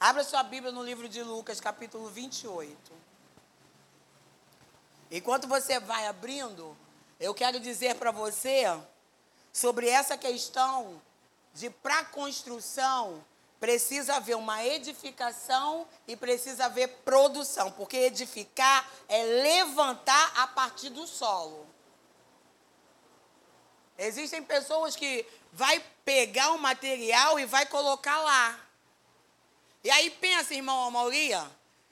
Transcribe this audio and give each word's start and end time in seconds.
Abra 0.00 0.22
sua 0.22 0.44
Bíblia 0.44 0.70
no 0.70 0.80
livro 0.80 1.08
de 1.08 1.24
Lucas, 1.24 1.60
capítulo 1.60 2.08
28. 2.08 2.72
Enquanto 5.10 5.48
você 5.48 5.80
vai 5.80 6.06
abrindo, 6.06 6.76
eu 7.18 7.34
quero 7.34 7.58
dizer 7.58 7.96
para 7.96 8.12
você 8.12 8.62
sobre 9.52 9.88
essa 9.88 10.16
questão 10.16 11.02
de 11.52 11.68
para 11.68 12.04
construção 12.04 13.24
precisa 13.58 14.14
haver 14.14 14.36
uma 14.36 14.64
edificação 14.64 15.84
e 16.06 16.14
precisa 16.14 16.66
haver 16.66 16.88
produção, 17.04 17.72
porque 17.72 17.96
edificar 17.96 18.88
é 19.08 19.24
levantar 19.24 20.32
a 20.36 20.46
partir 20.46 20.90
do 20.90 21.08
solo. 21.08 21.66
Existem 23.98 24.44
pessoas 24.44 24.94
que 24.94 25.26
vai 25.52 25.84
pegar 26.04 26.52
o 26.52 26.58
material 26.58 27.40
e 27.40 27.44
vai 27.44 27.66
colocar 27.66 28.16
lá. 28.18 28.67
E 29.82 29.90
aí 29.90 30.10
pensa, 30.10 30.54
irmão 30.54 30.84
Amauria, 30.84 31.48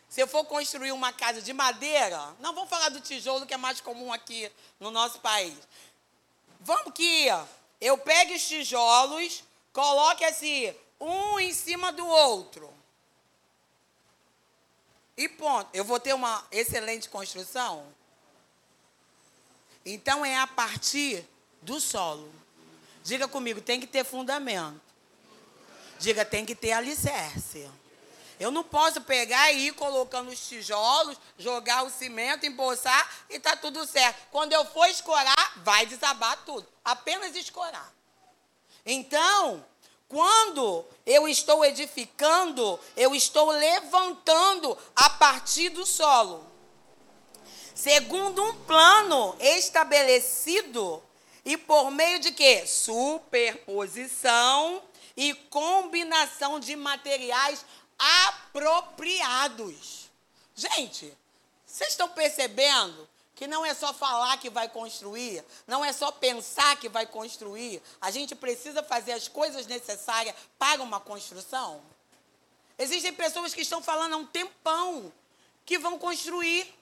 se 0.09 0.21
eu 0.21 0.27
for 0.27 0.45
construir 0.45 0.93
uma 0.93 1.13
casa 1.13 1.43
de 1.43 1.53
madeira, 1.53 2.35
não 2.41 2.55
vamos 2.55 2.71
falar 2.71 2.89
do 2.89 3.01
tijolo 3.01 3.47
que 3.47 3.55
é 3.55 3.57
mais 3.57 3.81
comum 3.81 4.13
aqui 4.13 4.51
no 4.81 4.91
nosso 4.91 5.21
país. 5.21 5.57
Vamos 6.61 6.93
que 6.93 7.29
eu 7.81 7.99
pegue 7.99 8.35
os 8.35 8.47
tijolos, 8.47 9.45
coloque 9.73 10.25
assim, 10.25 10.75
um 11.01 11.39
em 11.39 11.53
cima 11.53 11.93
do 11.93 12.07
outro. 12.07 12.73
E 15.17 15.29
ponto. 15.29 15.69
Eu 15.73 15.85
vou 15.85 15.99
ter 15.99 16.15
uma 16.15 16.45
excelente 16.51 17.09
construção? 17.09 17.87
Então 19.85 20.25
é 20.25 20.37
a 20.37 20.47
partir 20.47 21.25
do 21.63 21.81
solo. 21.81 22.33
Diga 23.05 23.27
comigo, 23.29 23.61
tem 23.61 23.81
que 23.81 23.87
ter 23.87 24.05
fundamento. 24.05 24.86
Diga, 25.99 26.25
tem 26.25 26.45
que 26.45 26.55
ter 26.55 26.73
alicerce. 26.73 27.69
Eu 28.39 28.51
não 28.51 28.63
posso 28.63 29.01
pegar 29.01 29.51
e 29.53 29.69
ir 29.69 29.73
colocando 29.73 30.29
os 30.29 30.47
tijolos, 30.47 31.17
jogar 31.39 31.85
o 31.85 31.91
cimento, 31.91 32.45
embolsar 32.45 33.11
e 33.31 33.39
tá 33.39 33.57
tudo 33.57 33.87
certo. 33.87 34.19
Quando 34.31 34.53
eu 34.53 34.65
for 34.67 34.85
escorar, 34.87 35.63
vai 35.65 35.87
desabar 35.87 36.45
tudo. 36.45 36.67
Apenas 36.85 37.35
escorar. 37.35 37.91
Então, 38.85 39.65
quando 40.09 40.85
eu 41.07 41.27
estou 41.27 41.65
edificando, 41.65 42.79
eu 42.97 43.15
estou 43.15 43.51
levantando 43.51 44.77
a 44.95 45.09
partir 45.11 45.71
do 45.71 45.85
solo. 45.87 46.45
Segundo 47.75 48.45
um 48.45 48.55
plano 48.65 49.35
estabelecido 49.41 51.03
e 51.45 51.57
por 51.57 51.91
meio 51.91 52.21
de 52.21 52.31
quê? 52.33 52.65
Superposição 52.67 54.83
e 55.17 55.35
combinação 55.35 56.61
de 56.61 56.77
materiais 56.77 57.65
apropriados. 57.99 60.11
Gente, 60.55 61.13
vocês 61.67 61.91
estão 61.91 62.09
percebendo 62.09 63.09
que 63.35 63.47
não 63.47 63.65
é 63.65 63.75
só 63.75 63.93
falar 63.93 64.39
que 64.39 64.49
vai 64.49 64.69
construir, 64.69 65.45
não 65.67 65.85
é 65.85 65.93
só 65.93 66.11
pensar 66.11 66.77
que 66.77 66.89
vai 66.89 67.07
construir. 67.07 67.83
A 68.01 68.11
gente 68.11 68.35
precisa 68.35 68.83
fazer 68.83 69.13
as 69.13 69.29
coisas 69.29 69.67
necessárias 69.67 70.35
para 70.59 70.83
uma 70.83 70.99
construção. 70.99 71.83
Existem 72.79 73.13
pessoas 73.13 73.55
que 73.55 73.61
estão 73.61 73.83
falando 73.83 74.15
há 74.15 74.17
um 74.17 74.27
tempão 74.27 75.13
que 75.67 75.79
vão 75.79 75.99
construir. 75.99 76.73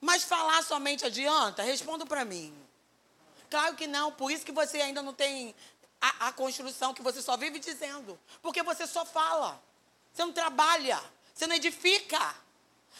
Mas 0.00 0.24
falar 0.24 0.62
somente 0.62 1.04
adianta? 1.04 1.62
Responda 1.62 2.06
para 2.06 2.24
mim. 2.24 2.54
Claro 3.50 3.74
que 3.74 3.86
não, 3.86 4.12
por 4.12 4.30
isso 4.30 4.44
que 4.44 4.52
você 4.52 4.80
ainda 4.80 5.02
não 5.02 5.12
tem 5.12 5.54
a, 6.00 6.28
a 6.28 6.32
construção, 6.32 6.94
que 6.94 7.02
você 7.02 7.22
só 7.22 7.36
vive 7.36 7.58
dizendo. 7.58 8.18
Porque 8.42 8.62
você 8.62 8.86
só 8.86 9.04
fala. 9.04 9.60
Você 10.12 10.24
não 10.24 10.32
trabalha, 10.32 11.00
você 11.34 11.46
não 11.46 11.54
edifica. 11.54 12.34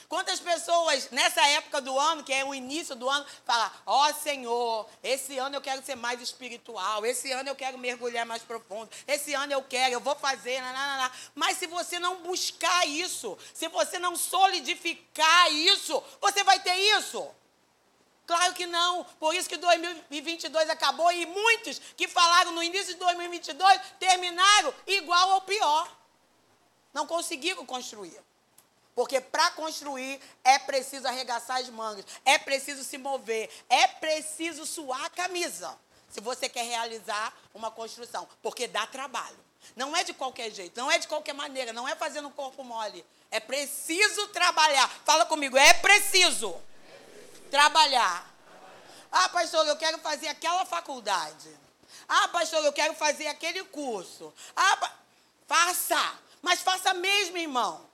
Quantas 0.09 0.41
pessoas 0.41 1.11
nessa 1.11 1.45
época 1.49 1.81
do 1.81 1.99
ano, 1.99 2.23
que 2.23 2.33
é 2.33 2.45
o 2.45 2.55
início 2.55 2.95
do 2.95 3.09
ano, 3.09 3.27
falam: 3.45 3.71
Ó 3.85 4.09
oh, 4.09 4.15
Senhor, 4.15 4.89
esse 5.03 5.37
ano 5.39 5.57
eu 5.57 5.61
quero 5.61 5.85
ser 5.85 5.97
mais 5.97 6.21
espiritual, 6.21 7.05
esse 7.05 7.31
ano 7.33 7.49
eu 7.49 7.57
quero 7.57 7.77
mergulhar 7.77 8.25
mais 8.25 8.43
profundo, 8.43 8.89
esse 9.07 9.35
ano 9.35 9.53
eu 9.53 9.63
quero, 9.63 9.95
eu 9.95 10.01
vou 10.01 10.15
fazer, 10.15 10.61
nananana. 10.61 11.11
mas 11.35 11.59
se 11.59 11.67
você 11.67 11.99
não 11.99 12.23
buscar 12.23 12.87
isso, 12.87 13.37
se 13.53 13.69
você 13.69 13.99
não 13.99 14.17
solidificar 14.17 15.53
isso, 15.53 16.03
você 16.21 16.45
vai 16.45 16.61
ter 16.61 16.77
isso. 16.77 17.29
Claro 18.29 18.53
que 18.53 18.67
não. 18.67 19.05
Por 19.19 19.35
isso 19.35 19.49
que 19.49 19.57
2022 19.57 20.69
acabou 20.69 21.11
e 21.11 21.25
muitos 21.25 21.81
que 21.97 22.07
falaram 22.07 22.53
no 22.53 22.63
início 22.63 22.93
de 22.93 23.01
2022 23.01 23.81
terminaram 23.99 24.75
igual 24.87 25.31
ou 25.31 25.41
pior. 25.41 25.91
Não 26.93 27.07
conseguiram 27.07 27.65
construir. 27.65 28.21
Porque 28.95 29.19
para 29.19 29.51
construir 29.53 30.21
é 30.45 30.59
preciso 30.59 31.09
arregaçar 31.09 31.57
as 31.57 31.71
mangas, 31.71 32.05
é 32.23 32.37
preciso 32.37 32.85
se 32.85 32.99
mover, 32.99 33.49
é 33.67 33.87
preciso 33.87 34.67
suar 34.67 35.07
a 35.07 35.11
camisa. 35.11 35.79
Se 36.11 36.21
você 36.21 36.51
quer 36.51 36.65
realizar 36.65 37.33
uma 37.55 37.71
construção, 37.71 38.29
porque 38.43 38.69
dá 38.69 38.87
trabalho. 38.87 39.39
Não 39.75 39.97
é 39.97 40.05
de 40.05 40.13
qualquer 40.13 40.51
jeito, 40.51 40.79
não 40.79 40.91
é 40.91 40.99
de 40.99 41.09
qualquer 41.09 41.33
maneira, 41.33 41.73
não 41.73 41.89
é 41.89 41.97
fazendo 41.97 42.29
corpo 42.29 42.63
mole. 42.63 43.07
É 43.31 43.41
preciso 43.41 44.29
trabalhar. 44.29 44.87
Fala 45.07 45.25
comigo, 45.25 45.57
é 45.57 45.73
preciso 45.75 46.61
trabalhar. 47.49 48.27
Ah, 49.11 49.29
pastor, 49.29 49.67
eu 49.67 49.77
quero 49.77 49.99
fazer 49.99 50.29
aquela 50.29 50.65
faculdade. 50.65 51.49
Ah, 52.09 52.29
pastor, 52.29 52.65
eu 52.65 52.73
quero 52.73 52.95
fazer 52.95 53.27
aquele 53.27 53.65
curso. 53.65 54.33
Ah, 54.55 54.77
pa... 54.77 54.93
faça. 55.47 56.19
Mas 56.41 56.61
faça 56.61 56.95
mesmo, 56.95 57.37
irmão. 57.37 57.89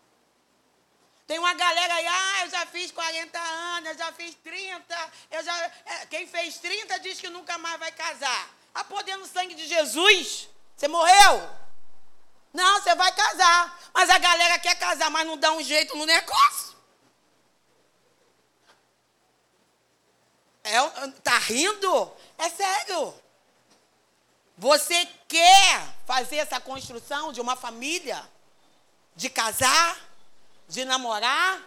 Tem 1.27 1.39
uma 1.39 1.55
galera 1.55 1.95
aí, 1.95 2.07
ah, 2.07 2.45
eu 2.45 2.51
já 2.51 2.67
fiz 2.67 2.91
40 2.91 3.39
anos, 3.39 3.89
eu 3.91 3.99
já 3.99 4.13
fiz 4.13 4.35
30, 4.35 5.13
eu 5.31 5.43
já. 5.43 5.73
É, 5.87 6.07
quem 6.07 6.27
fez 6.27 6.59
30 6.59 7.01
diz 7.01 7.19
que 7.19 7.31
nunca 7.31 7.57
mais 7.57 7.79
vai 7.79 7.91
casar. 7.93 8.51
Ah, 8.75 8.85
poder 8.85 9.17
no 9.17 9.27
sangue 9.27 9.55
de 9.55 9.67
Jesus, 9.67 10.49
você 10.77 10.87
morreu? 10.87 11.49
Não, 12.53 12.81
você 12.81 12.95
vai 12.95 13.11
casar. 13.13 13.81
Mas 13.95 14.11
a 14.11 14.19
galera 14.19 14.59
quer 14.59 14.79
casar, 14.79 15.11
mas 15.11 15.27
não 15.27 15.39
dá 15.39 15.53
um 15.53 15.63
jeito 15.63 15.97
no 15.97 16.05
negócio. 16.05 16.74
É, 20.65 20.81
tá 21.23 21.39
rindo? 21.39 22.13
É 22.39 22.49
sério. 22.49 23.15
Você 24.57 25.07
quer 25.29 25.95
fazer 26.07 26.37
essa 26.37 26.59
construção 26.59 27.33
de 27.33 27.41
uma 27.41 27.55
família? 27.55 28.29
De 29.15 29.29
casar? 29.29 30.15
de 30.69 30.85
namorar, 30.85 31.61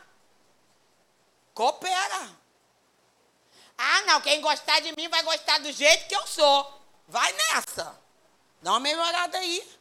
coopera. 1.53 2.30
Ah, 3.78 4.02
não, 4.03 4.22
quem 4.22 4.41
gostar 4.41 4.80
de 4.80 4.91
mim 4.97 5.07
vai 5.07 5.22
gostar 5.24 5.59
do 5.59 5.72
jeito 5.72 6.07
que 6.07 6.16
eu 6.16 6.25
sou. 6.25 6.81
Vai 7.07 7.31
nessa. 7.31 7.97
Dá 8.62 8.72
uma 8.72 8.80
melhorada 8.80 9.38
aí. 9.38 9.78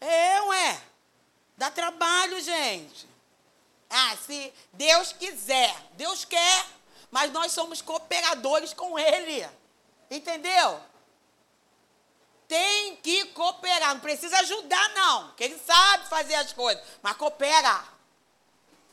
É, 0.00 0.42
ué. 0.42 0.82
Dá 1.56 1.70
trabalho, 1.70 2.40
gente. 2.40 3.06
Ah, 3.88 4.16
se 4.26 4.52
Deus 4.72 5.12
quiser, 5.12 5.72
Deus 5.92 6.24
quer, 6.24 6.66
mas 7.14 7.30
nós 7.30 7.52
somos 7.52 7.80
cooperadores 7.80 8.74
com 8.74 8.98
Ele. 8.98 9.48
Entendeu? 10.10 10.80
Tem 12.48 12.96
que 12.96 13.26
cooperar, 13.26 13.94
não 13.94 14.00
precisa 14.00 14.36
ajudar, 14.40 14.88
não, 14.94 15.32
Ele 15.38 15.56
sabe 15.60 16.08
fazer 16.08 16.34
as 16.34 16.52
coisas, 16.52 16.84
mas 17.00 17.16
coopera. 17.16 17.84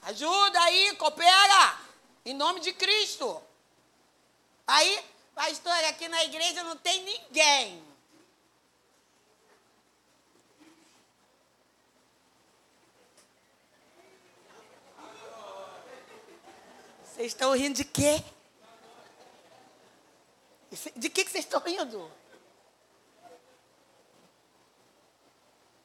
Ajuda 0.03 0.61
aí, 0.61 0.95
coopera. 0.97 1.79
Em 2.23 2.35
nome 2.35 2.59
de 2.59 2.71
Cristo. 2.73 3.41
Aí, 4.67 5.03
pastor, 5.33 5.83
aqui 5.85 6.07
na 6.07 6.23
igreja 6.23 6.63
não 6.63 6.77
tem 6.77 7.03
ninguém. 7.03 7.83
Vocês 17.13 17.28
estão 17.28 17.53
rindo 17.53 17.75
de 17.75 17.84
quê? 17.84 18.23
De 20.96 21.09
que, 21.09 21.25
vocês 21.25 21.43
estão 21.43 21.59
rindo? 21.59 22.09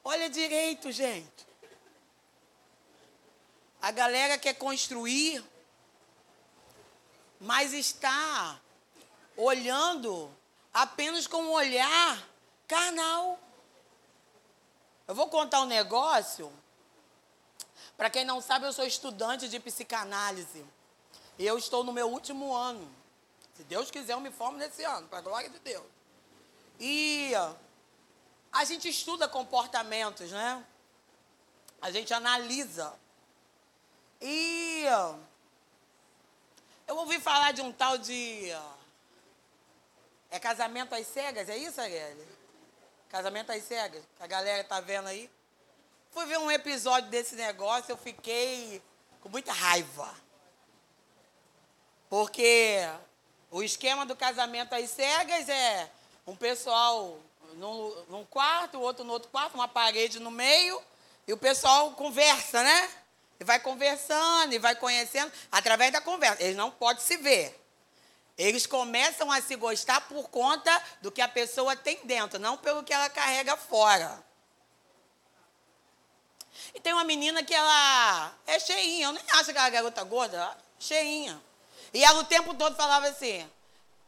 Olha 0.05 0.29
direito, 0.29 0.89
gente. 0.89 1.45
A 3.81 3.91
galera 3.91 4.37
quer 4.37 4.53
construir, 4.53 5.43
mas 7.41 7.73
está 7.73 8.57
olhando 9.35 10.33
apenas 10.73 11.27
com 11.27 11.43
um 11.43 11.51
olhar 11.51 12.25
carnal. 12.65 13.37
Eu 15.05 15.13
vou 15.13 15.27
contar 15.27 15.61
um 15.61 15.65
negócio. 15.65 16.51
Para 17.97 18.09
quem 18.09 18.23
não 18.23 18.39
sabe, 18.39 18.65
eu 18.65 18.71
sou 18.71 18.85
estudante 18.85 19.49
de 19.49 19.59
psicanálise. 19.59 20.65
E 21.37 21.45
eu 21.45 21.57
estou 21.57 21.83
no 21.83 21.93
meu 21.93 22.09
último 22.09 22.53
ano. 22.53 22.89
Se 23.55 23.63
Deus 23.63 23.91
quiser, 23.91 24.13
eu 24.13 24.19
me 24.19 24.31
formo 24.31 24.57
nesse 24.57 24.83
ano, 24.83 25.07
para 25.07 25.19
a 25.19 25.21
glória 25.21 25.49
de 25.49 25.59
Deus. 25.59 25.85
E 26.79 27.31
a 28.51 28.63
gente 28.65 28.87
estuda 28.87 29.27
comportamentos, 29.27 30.31
né? 30.31 30.63
A 31.81 31.91
gente 31.91 32.13
analisa. 32.13 32.93
E 34.21 34.83
eu 36.87 36.95
ouvi 36.97 37.19
falar 37.19 37.51
de 37.51 37.61
um 37.61 37.71
tal 37.71 37.97
de. 37.97 38.51
É 40.29 40.39
casamento 40.39 40.93
às 40.93 41.07
cegas, 41.07 41.49
é 41.49 41.57
isso, 41.57 41.79
Arielle? 41.79 42.27
Casamento 43.09 43.51
às 43.51 43.63
cegas, 43.63 44.03
que 44.17 44.23
a 44.23 44.27
galera 44.27 44.63
tá 44.63 44.79
vendo 44.79 45.07
aí. 45.07 45.29
Fui 46.11 46.25
ver 46.25 46.37
um 46.37 46.51
episódio 46.51 47.09
desse 47.09 47.35
negócio, 47.35 47.91
eu 47.91 47.97
fiquei 47.97 48.81
com 49.21 49.29
muita 49.29 49.53
raiva. 49.53 50.13
Porque 52.09 52.79
o 53.51 53.61
esquema 53.63 54.05
do 54.05 54.15
casamento 54.15 54.73
às 54.73 54.89
cegas 54.89 55.49
é 55.49 55.89
um 56.25 56.35
pessoal 56.35 57.19
num, 57.55 58.05
num 58.09 58.25
quarto, 58.25 58.77
o 58.77 58.81
outro 58.81 59.03
no 59.03 59.13
outro 59.13 59.29
quarto, 59.29 59.55
uma 59.55 59.67
parede 59.67 60.19
no 60.19 60.31
meio, 60.31 60.81
e 61.27 61.33
o 61.33 61.37
pessoal 61.37 61.91
conversa, 61.91 62.63
né? 62.63 62.89
E 63.39 63.43
vai 63.43 63.59
conversando 63.59 64.53
e 64.53 64.59
vai 64.59 64.75
conhecendo 64.75 65.31
através 65.51 65.91
da 65.91 66.01
conversa. 66.01 66.41
Eles 66.41 66.55
não 66.55 66.71
podem 66.71 67.03
se 67.03 67.17
ver. 67.17 67.59
Eles 68.37 68.65
começam 68.65 69.31
a 69.31 69.41
se 69.41 69.55
gostar 69.55 70.01
por 70.01 70.29
conta 70.29 70.83
do 71.01 71.11
que 71.11 71.21
a 71.21 71.27
pessoa 71.27 71.75
tem 71.75 71.99
dentro, 72.03 72.39
não 72.39 72.57
pelo 72.57 72.83
que 72.83 72.93
ela 72.93 73.09
carrega 73.09 73.57
fora. 73.57 74.23
E 76.73 76.79
tem 76.79 76.93
uma 76.93 77.03
menina 77.03 77.43
que 77.43 77.53
ela 77.53 78.33
é 78.45 78.59
cheinha, 78.59 79.07
eu 79.07 79.11
nem 79.11 79.23
acho 79.31 79.51
que 79.51 79.57
ela 79.57 79.67
é 79.67 79.71
garota 79.71 80.03
gorda, 80.03 80.57
cheinha. 80.79 81.41
E 81.93 82.03
ela 82.03 82.19
o 82.19 82.23
tempo 82.23 82.53
todo 82.53 82.75
falava 82.75 83.07
assim: 83.07 83.49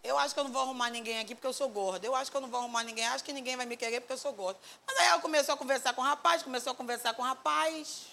Eu 0.04 0.18
acho 0.18 0.34
que 0.34 0.40
eu 0.40 0.44
não 0.44 0.52
vou 0.52 0.62
arrumar 0.62 0.90
ninguém 0.90 1.20
aqui 1.20 1.34
porque 1.36 1.48
eu 1.48 1.54
sou 1.54 1.70
gorda. 1.70 2.06
Eu 2.06 2.16
acho 2.16 2.30
que 2.30 2.38
eu 2.38 2.42
não 2.42 2.50
vou 2.50 2.60
arrumar 2.60 2.84
ninguém, 2.84 3.08
acho 3.08 3.24
que 3.24 3.34
ninguém 3.34 3.56
vai 3.56 3.66
me 3.66 3.78
querer 3.78 4.02
porque 4.02 4.14
eu 4.14 4.18
sou 4.18 4.34
gorda. 4.34 4.60
Mas 4.86 4.98
aí 4.98 5.08
ela 5.08 5.22
começou 5.22 5.54
a 5.56 5.58
conversar 5.58 5.94
com 5.94 6.02
o 6.02 6.06
rapaz, 6.06 6.44
começou 6.44 6.72
a 6.74 6.76
conversar 6.76 7.14
com 7.14 7.22
o 7.22 7.26
rapaz. 7.26 8.08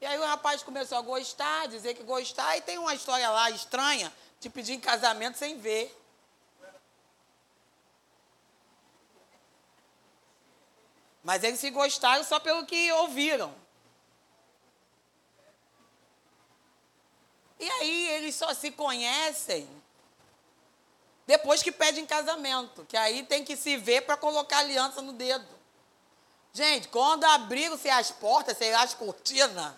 E 0.00 0.06
aí 0.06 0.18
o 0.18 0.24
rapaz 0.24 0.62
começou 0.62 0.96
a 0.96 1.02
gostar, 1.02 1.68
dizer 1.68 1.94
que 1.94 2.02
gostar, 2.02 2.56
e 2.56 2.62
tem 2.62 2.78
uma 2.78 2.94
história 2.94 3.28
lá 3.28 3.50
estranha 3.50 4.10
de 4.40 4.48
pedir 4.48 4.72
em 4.72 4.80
casamento 4.80 5.36
sem 5.36 5.58
ver. 5.58 5.94
Mas 11.22 11.44
eles 11.44 11.60
se 11.60 11.70
gostaram 11.70 12.24
só 12.24 12.40
pelo 12.40 12.64
que 12.64 12.90
ouviram. 12.92 13.54
E 17.60 17.70
aí 17.70 18.08
eles 18.08 18.34
só 18.34 18.52
se 18.54 18.70
conhecem 18.70 19.68
depois 21.26 21.62
que 21.62 21.70
pedem 21.70 22.04
casamento, 22.04 22.84
que 22.86 22.96
aí 22.96 23.22
tem 23.22 23.44
que 23.44 23.54
se 23.56 23.76
ver 23.76 24.00
para 24.00 24.16
colocar 24.16 24.58
aliança 24.58 25.00
no 25.00 25.12
dedo. 25.12 25.46
Gente, 26.52 26.88
quando 26.88 27.22
abriram-se 27.22 27.88
as 27.88 28.10
portas, 28.10 28.58
sei 28.58 28.72
lá, 28.72 28.82
as 28.82 28.94
cortinas, 28.94 29.72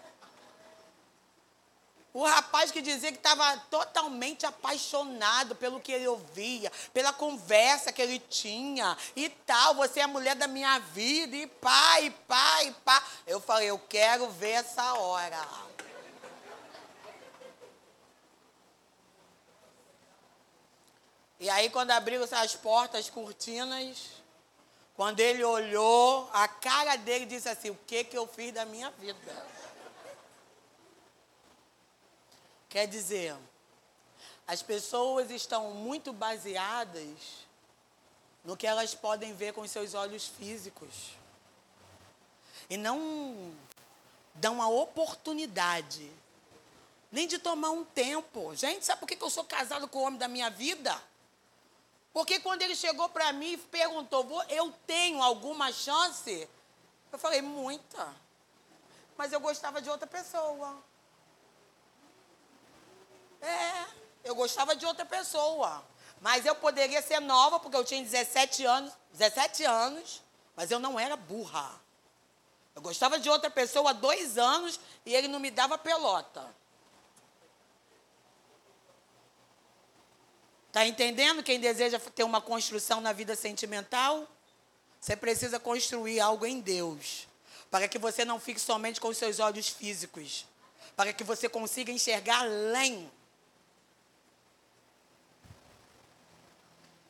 o 2.14 2.24
rapaz 2.24 2.70
que 2.70 2.82
dizia 2.82 3.10
que 3.10 3.18
estava 3.18 3.56
totalmente 3.70 4.44
apaixonado 4.44 5.54
pelo 5.54 5.80
que 5.80 5.92
ele 5.92 6.06
ouvia, 6.06 6.70
pela 6.92 7.12
conversa 7.12 7.90
que 7.90 8.02
ele 8.02 8.18
tinha 8.18 8.96
e 9.16 9.30
tal. 9.30 9.74
Você 9.74 10.00
é 10.00 10.02
a 10.02 10.08
mulher 10.08 10.36
da 10.36 10.46
minha 10.46 10.78
vida, 10.78 11.34
e 11.36 11.46
pá, 11.46 12.00
e 12.02 12.10
pá. 12.10 13.02
Eu 13.26 13.40
falei, 13.40 13.70
eu 13.70 13.78
quero 13.78 14.28
ver 14.30 14.52
essa 14.52 14.94
hora. 14.94 15.38
E 21.42 21.50
aí, 21.50 21.68
quando 21.70 21.90
abriram 21.90 22.24
as 22.30 22.54
portas, 22.54 23.00
as 23.00 23.10
cortinas, 23.10 24.12
quando 24.94 25.18
ele 25.18 25.42
olhou, 25.42 26.30
a 26.32 26.46
cara 26.46 26.94
dele 26.94 27.26
disse 27.26 27.48
assim: 27.48 27.68
O 27.68 27.74
que, 27.84 28.04
que 28.04 28.16
eu 28.16 28.28
fiz 28.28 28.54
da 28.54 28.64
minha 28.64 28.92
vida? 28.92 29.18
Quer 32.68 32.86
dizer, 32.86 33.34
as 34.46 34.62
pessoas 34.62 35.32
estão 35.32 35.72
muito 35.72 36.12
baseadas 36.12 37.08
no 38.44 38.56
que 38.56 38.64
elas 38.64 38.94
podem 38.94 39.34
ver 39.34 39.52
com 39.52 39.66
seus 39.66 39.94
olhos 39.94 40.28
físicos. 40.28 41.10
E 42.70 42.76
não 42.76 43.52
dão 44.36 44.62
a 44.62 44.68
oportunidade 44.68 46.08
nem 47.10 47.26
de 47.26 47.40
tomar 47.40 47.70
um 47.70 47.84
tempo. 47.84 48.54
Gente, 48.54 48.84
sabe 48.84 49.00
por 49.00 49.08
que 49.08 49.20
eu 49.20 49.28
sou 49.28 49.42
casado 49.42 49.88
com 49.88 49.98
o 49.98 50.02
homem 50.02 50.20
da 50.20 50.28
minha 50.28 50.48
vida? 50.48 51.10
Porque 52.12 52.40
quando 52.40 52.62
ele 52.62 52.76
chegou 52.76 53.08
para 53.08 53.32
mim 53.32 53.52
e 53.52 53.56
perguntou, 53.56 54.42
eu 54.48 54.72
tenho 54.86 55.22
alguma 55.22 55.72
chance? 55.72 56.48
Eu 57.10 57.18
falei, 57.18 57.40
muita. 57.40 58.14
Mas 59.16 59.32
eu 59.32 59.40
gostava 59.40 59.80
de 59.80 59.88
outra 59.88 60.06
pessoa. 60.06 60.82
É, 63.40 63.86
eu 64.24 64.34
gostava 64.34 64.76
de 64.76 64.84
outra 64.84 65.06
pessoa. 65.06 65.82
Mas 66.20 66.46
eu 66.46 66.54
poderia 66.54 67.02
ser 67.02 67.20
nova, 67.20 67.58
porque 67.58 67.76
eu 67.76 67.84
tinha 67.84 68.02
17 68.02 68.64
anos, 68.64 68.92
17 69.12 69.64
anos, 69.64 70.22
mas 70.54 70.70
eu 70.70 70.78
não 70.78 71.00
era 71.00 71.16
burra. 71.16 71.80
Eu 72.74 72.82
gostava 72.82 73.18
de 73.18 73.28
outra 73.28 73.50
pessoa 73.50 73.90
há 73.90 73.92
dois 73.92 74.38
anos 74.38 74.78
e 75.04 75.14
ele 75.14 75.28
não 75.28 75.40
me 75.40 75.50
dava 75.50 75.76
pelota. 75.76 76.54
Está 80.72 80.86
entendendo 80.86 81.42
quem 81.42 81.60
deseja 81.60 81.98
ter 81.98 82.24
uma 82.24 82.40
construção 82.40 82.98
na 82.98 83.12
vida 83.12 83.36
sentimental? 83.36 84.26
Você 84.98 85.14
precisa 85.14 85.60
construir 85.60 86.18
algo 86.18 86.46
em 86.46 86.60
Deus. 86.60 87.28
Para 87.70 87.86
que 87.86 87.98
você 87.98 88.24
não 88.24 88.40
fique 88.40 88.58
somente 88.58 88.98
com 88.98 89.08
os 89.08 89.18
seus 89.18 89.38
olhos 89.38 89.68
físicos. 89.68 90.46
Para 90.96 91.12
que 91.12 91.22
você 91.22 91.46
consiga 91.46 91.92
enxergar 91.92 92.40
além. 92.40 93.12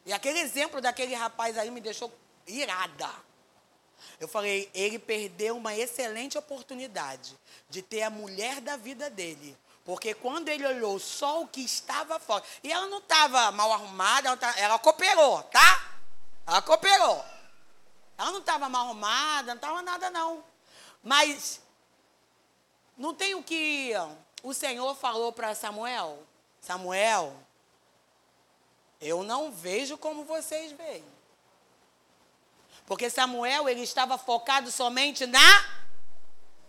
E 0.05 0.12
aquele 0.12 0.41
exemplo 0.41 0.81
daquele 0.81 1.14
rapaz 1.14 1.56
aí 1.56 1.70
me 1.70 1.81
deixou 1.81 2.12
irada. 2.49 3.11
Eu 4.19 4.26
falei, 4.26 4.69
ele 4.75 4.99
perdeu 4.99 5.56
uma 5.56 5.76
excelente 5.76 6.37
oportunidade 6.37 7.38
de 7.70 7.81
ter 7.81 8.03
a 8.03 8.11
mulher 8.11 8.61
da 8.61 8.76
vida 8.76 9.09
dele 9.09 9.56
porque 9.84 10.14
quando 10.14 10.49
ele 10.49 10.67
olhou 10.67 10.99
só 10.99 11.43
o 11.43 11.49
que 11.49 11.61
estava 11.61 12.20
fora, 12.20 12.44
e 12.62 12.70
ela 12.70 12.87
não 12.87 12.99
estava 12.99 13.50
mal 13.50 13.73
arrumada, 13.73 14.29
ela, 14.29 14.37
tá, 14.37 14.55
ela 14.58 14.79
cooperou, 14.79 15.43
tá? 15.44 15.90
Ela 16.46 16.62
cooperou. 16.62 17.25
Ela 18.17 18.31
não 18.31 18.38
estava 18.38 18.69
mal 18.69 18.87
arrumada, 18.87 19.49
não 19.49 19.56
estava 19.56 19.82
nada 19.82 20.11
não. 20.11 20.44
Mas 21.02 21.61
não 22.97 23.12
tem 23.12 23.35
o 23.35 23.42
que 23.42 23.92
o 24.42 24.54
Senhor 24.54 24.95
falou 24.95 25.33
para 25.33 25.54
Samuel? 25.54 26.25
Samuel, 26.61 27.35
eu 29.00 29.25
não 29.25 29.50
vejo 29.50 29.99
como 29.99 30.25
vocês 30.25 30.71
veem. 30.73 31.04
Porque 32.87 33.11
Samuel, 33.11 33.68
ele 33.68 33.83
estava 33.83 34.16
focado 34.16 34.71
somente 34.71 35.26
na 35.26 35.81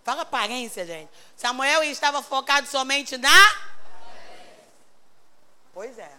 Fala 0.03 0.23
aparência, 0.23 0.85
gente. 0.85 1.09
Samuel 1.35 1.83
estava 1.83 2.21
focado 2.21 2.67
somente 2.67 3.17
na. 3.17 3.55
Pois 5.73 5.97
é. 5.97 6.11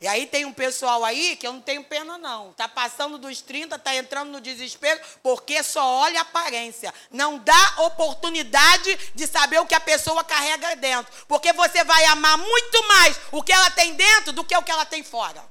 E 0.00 0.06
aí 0.06 0.26
tem 0.26 0.44
um 0.44 0.52
pessoal 0.52 1.04
aí 1.04 1.34
que 1.34 1.46
eu 1.46 1.52
não 1.52 1.60
tenho 1.60 1.82
pena, 1.82 2.16
não. 2.16 2.50
Está 2.50 2.68
passando 2.68 3.18
dos 3.18 3.40
30, 3.40 3.74
está 3.74 3.96
entrando 3.96 4.30
no 4.30 4.40
desespero, 4.40 5.00
porque 5.22 5.60
só 5.62 5.84
olha 5.84 6.20
a 6.20 6.22
aparência. 6.22 6.94
Não 7.10 7.38
dá 7.38 7.74
oportunidade 7.78 8.96
de 9.14 9.26
saber 9.26 9.58
o 9.58 9.66
que 9.66 9.74
a 9.74 9.80
pessoa 9.80 10.22
carrega 10.22 10.76
dentro. 10.76 11.12
Porque 11.26 11.52
você 11.52 11.82
vai 11.82 12.04
amar 12.06 12.38
muito 12.38 12.88
mais 12.88 13.20
o 13.32 13.42
que 13.42 13.52
ela 13.52 13.70
tem 13.72 13.94
dentro 13.94 14.32
do 14.32 14.44
que 14.44 14.56
o 14.56 14.62
que 14.62 14.70
ela 14.70 14.86
tem 14.86 15.02
fora. 15.02 15.44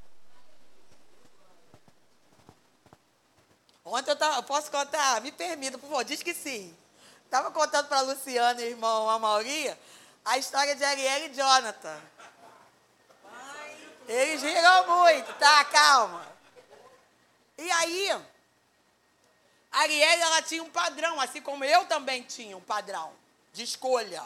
Ontem 3.84 4.12
eu, 4.12 4.16
tava, 4.16 4.38
eu 4.38 4.44
posso 4.44 4.72
contar? 4.72 5.22
Me 5.22 5.32
permita, 5.32 5.78
por 5.78 5.90
favor, 5.90 6.06
diz 6.06 6.24
que 6.24 6.34
sim. 6.34 6.76
Estava 7.28 7.52
contando 7.52 7.90
para 7.90 8.00
Luciana, 8.00 8.62
irmão, 8.62 9.10
a 9.10 9.20
Mauria, 9.20 9.78
a 10.24 10.38
história 10.38 10.74
de 10.78 10.84
Ariel 10.86 11.26
e 11.26 11.34
Jonathan. 11.34 12.02
Eles 14.08 14.42
riram 14.42 14.88
muito, 14.88 15.34
tá? 15.34 15.66
Calma. 15.66 16.26
E 17.58 17.70
aí, 17.70 18.24
Ariel, 19.74 20.20
ela 20.22 20.42
tinha 20.42 20.64
um 20.64 20.70
padrão, 20.70 21.20
assim 21.20 21.42
como 21.42 21.66
eu 21.66 21.86
também 21.88 22.24
tinha 22.24 22.56
um 22.56 22.62
padrão 22.62 23.14
de 23.52 23.62
escolha. 23.62 24.24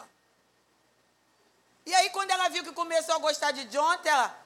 E 1.84 1.96
aí, 1.96 2.12
quando 2.12 2.30
ela 2.30 2.50
viu 2.50 2.64
que 2.64 2.72
começou 2.72 3.16
a 3.16 3.18
gostar 3.18 3.50
de 3.50 3.64
Jonathan, 3.64 4.10
ela, 4.10 4.40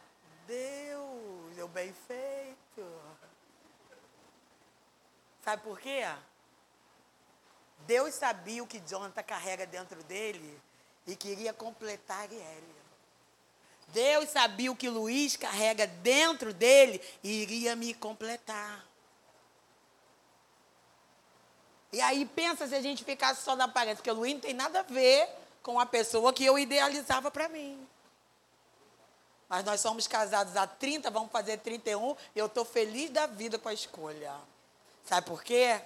Deus, 0.48 1.58
eu 1.58 1.68
bem 1.68 1.94
feito. 2.08 3.02
Sabe 5.44 5.62
por 5.62 5.78
quê? 5.78 6.06
Deus 7.86 8.16
sabia 8.16 8.64
o 8.64 8.68
que 8.68 8.80
Jonathan 8.80 9.24
carrega 9.24 9.66
dentro 9.66 10.02
dele 10.04 10.60
e 11.06 11.16
queria 11.16 11.54
completar 11.54 12.32
ele. 12.32 12.76
Deus 13.90 14.30
sabia 14.30 14.72
o 14.72 14.76
que 14.76 14.90
Luiz 14.90 15.36
carrega 15.36 15.86
dentro 15.86 16.54
dele 16.54 17.02
e 17.24 17.44
iria 17.44 17.76
me 17.76 17.94
completar. 17.94 18.84
E 21.94 22.02
aí 22.02 22.26
pensa 22.26 22.68
se 22.68 22.76
a 22.76 22.82
gente 22.82 23.04
ficasse 23.06 23.44
só 23.44 23.56
na 23.56 23.66
aparência, 23.66 23.98
porque 23.98 24.12
Luiz 24.12 24.34
não 24.34 24.42
tem 24.42 24.54
nada 24.54 24.80
a 24.80 24.84
ver 24.84 25.30
com 25.64 25.80
a 25.80 25.86
pessoa 25.86 26.34
que 26.34 26.44
eu 26.44 26.60
idealizava 26.60 27.32
para 27.32 27.48
mim. 27.48 27.88
Mas 29.48 29.64
nós 29.64 29.80
somos 29.80 30.08
casados 30.08 30.58
há 30.58 30.66
30, 30.68 31.10
vamos 31.12 31.32
fazer 31.32 31.58
31, 31.60 32.18
e 32.36 32.40
eu 32.40 32.48
estou 32.48 32.66
feliz 32.66 33.12
da 33.12 33.28
vida 33.28 33.58
com 33.58 33.70
a 33.70 33.74
escolha. 33.74 34.34
Sabe 35.06 35.28
por 35.28 35.44
quê? 35.44 35.80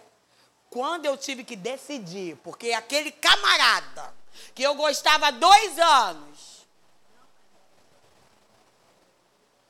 Quando 0.70 1.06
eu 1.06 1.18
tive 1.18 1.44
que 1.44 1.56
decidir, 1.56 2.38
porque 2.38 2.74
aquele 2.74 3.12
camarada 3.12 4.14
que 4.54 4.62
eu 4.62 4.76
gostava 4.76 5.28
há 5.28 5.32
dois 5.32 5.80
anos, 5.80 6.68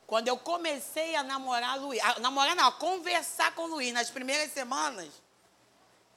quando 0.06 0.28
eu 0.28 0.38
comecei 0.38 1.16
a 1.16 1.24
namorar 1.24 1.80
Luiz, 1.80 2.02
a 2.04 2.20
namorar 2.20 2.56
não, 2.56 2.68
a 2.68 2.72
conversar 2.72 3.54
com 3.54 3.64
o 3.64 3.68
Luiz 3.68 3.94
nas 3.94 4.10
primeiras 4.10 4.52
semanas, 4.52 5.10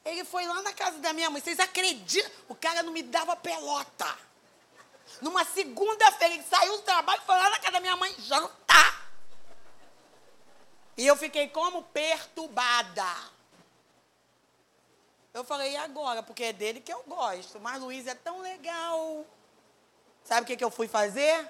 ele 0.04 0.24
foi 0.24 0.46
lá 0.46 0.62
na 0.62 0.72
casa 0.72 0.98
da 0.98 1.12
minha 1.12 1.30
mãe. 1.30 1.40
Vocês 1.40 1.60
acreditam? 1.60 2.30
O 2.48 2.54
cara 2.54 2.82
não 2.82 2.92
me 2.92 3.02
dava 3.02 3.36
pelota. 3.36 4.18
Numa 5.20 5.44
segunda-feira, 5.44 6.34
ele 6.34 6.42
saiu 6.44 6.76
do 6.78 6.82
trabalho 6.82 7.20
e 7.22 7.26
foi 7.26 7.36
lá 7.36 7.50
na 7.50 7.58
casa 7.58 7.72
da 7.72 7.80
minha 7.80 7.96
mãe 7.96 8.14
jantar. 8.18 9.12
E 10.96 11.06
eu 11.06 11.16
fiquei 11.16 11.48
como 11.48 11.82
perturbada. 11.84 13.31
Eu 15.32 15.44
falei, 15.44 15.72
e 15.72 15.76
agora? 15.76 16.22
Porque 16.22 16.44
é 16.44 16.52
dele 16.52 16.80
que 16.80 16.92
eu 16.92 17.02
gosto. 17.06 17.58
Mas 17.60 17.80
Luiz 17.80 18.06
é 18.06 18.14
tão 18.14 18.40
legal. 18.40 19.24
Sabe 20.24 20.42
o 20.42 20.46
que, 20.46 20.56
que 20.56 20.64
eu 20.64 20.70
fui 20.70 20.86
fazer? 20.86 21.48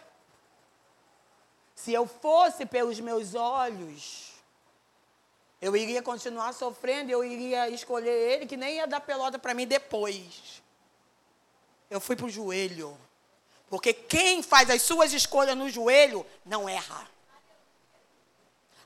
Se 1.75 1.93
eu 1.93 2.07
fosse 2.07 2.65
pelos 2.65 3.01
meus 3.01 3.35
olhos, 3.35 4.33
eu 5.61 5.77
iria 5.77 6.03
continuar 6.03 6.53
sofrendo, 6.53 7.11
eu 7.11 7.25
iria 7.25 7.69
escolher 7.69 8.11
ele, 8.11 8.47
que 8.47 8.57
nem 8.57 8.77
ia 8.77 8.87
dar 8.87 9.01
pelota 9.01 9.39
para 9.39 9.55
mim 9.55 9.67
depois. 9.67 10.63
Eu 11.91 12.01
fui 12.01 12.15
para 12.15 12.27
o 12.27 12.31
joelho. 12.31 12.97
Porque 13.69 13.93
quem 13.93 14.43
faz 14.43 14.71
as 14.71 14.83
suas 14.83 15.13
escolhas 15.13 15.57
no 15.57 15.69
joelho 15.69 16.27
não 16.45 16.69
erra. 16.69 17.09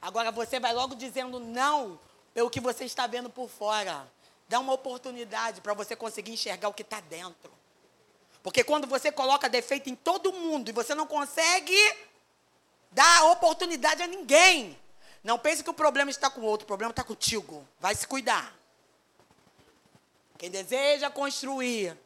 Agora 0.00 0.30
você 0.30 0.60
vai 0.60 0.72
logo 0.72 0.94
dizendo 0.94 1.40
não 1.40 1.98
pelo 2.32 2.50
que 2.50 2.60
você 2.60 2.84
está 2.84 3.06
vendo 3.06 3.28
por 3.28 3.48
fora. 3.48 4.06
Dá 4.48 4.60
uma 4.60 4.72
oportunidade 4.72 5.60
para 5.60 5.74
você 5.74 5.96
conseguir 5.96 6.32
enxergar 6.32 6.68
o 6.68 6.74
que 6.74 6.82
está 6.82 7.00
dentro. 7.00 7.52
Porque 8.42 8.62
quando 8.62 8.86
você 8.86 9.10
coloca 9.10 9.48
defeito 9.48 9.90
em 9.90 9.96
todo 9.96 10.32
mundo 10.32 10.68
e 10.68 10.72
você 10.72 10.94
não 10.94 11.06
consegue 11.06 11.76
dar 12.92 13.24
oportunidade 13.32 14.02
a 14.02 14.06
ninguém, 14.06 14.78
não 15.24 15.36
pense 15.36 15.64
que 15.64 15.70
o 15.70 15.74
problema 15.74 16.10
está 16.10 16.30
com 16.30 16.40
o 16.40 16.44
outro, 16.44 16.64
o 16.64 16.68
problema 16.68 16.92
está 16.92 17.02
contigo. 17.02 17.66
Vai 17.80 17.94
se 17.96 18.06
cuidar. 18.06 18.54
Quem 20.38 20.50
deseja 20.50 21.10
construir 21.10 21.98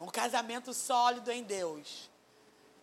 um 0.00 0.06
casamento 0.06 0.72
sólido 0.72 1.30
em 1.30 1.42
Deus, 1.42 2.08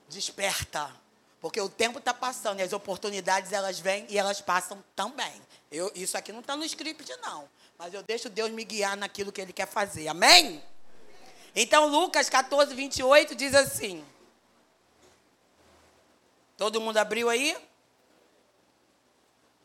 desperta. 0.08 0.92
Porque 1.40 1.60
o 1.60 1.68
tempo 1.68 1.98
está 1.98 2.14
passando 2.14 2.60
e 2.60 2.62
as 2.62 2.74
oportunidades 2.74 3.52
elas 3.52 3.80
vêm 3.80 4.06
e 4.10 4.18
elas 4.18 4.40
passam 4.40 4.84
também. 4.96 5.42
Eu, 5.72 5.92
isso 5.96 6.16
aqui 6.16 6.32
não 6.32 6.42
está 6.42 6.56
no 6.56 6.64
script, 6.64 7.12
não. 7.24 7.50
Mas 7.84 7.96
eu 7.96 8.04
deixo 8.04 8.30
Deus 8.30 8.52
me 8.52 8.64
guiar 8.64 8.96
naquilo 8.96 9.32
que 9.32 9.42
Ele 9.42 9.52
quer 9.52 9.66
fazer. 9.66 10.08
Amém? 10.08 10.64
Então, 11.56 11.88
Lucas 11.88 12.30
14, 12.30 12.76
28 12.76 13.34
diz 13.34 13.56
assim. 13.56 14.06
Todo 16.56 16.80
mundo 16.80 16.98
abriu 16.98 17.28
aí? 17.28 17.58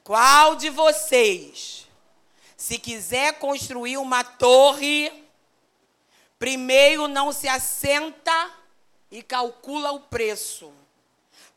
Qual 0.03 0.57
de 0.57 0.71
vocês, 0.71 1.87
se 2.57 2.79
quiser 2.79 3.39
construir 3.39 3.99
uma 3.99 4.25
torre, 4.25 5.13
primeiro 6.39 7.09
não 7.09 7.31
se 7.33 7.47
assenta 7.47 8.51
e 9.11 9.23
calcula 9.23 9.93
o 9.93 10.01
preço, 10.01 10.73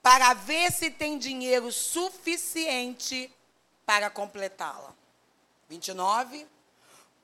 para 0.01 0.33
ver 0.33 0.73
se 0.73 0.91
tem 0.91 1.17
dinheiro 1.17 1.71
suficiente 1.71 3.31
para 3.85 4.09
completá-la? 4.09 4.98
29. 5.69 6.47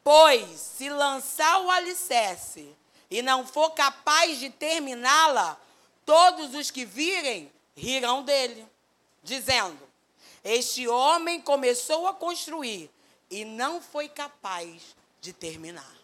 Pois, 0.03 0.59
se 0.59 0.89
lançar 0.89 1.61
o 1.61 1.71
alicerce 1.71 2.75
e 3.09 3.21
não 3.21 3.45
for 3.45 3.71
capaz 3.71 4.39
de 4.39 4.51
terminá-la, 4.51 5.59
todos 6.05 6.53
os 6.53 6.69
que 6.69 6.85
virem 6.85 7.51
rirão 7.75 8.23
dele, 8.23 8.65
dizendo: 9.23 9.79
Este 10.43 10.87
homem 10.87 11.41
começou 11.41 12.07
a 12.07 12.13
construir 12.13 12.89
e 13.31 13.43
não 13.43 13.81
foi 13.81 14.07
capaz 14.07 14.95
de 15.19 15.33
terminar. 15.33 15.95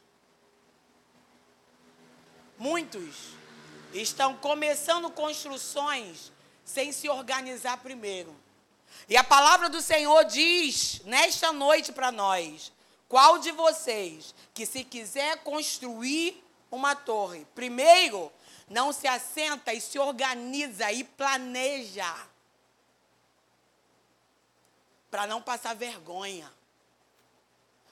Muitos 2.57 3.33
estão 3.93 4.35
começando 4.37 5.09
construções 5.11 6.31
sem 6.65 6.91
se 6.91 7.09
organizar 7.09 7.77
primeiro. 7.77 8.35
E 9.09 9.17
a 9.17 9.23
palavra 9.23 9.69
do 9.69 9.81
Senhor 9.81 10.23
diz 10.25 11.01
nesta 11.05 11.51
noite 11.51 11.91
para 11.91 12.11
nós: 12.11 12.71
qual 13.07 13.39
de 13.39 13.51
vocês 13.51 14.33
que 14.53 14.65
se 14.65 14.83
quiser 14.83 15.37
construir 15.39 16.43
uma 16.71 16.95
torre, 16.95 17.45
primeiro 17.53 18.31
não 18.69 18.93
se 18.93 19.05
assenta 19.05 19.73
e 19.73 19.81
se 19.81 19.99
organiza 19.99 20.89
e 20.91 21.03
planeja 21.03 22.07
para 25.11 25.27
não 25.27 25.41
passar 25.41 25.75
vergonha, 25.75 26.49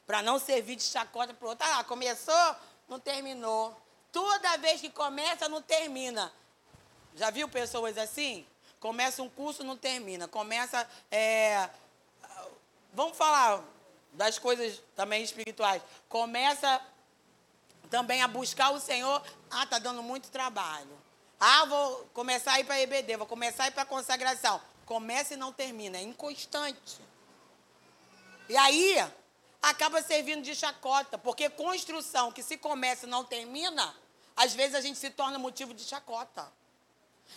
para 0.08 0.22
não 0.22 0.40
servir 0.40 0.78
de 0.78 0.84
chacota 0.84 1.34
para 1.34 1.46
o 1.46 1.50
outro. 1.50 1.68
Ah, 1.70 1.84
começou, 1.84 2.56
não 2.88 2.98
terminou. 2.98 3.78
Toda 4.10 4.58
vez 4.58 4.80
que 4.80 4.90
começa, 4.90 5.50
não 5.50 5.62
termina. 5.62 6.32
Já 7.14 7.30
viu 7.30 7.50
pessoas 7.50 7.98
assim? 7.98 8.48
Começa 8.80 9.22
um 9.22 9.30
curso, 9.30 9.64
não 9.64 9.76
termina. 9.76 10.28
Começa. 10.28 10.88
É, 11.12 11.70
vamos 12.94 13.18
falar 13.18 13.64
das 14.14 14.40
coisas 14.40 14.82
também 14.96 15.24
espirituais. 15.24 15.82
Começa 16.08 16.82
também 17.90 18.22
a 18.22 18.28
buscar 18.28 18.72
o 18.72 18.80
Senhor. 18.80 19.22
Ah, 19.50 19.64
está 19.64 19.80
dando 19.80 20.02
muito 20.02 20.30
trabalho. 20.30 20.98
Ah, 21.40 21.66
vou 21.66 22.10
começar 22.14 22.54
a 22.54 22.60
ir 22.60 22.66
para 22.66 22.82
EBD, 22.82 23.18
vou 23.18 23.28
começar 23.28 23.64
a 23.64 23.68
ir 23.68 23.72
para 23.72 23.86
consagração. 23.86 24.62
Começa 24.86 25.34
e 25.34 25.38
não 25.38 25.54
termina, 25.54 25.98
é 25.98 26.02
inconstante. 26.02 27.00
E 28.50 28.58
aí, 28.58 28.98
acaba 29.62 30.02
servindo 30.02 30.42
de 30.42 30.56
chacota, 30.56 31.18
porque 31.18 31.50
construção 31.50 32.32
que 32.32 32.44
se 32.44 32.58
começa 32.58 33.06
e 33.06 33.10
não 33.10 33.24
termina, 33.24 33.96
às 34.36 34.54
vezes 34.54 34.76
a 34.76 34.82
gente 34.82 34.98
se 34.98 35.10
torna 35.12 35.38
motivo 35.38 35.74
de 35.74 35.84
chacota. 35.84 36.52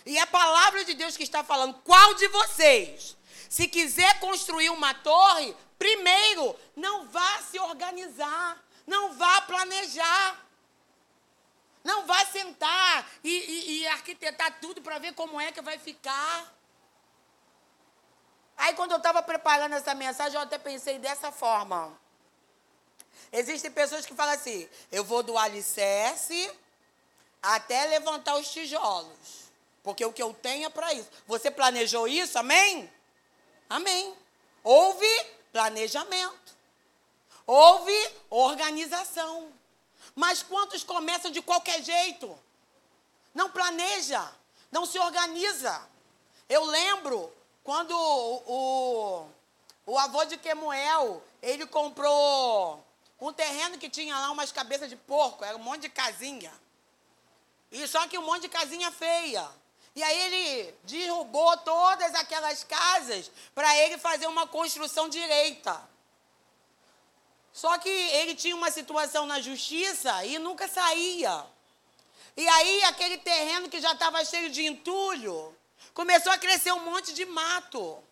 E 0.05 0.19
a 0.19 0.27
palavra 0.27 0.85
de 0.85 0.95
Deus 0.95 1.17
que 1.17 1.23
está 1.23 1.45
falando. 1.45 1.75
Qual 1.83 2.15
de 2.15 2.29
vocês, 2.29 3.17
se 3.49 3.69
quiser 3.69 4.19
construir 4.21 4.71
uma 4.71 4.95
torre, 4.95 5.55
primeiro, 5.79 6.57
não 6.75 7.09
vá 7.09 7.39
se 7.43 7.59
organizar, 7.59 8.63
não 8.87 9.15
vá 9.15 9.43
planejar. 9.43 10.43
Não 11.85 12.07
vá 12.07 12.25
sentar 12.27 13.11
e, 13.25 13.29
e, 13.29 13.81
e 13.81 13.89
arquitetar 13.89 14.61
tudo 14.61 14.81
para 14.81 14.99
ver 14.99 15.15
como 15.15 15.41
é 15.41 15.51
que 15.51 15.61
vai 15.61 15.79
ficar. 15.79 16.55
Aí, 18.57 18.75
quando 18.75 18.93
eu 18.93 18.99
estava 18.99 19.21
preparando 19.23 19.75
essa 19.75 19.93
mensagem, 19.93 20.37
eu 20.37 20.43
até 20.43 20.59
pensei 20.59 21.01
dessa 21.01 21.33
forma. 21.33 21.99
Existem 23.33 23.71
pessoas 23.71 24.07
que 24.07 24.15
falam 24.15 24.35
assim: 24.35 24.69
eu 24.93 25.03
vou 25.03 25.23
do 25.23 25.37
alicerce 25.37 26.53
até 27.43 27.87
levantar 27.87 28.37
os 28.37 28.49
tijolos. 28.53 29.51
Porque 29.83 30.05
o 30.05 30.13
que 30.13 30.23
eu 30.23 30.33
tenho 30.33 30.67
é 30.67 30.71
para 30.71 30.93
isso. 30.95 31.09
Você 31.27 31.51
planejou 31.51 32.07
isso? 32.07 32.39
Amém? 32.39 32.91
Amém. 33.69 34.15
Houve 34.63 35.09
planejamento. 35.53 36.57
Houve 37.47 38.11
organização. 38.31 39.53
Mas 40.15 40.43
quantos 40.43 40.85
começam 40.85 41.31
de 41.31 41.43
qualquer 41.43 41.83
jeito? 41.83 42.39
Não 43.35 43.51
planeja, 43.51 44.31
não 44.71 44.85
se 44.85 44.99
organiza. 44.99 45.89
Eu 46.49 46.65
lembro 46.65 47.33
quando 47.65 47.93
o, 47.93 48.43
o, 48.47 49.93
o 49.93 49.99
avô 49.99 50.25
de 50.25 50.37
Quemuel, 50.37 51.23
ele 51.41 51.67
comprou 51.67 52.85
um 53.21 53.33
terreno 53.33 53.79
que 53.79 53.89
tinha 53.89 54.19
lá 54.19 54.31
umas 54.31 54.53
cabeças 54.53 54.89
de 54.89 54.97
porco, 54.97 55.45
era 55.45 55.57
um 55.57 55.63
monte 55.63 55.83
de 55.83 55.89
casinha. 55.89 56.53
E 57.71 57.87
só 57.89 58.07
que 58.07 58.19
um 58.19 58.23
monte 58.23 58.43
de 58.43 58.49
casinha 58.49 58.91
feia. 58.91 59.49
E 59.95 60.03
aí 60.03 60.19
ele 60.23 60.75
derrubou 60.85 61.57
todas 61.59 62.15
aquelas 62.15 62.65
casas 62.65 63.31
para 63.55 63.77
ele 63.79 63.99
fazer 63.99 64.27
uma 64.27 64.47
construção 64.47 65.09
direita. 65.09 65.81
Só 67.53 67.77
que 67.79 67.89
ele 67.89 68.35
tinha 68.35 68.57
uma 68.57 68.71
situação 68.71 69.27
na 69.27 69.41
justiça 69.41 70.25
e 70.25 70.39
nunca 70.39 70.67
saía. 70.67 71.45
E 72.35 72.49
aí 72.49 72.85
aquele 72.85 73.19
terreno 73.19 73.69
que 73.69 73.81
já 73.81 73.93
estava 73.93 74.25
cheio 74.25 74.49
de 74.51 74.65
entulho, 74.65 75.55
começou 75.93 76.33
a 76.33 76.39
crescer 76.39 76.73
um 76.73 76.85
monte 76.85 77.13
de 77.13 77.27
mato. 77.27 78.03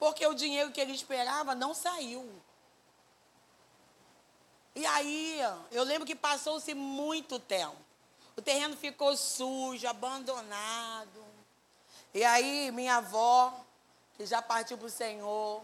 Porque 0.00 0.26
o 0.26 0.34
dinheiro 0.34 0.72
que 0.72 0.80
ele 0.80 0.92
esperava 0.92 1.54
não 1.54 1.72
saiu. 1.74 2.42
E 4.74 4.86
aí, 4.86 5.40
eu 5.70 5.82
lembro 5.84 6.06
que 6.06 6.16
passou-se 6.16 6.72
muito 6.74 7.38
tempo. 7.38 7.89
O 8.36 8.42
terreno 8.42 8.76
ficou 8.76 9.16
sujo, 9.16 9.86
abandonado. 9.86 11.24
E 12.12 12.24
aí, 12.24 12.70
minha 12.72 12.96
avó, 12.96 13.54
que 14.16 14.26
já 14.26 14.42
partiu 14.42 14.76
para 14.76 14.86
o 14.86 14.90
Senhor, 14.90 15.62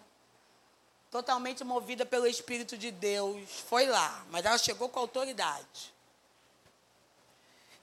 totalmente 1.11 1.65
movida 1.65 2.05
pelo 2.05 2.27
Espírito 2.27 2.77
de 2.77 2.91
Deus, 2.91 3.61
foi 3.69 3.87
lá, 3.87 4.25
mas 4.31 4.45
ela 4.45 4.59
chegou 4.59 4.89
com 4.89 5.01
autoridade. 5.01 5.95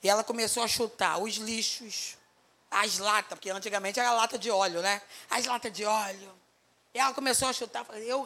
E 0.01 0.09
ela 0.09 0.23
começou 0.23 0.63
a 0.63 0.67
chutar 0.67 1.17
os 1.17 1.35
lixos, 1.35 2.17
as 2.69 2.97
latas, 2.97 3.37
porque 3.37 3.49
antigamente 3.49 3.99
era 3.99 4.11
lata 4.11 4.37
de 4.37 4.51
óleo, 4.51 4.81
né? 4.81 5.01
As 5.29 5.45
latas 5.45 5.71
de 5.71 5.85
óleo. 5.85 6.33
E 6.93 6.99
ela 6.99 7.13
começou 7.13 7.47
a 7.47 7.53
chutar, 7.53 7.85
eu 8.01 8.23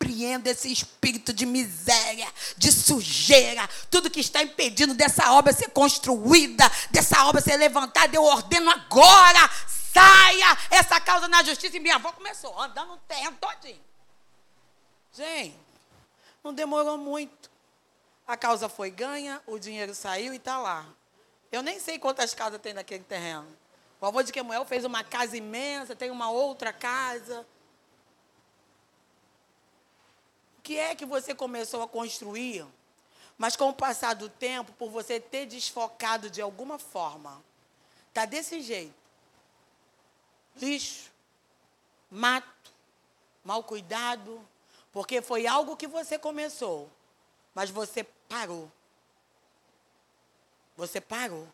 repreendo 0.00 0.48
esse 0.48 0.72
espírito 0.72 1.32
de 1.32 1.44
miséria, 1.44 2.26
de 2.56 2.72
sujeira, 2.72 3.68
tudo 3.90 4.10
que 4.10 4.20
está 4.20 4.42
impedindo 4.42 4.94
dessa 4.94 5.32
obra 5.32 5.52
ser 5.52 5.68
construída, 5.70 6.64
dessa 6.90 7.26
obra 7.26 7.40
ser 7.40 7.56
levantada, 7.58 8.16
eu 8.16 8.24
ordeno 8.24 8.70
agora, 8.70 9.50
saia 9.92 10.56
essa 10.70 10.98
causa 11.00 11.28
na 11.28 11.42
justiça. 11.42 11.76
E 11.76 11.80
minha 11.80 11.96
avó 11.96 12.12
começou 12.12 12.58
andando 12.58 12.92
no 12.92 12.96
terreno 12.98 13.36
todinho. 13.38 13.80
Gente, 15.12 15.58
não 16.42 16.54
demorou 16.54 16.96
muito. 16.96 17.50
A 18.26 18.36
causa 18.36 18.68
foi 18.68 18.90
ganha, 18.90 19.42
o 19.46 19.58
dinheiro 19.58 19.94
saiu 19.94 20.32
e 20.32 20.36
está 20.36 20.58
lá. 20.58 20.86
Eu 21.52 21.62
nem 21.62 21.80
sei 21.80 21.98
quantas 21.98 22.32
casas 22.32 22.60
tem 22.60 22.72
naquele 22.72 23.04
terreno. 23.04 23.46
O 24.00 24.06
avô 24.06 24.22
de 24.22 24.32
Quemuel 24.32 24.64
fez 24.64 24.84
uma 24.84 25.04
casa 25.04 25.36
imensa, 25.36 25.96
tem 25.96 26.10
uma 26.10 26.30
outra 26.30 26.72
casa. 26.72 27.44
O 30.49 30.49
que 30.60 30.78
é 30.78 30.94
que 30.94 31.04
você 31.04 31.34
começou 31.34 31.82
a 31.82 31.88
construir, 31.88 32.66
mas 33.36 33.56
com 33.56 33.70
o 33.70 33.74
passar 33.74 34.14
do 34.14 34.28
tempo, 34.28 34.72
por 34.72 34.90
você 34.90 35.18
ter 35.18 35.46
desfocado 35.46 36.28
de 36.28 36.42
alguma 36.42 36.78
forma, 36.78 37.42
está 38.08 38.24
desse 38.24 38.60
jeito. 38.60 38.94
Lixo, 40.56 41.10
mato, 42.10 42.72
mal 43.44 43.64
cuidado, 43.64 44.46
porque 44.92 45.22
foi 45.22 45.46
algo 45.46 45.76
que 45.76 45.86
você 45.86 46.18
começou, 46.18 46.90
mas 47.54 47.70
você 47.70 48.04
parou. 48.28 48.70
Você 50.76 51.00
parou. 51.00 51.46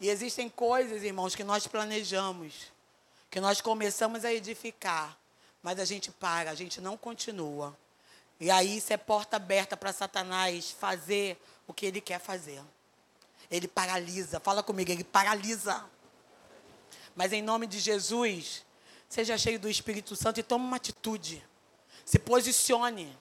E 0.00 0.08
existem 0.08 0.48
coisas, 0.48 1.02
irmãos, 1.02 1.34
que 1.34 1.44
nós 1.44 1.66
planejamos, 1.66 2.72
que 3.30 3.40
nós 3.40 3.60
começamos 3.60 4.24
a 4.24 4.32
edificar, 4.32 5.16
mas 5.62 5.78
a 5.78 5.84
gente 5.84 6.10
para, 6.10 6.50
a 6.50 6.54
gente 6.54 6.80
não 6.80 6.96
continua. 6.96 7.76
E 8.38 8.50
aí 8.50 8.78
isso 8.78 8.92
é 8.92 8.96
porta 8.96 9.36
aberta 9.36 9.76
para 9.76 9.92
Satanás 9.92 10.70
fazer 10.70 11.40
o 11.66 11.74
que 11.74 11.86
ele 11.86 12.00
quer 12.00 12.18
fazer. 12.18 12.62
Ele 13.50 13.68
paralisa, 13.68 14.40
fala 14.40 14.62
comigo, 14.62 14.90
ele 14.90 15.04
paralisa. 15.04 15.84
Mas 17.14 17.32
em 17.32 17.42
nome 17.42 17.66
de 17.66 17.78
Jesus, 17.78 18.64
Seja 19.10 19.36
cheio 19.36 19.58
do 19.58 19.68
Espírito 19.68 20.14
Santo 20.14 20.38
e 20.38 20.42
tome 20.42 20.64
uma 20.64 20.76
atitude. 20.76 21.44
Se 22.04 22.16
posicione. 22.16 23.18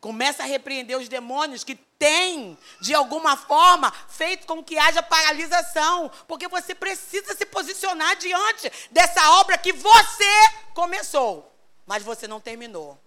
Comece 0.00 0.40
a 0.40 0.46
repreender 0.46 0.96
os 0.96 1.06
demônios 1.06 1.64
que 1.64 1.74
têm, 1.74 2.56
de 2.80 2.94
alguma 2.94 3.36
forma, 3.36 3.92
feito 4.08 4.46
com 4.46 4.64
que 4.64 4.78
haja 4.78 5.02
paralisação. 5.02 6.10
Porque 6.26 6.48
você 6.48 6.74
precisa 6.74 7.36
se 7.36 7.44
posicionar 7.44 8.16
diante 8.16 8.72
dessa 8.90 9.32
obra 9.32 9.58
que 9.58 9.70
você 9.70 10.50
começou, 10.72 11.52
mas 11.88 12.02
você 12.02 12.28
não 12.28 12.38
terminou. 12.38 12.98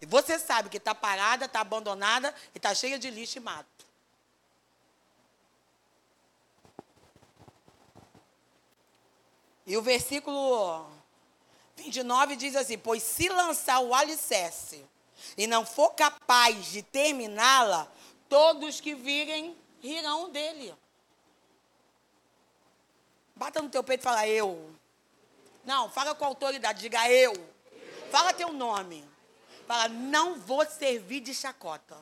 E 0.00 0.06
você 0.06 0.38
sabe 0.38 0.68
que 0.68 0.76
está 0.76 0.94
parada, 0.94 1.46
está 1.46 1.60
abandonada 1.60 2.32
e 2.54 2.58
está 2.58 2.72
cheia 2.72 2.96
de 2.96 3.10
lixo 3.10 3.38
e 3.38 3.40
mato. 3.40 3.84
E 9.66 9.76
o 9.76 9.82
versículo 9.82 10.86
29 11.76 12.36
diz 12.36 12.54
assim: 12.54 12.78
Pois 12.78 13.02
se 13.02 13.28
lançar 13.28 13.80
o 13.80 13.92
alicerce 13.92 14.86
e 15.36 15.48
não 15.48 15.66
for 15.66 15.90
capaz 15.94 16.66
de 16.66 16.82
terminá-la, 16.82 17.90
todos 18.28 18.80
que 18.80 18.94
virem 18.94 19.56
rirão 19.80 20.30
dele. 20.30 20.72
Bata 23.34 23.60
no 23.60 23.68
teu 23.68 23.82
peito 23.82 24.02
e 24.02 24.04
fala, 24.04 24.28
eu. 24.28 24.72
Não, 25.64 25.90
fala 25.90 26.14
com 26.14 26.24
autoridade, 26.24 26.80
diga 26.80 27.10
eu. 27.10 27.53
Fala 28.14 28.32
teu 28.32 28.52
nome. 28.52 29.04
Fala, 29.66 29.88
não 29.88 30.38
vou 30.38 30.64
servir 30.64 31.18
de 31.18 31.34
chacota. 31.34 31.96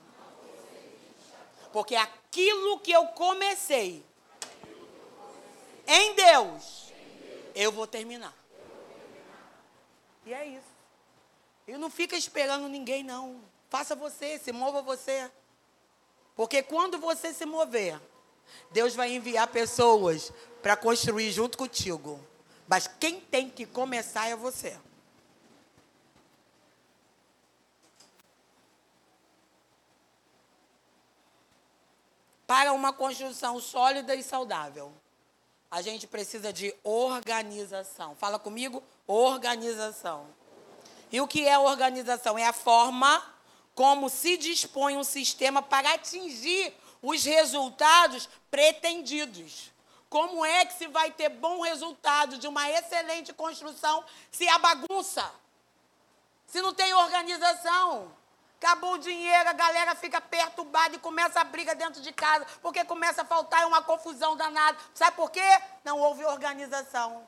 Porque 1.72 1.96
aquilo 1.96 2.78
que 2.80 2.92
eu 2.92 3.06
comecei 3.06 4.04
em 5.86 6.14
Deus, 6.14 6.92
eu 7.54 7.72
vou 7.72 7.86
terminar. 7.86 8.34
E 10.26 10.34
é 10.34 10.48
isso. 10.48 10.66
E 11.66 11.78
não 11.78 11.88
fica 11.88 12.14
esperando 12.14 12.68
ninguém, 12.68 13.02
não. 13.02 13.40
Faça 13.70 13.96
você, 13.96 14.38
se 14.38 14.52
mova 14.52 14.82
você. 14.82 15.30
Porque 16.36 16.62
quando 16.62 16.98
você 16.98 17.32
se 17.32 17.46
mover, 17.46 17.98
Deus 18.70 18.94
vai 18.94 19.14
enviar 19.14 19.46
pessoas 19.46 20.30
para 20.60 20.76
construir 20.76 21.32
junto 21.32 21.56
contigo. 21.56 22.20
Mas 22.68 22.86
quem 22.86 23.18
tem 23.18 23.48
que 23.48 23.64
começar 23.64 24.28
é 24.28 24.36
você. 24.36 24.78
Para 32.46 32.72
uma 32.72 32.92
construção 32.92 33.60
sólida 33.60 34.14
e 34.14 34.22
saudável, 34.22 34.92
a 35.70 35.80
gente 35.80 36.06
precisa 36.06 36.52
de 36.52 36.74
organização. 36.84 38.14
Fala 38.16 38.38
comigo, 38.38 38.82
organização. 39.06 40.26
E 41.10 41.20
o 41.20 41.26
que 41.26 41.46
é 41.46 41.58
organização? 41.58 42.38
É 42.38 42.46
a 42.46 42.52
forma 42.52 43.22
como 43.74 44.08
se 44.08 44.36
dispõe 44.36 44.96
um 44.96 45.04
sistema 45.04 45.62
para 45.62 45.94
atingir 45.94 46.74
os 47.00 47.24
resultados 47.24 48.28
pretendidos. 48.50 49.72
Como 50.08 50.44
é 50.44 50.66
que 50.66 50.74
se 50.74 50.88
vai 50.88 51.10
ter 51.10 51.30
bom 51.30 51.62
resultado 51.62 52.36
de 52.36 52.46
uma 52.46 52.68
excelente 52.70 53.32
construção 53.32 54.04
se 54.30 54.46
há 54.46 54.58
bagunça? 54.58 55.32
Se 56.46 56.60
não 56.60 56.74
tem 56.74 56.92
organização? 56.92 58.12
Acabou 58.62 58.92
o 58.92 58.98
dinheiro, 58.98 59.48
a 59.48 59.52
galera 59.52 59.92
fica 59.96 60.20
perturbada 60.20 60.94
e 60.94 60.98
começa 61.00 61.40
a 61.40 61.44
briga 61.44 61.74
dentro 61.74 62.00
de 62.00 62.12
casa, 62.12 62.46
porque 62.62 62.84
começa 62.84 63.22
a 63.22 63.24
faltar 63.24 63.66
uma 63.66 63.82
confusão 63.82 64.36
danada. 64.36 64.78
Sabe 64.94 65.16
por 65.16 65.32
quê? 65.32 65.40
Não 65.82 65.98
houve 65.98 66.24
organização. 66.24 67.26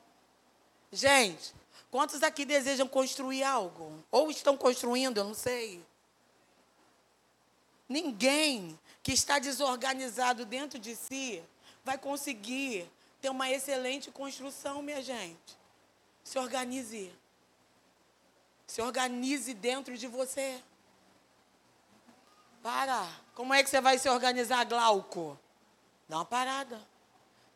Gente, 0.93 1.53
quantos 1.91 2.23
aqui 2.23 2.45
desejam 2.45 2.87
construir 2.87 3.43
algo? 3.43 4.01
Ou 4.13 4.31
estão 4.31 4.57
construindo, 4.57 5.19
eu 5.19 5.25
não 5.25 5.35
sei. 5.35 5.85
Ninguém 7.89 8.79
que 9.03 9.11
está 9.11 9.41
desorganizado 9.41 10.47
dentro 10.47 10.79
de 10.79 10.95
si 10.95 11.43
vai 11.83 11.99
conseguir 11.99 12.89
ter 13.21 13.29
uma 13.29 13.51
excelente 13.51 14.09
construção, 14.09 14.83
minha 14.83 15.03
gente. 15.03 15.59
Se 16.23 16.39
organize. 16.39 17.13
Se 18.69 18.81
organize 18.81 19.53
dentro 19.53 19.99
de 19.99 20.07
você. 20.07 20.63
Para. 22.65 23.07
Como 23.35 23.53
é 23.53 23.63
que 23.63 23.69
você 23.69 23.79
vai 23.79 23.99
se 23.99 24.09
organizar, 24.09 24.65
Glauco? 24.65 25.39
Dá 26.09 26.17
uma 26.17 26.25
parada. 26.25 26.81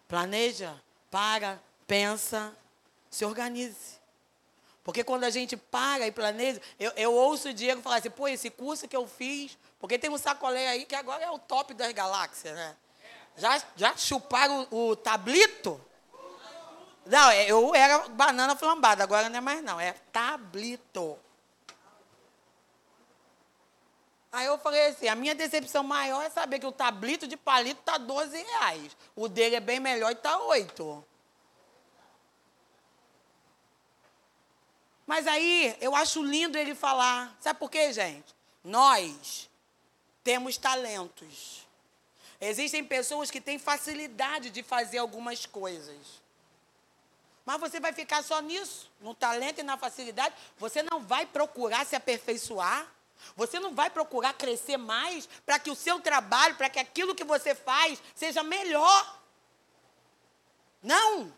Planeja, 0.07 0.79
para, 1.11 1.59
pensa, 1.87 2.55
se 3.09 3.25
organize. 3.25 3.99
Porque 4.85 5.03
quando 5.03 5.25
a 5.25 5.31
gente 5.31 5.57
para 5.57 6.07
e 6.07 6.13
planeja, 6.13 6.61
eu, 6.79 6.93
eu 6.95 7.15
ouço 7.15 7.49
o 7.49 7.55
Diego 7.55 7.81
falar 7.81 7.97
assim, 7.97 8.11
pô, 8.11 8.29
esse 8.29 8.51
curso 8.51 8.87
que 8.87 8.95
eu 8.95 9.07
fiz, 9.07 9.57
porque 9.79 9.99
tem 9.99 10.11
um 10.11 10.19
sacolé 10.19 10.69
aí 10.69 10.85
que 10.85 10.95
agora 10.95 11.25
é 11.25 11.31
o 11.31 11.39
top 11.39 11.73
das 11.73 11.91
galáxias, 11.95 12.55
né? 12.55 12.77
Já, 13.35 13.63
já 13.77 13.97
chuparam 13.97 14.69
o, 14.71 14.91
o 14.91 14.97
tablito? 14.97 15.81
Não, 17.07 17.33
eu 17.33 17.75
era 17.75 18.07
banana 18.11 18.55
flambada, 18.55 19.05
agora 19.05 19.31
não 19.31 19.39
é 19.39 19.41
mais 19.41 19.63
não, 19.65 19.81
é 19.81 19.95
tablito. 20.13 21.19
Aí 24.31 24.47
eu 24.47 24.59
falei 24.59 24.89
assim, 24.89 25.09
a 25.09 25.15
minha 25.15 25.35
decepção 25.35 25.83
maior 25.83 26.23
é 26.23 26.29
saber 26.29 26.59
que 26.59 26.67
o 26.67 26.73
tablito 26.73 27.27
de 27.27 27.37
palito 27.37 27.81
está 27.81 27.97
12 27.97 28.37
reais. 28.37 28.97
O 29.17 29.27
dele 29.27 29.57
é 29.57 29.61
bem 29.61 29.81
melhor 29.81 30.11
e 30.11 30.13
está 30.13 30.39
8. 30.39 31.05
Mas 35.07 35.27
aí 35.27 35.75
eu 35.81 35.97
acho 35.97 36.23
lindo 36.23 36.59
ele 36.59 36.75
falar. 36.75 37.35
Sabe 37.41 37.59
por 37.59 37.71
quê, 37.71 37.91
gente? 37.93 38.37
Nós 38.63 39.49
temos 40.23 40.59
talentos. 40.59 41.67
Existem 42.39 42.85
pessoas 42.85 43.31
que 43.31 43.41
têm 43.41 43.59
facilidade 43.59 44.51
de 44.51 44.63
fazer 44.63 44.99
algumas 44.99 45.47
coisas. 45.47 45.97
Mas 47.47 47.59
você 47.59 47.81
vai 47.81 47.95
ficar 47.95 48.23
só 48.23 48.41
nisso, 48.41 48.91
no 49.01 49.15
talento 49.15 49.61
e 49.61 49.63
na 49.63 49.79
facilidade. 49.79 50.35
Você 50.59 50.83
não 50.83 51.01
vai 51.01 51.25
procurar 51.25 51.87
se 51.87 51.97
aperfeiçoar. 51.97 52.87
Você 53.37 53.59
não 53.59 53.75
vai 53.75 53.91
procurar 53.91 54.33
crescer 54.35 54.77
mais 54.77 55.29
para 55.45 55.59
que 55.59 55.71
o 55.71 55.75
seu 55.75 56.01
trabalho, 56.01 56.57
para 56.57 56.71
que 56.71 56.79
aquilo 56.79 57.15
que 57.15 57.25
você 57.25 57.55
faz 57.55 58.03
seja 58.15 58.43
melhor. 58.43 59.21
Não! 60.83 61.33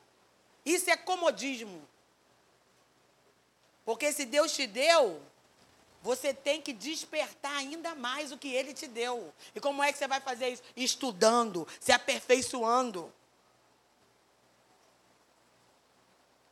Isso 0.64 0.90
é 0.90 0.97
comodismo. 0.97 1.88
Porque 3.85 4.12
se 4.12 4.25
Deus 4.25 4.53
te 4.53 4.66
deu, 4.66 5.21
você 6.03 6.33
tem 6.33 6.62
que 6.62 6.73
despertar 6.73 7.57
ainda 7.57 7.95
mais 7.95 8.33
o 8.33 8.38
que 8.38 8.53
ele 8.55 8.73
te 8.73 8.87
deu. 8.87 9.33
E 9.55 9.61
como 9.61 9.83
é 9.83 9.93
que 9.93 9.99
você 9.99 10.07
vai 10.07 10.21
fazer 10.21 10.49
isso? 10.49 10.62
Estudando, 10.77 11.66
se 11.79 11.93
aperfeiçoando. 11.93 13.12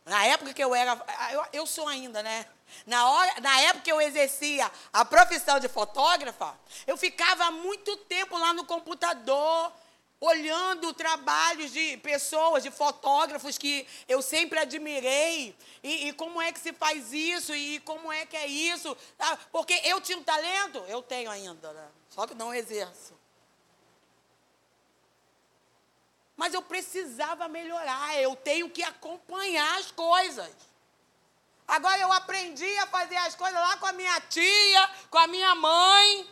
Na 0.05 0.25
época 0.25 0.53
que 0.53 0.63
eu 0.63 0.73
era. 0.73 0.99
Eu, 1.31 1.45
eu 1.53 1.65
sou 1.67 1.87
ainda, 1.87 2.21
né? 2.23 2.47
Na, 2.85 3.09
hora, 3.09 3.41
na 3.41 3.61
época 3.61 3.83
que 3.83 3.91
eu 3.91 4.01
exercia 4.01 4.69
a 4.91 5.05
profissão 5.05 5.59
de 5.59 5.67
fotógrafa, 5.67 6.57
eu 6.85 6.97
ficava 6.97 7.51
muito 7.51 7.95
tempo 7.97 8.37
lá 8.37 8.53
no 8.53 8.65
computador, 8.65 9.71
olhando 10.21 10.93
trabalhos 10.93 11.71
de 11.71 11.97
pessoas, 11.97 12.63
de 12.63 12.71
fotógrafos 12.71 13.57
que 13.57 13.87
eu 14.07 14.21
sempre 14.21 14.59
admirei, 14.59 15.55
e, 15.81 16.09
e, 16.09 16.13
como 16.13 16.41
é 16.41 16.51
que 16.51 16.59
se 16.59 16.73
faz 16.73 17.13
isso, 17.13 17.55
e 17.55 17.79
como 17.79 18.11
é 18.11 18.25
que 18.25 18.35
é 18.35 18.45
isso. 18.45 18.95
Tá? 19.17 19.37
Porque 19.51 19.73
eu 19.85 20.01
tinha 20.01 20.17
um 20.17 20.23
talento, 20.23 20.79
eu 20.87 21.01
tenho 21.01 21.31
ainda, 21.31 21.71
né? 21.71 21.87
só 22.09 22.27
que 22.27 22.35
não 22.35 22.53
exerço. 22.53 23.17
Mas 26.35 26.53
eu 26.53 26.61
precisava 26.61 27.47
melhorar, 27.47 28.17
eu 28.17 28.35
tenho 28.35 28.69
que 28.69 28.81
acompanhar 28.81 29.77
as 29.77 29.91
coisas. 29.91 30.49
Agora 31.69 31.99
eu 31.99 32.11
aprendi 32.11 32.77
a 32.79 32.87
fazer 32.87 33.15
as 33.17 33.35
coisas 33.35 33.59
lá 33.59 33.77
com 33.77 33.85
a 33.85 33.93
minha 33.93 34.19
tia, 34.21 34.89
com 35.11 35.19
a 35.19 35.27
minha 35.27 35.53
mãe. 35.53 36.27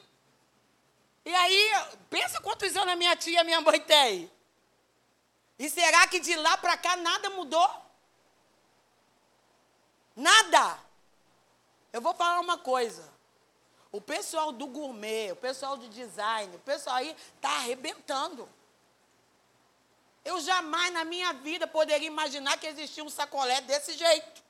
E 1.24 1.36
aí, 1.36 1.72
pensa 2.10 2.42
quantos 2.42 2.76
anos 2.76 2.94
a 2.94 2.96
minha 2.96 3.16
tia 3.16 3.34
e 3.34 3.38
a 3.38 3.44
minha 3.44 3.62
mãe 3.62 3.80
têm. 3.80 4.32
E 5.60 5.70
será 5.70 6.08
que 6.08 6.20
de 6.20 6.36
lá 6.36 6.58
para 6.58 6.76
cá 6.76 6.96
nada 6.96 7.30
mudou? 7.30 7.70
Nada. 10.16 10.80
Eu 11.94 12.02
vou 12.02 12.16
falar 12.16 12.40
uma 12.40 12.58
coisa. 12.58 13.08
O 13.92 14.02
pessoal 14.02 14.52
do 14.52 14.66
gourmet, 14.66 15.32
o 15.34 15.36
pessoal 15.36 15.78
do 15.78 15.88
design, 15.90 16.56
o 16.56 16.60
pessoal 16.60 16.96
aí 16.96 17.16
está 17.36 17.50
arrebentando. 17.58 18.50
Eu 20.26 20.42
jamais 20.42 20.92
na 20.94 21.06
minha 21.06 21.32
vida 21.34 21.68
poderia 21.68 22.08
imaginar 22.08 22.58
que 22.58 22.66
existia 22.66 23.04
um 23.04 23.10
sacolé 23.10 23.62
desse 23.62 23.94
jeito. 23.94 24.47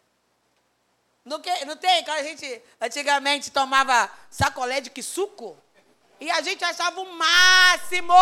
Não, 1.28 1.42
que, 1.42 1.66
não 1.66 1.76
tem? 1.76 2.06
Quando 2.06 2.20
a 2.20 2.24
gente 2.24 2.64
antigamente 2.80 3.52
tomava 3.52 4.10
sacolé 4.32 4.80
de 4.80 4.90
que 4.90 5.04
suco? 5.04 5.58
E 6.22 6.32
a 6.32 6.42
gente 6.42 6.64
achava 6.64 7.02
o 7.02 7.14
máximo. 7.14 8.14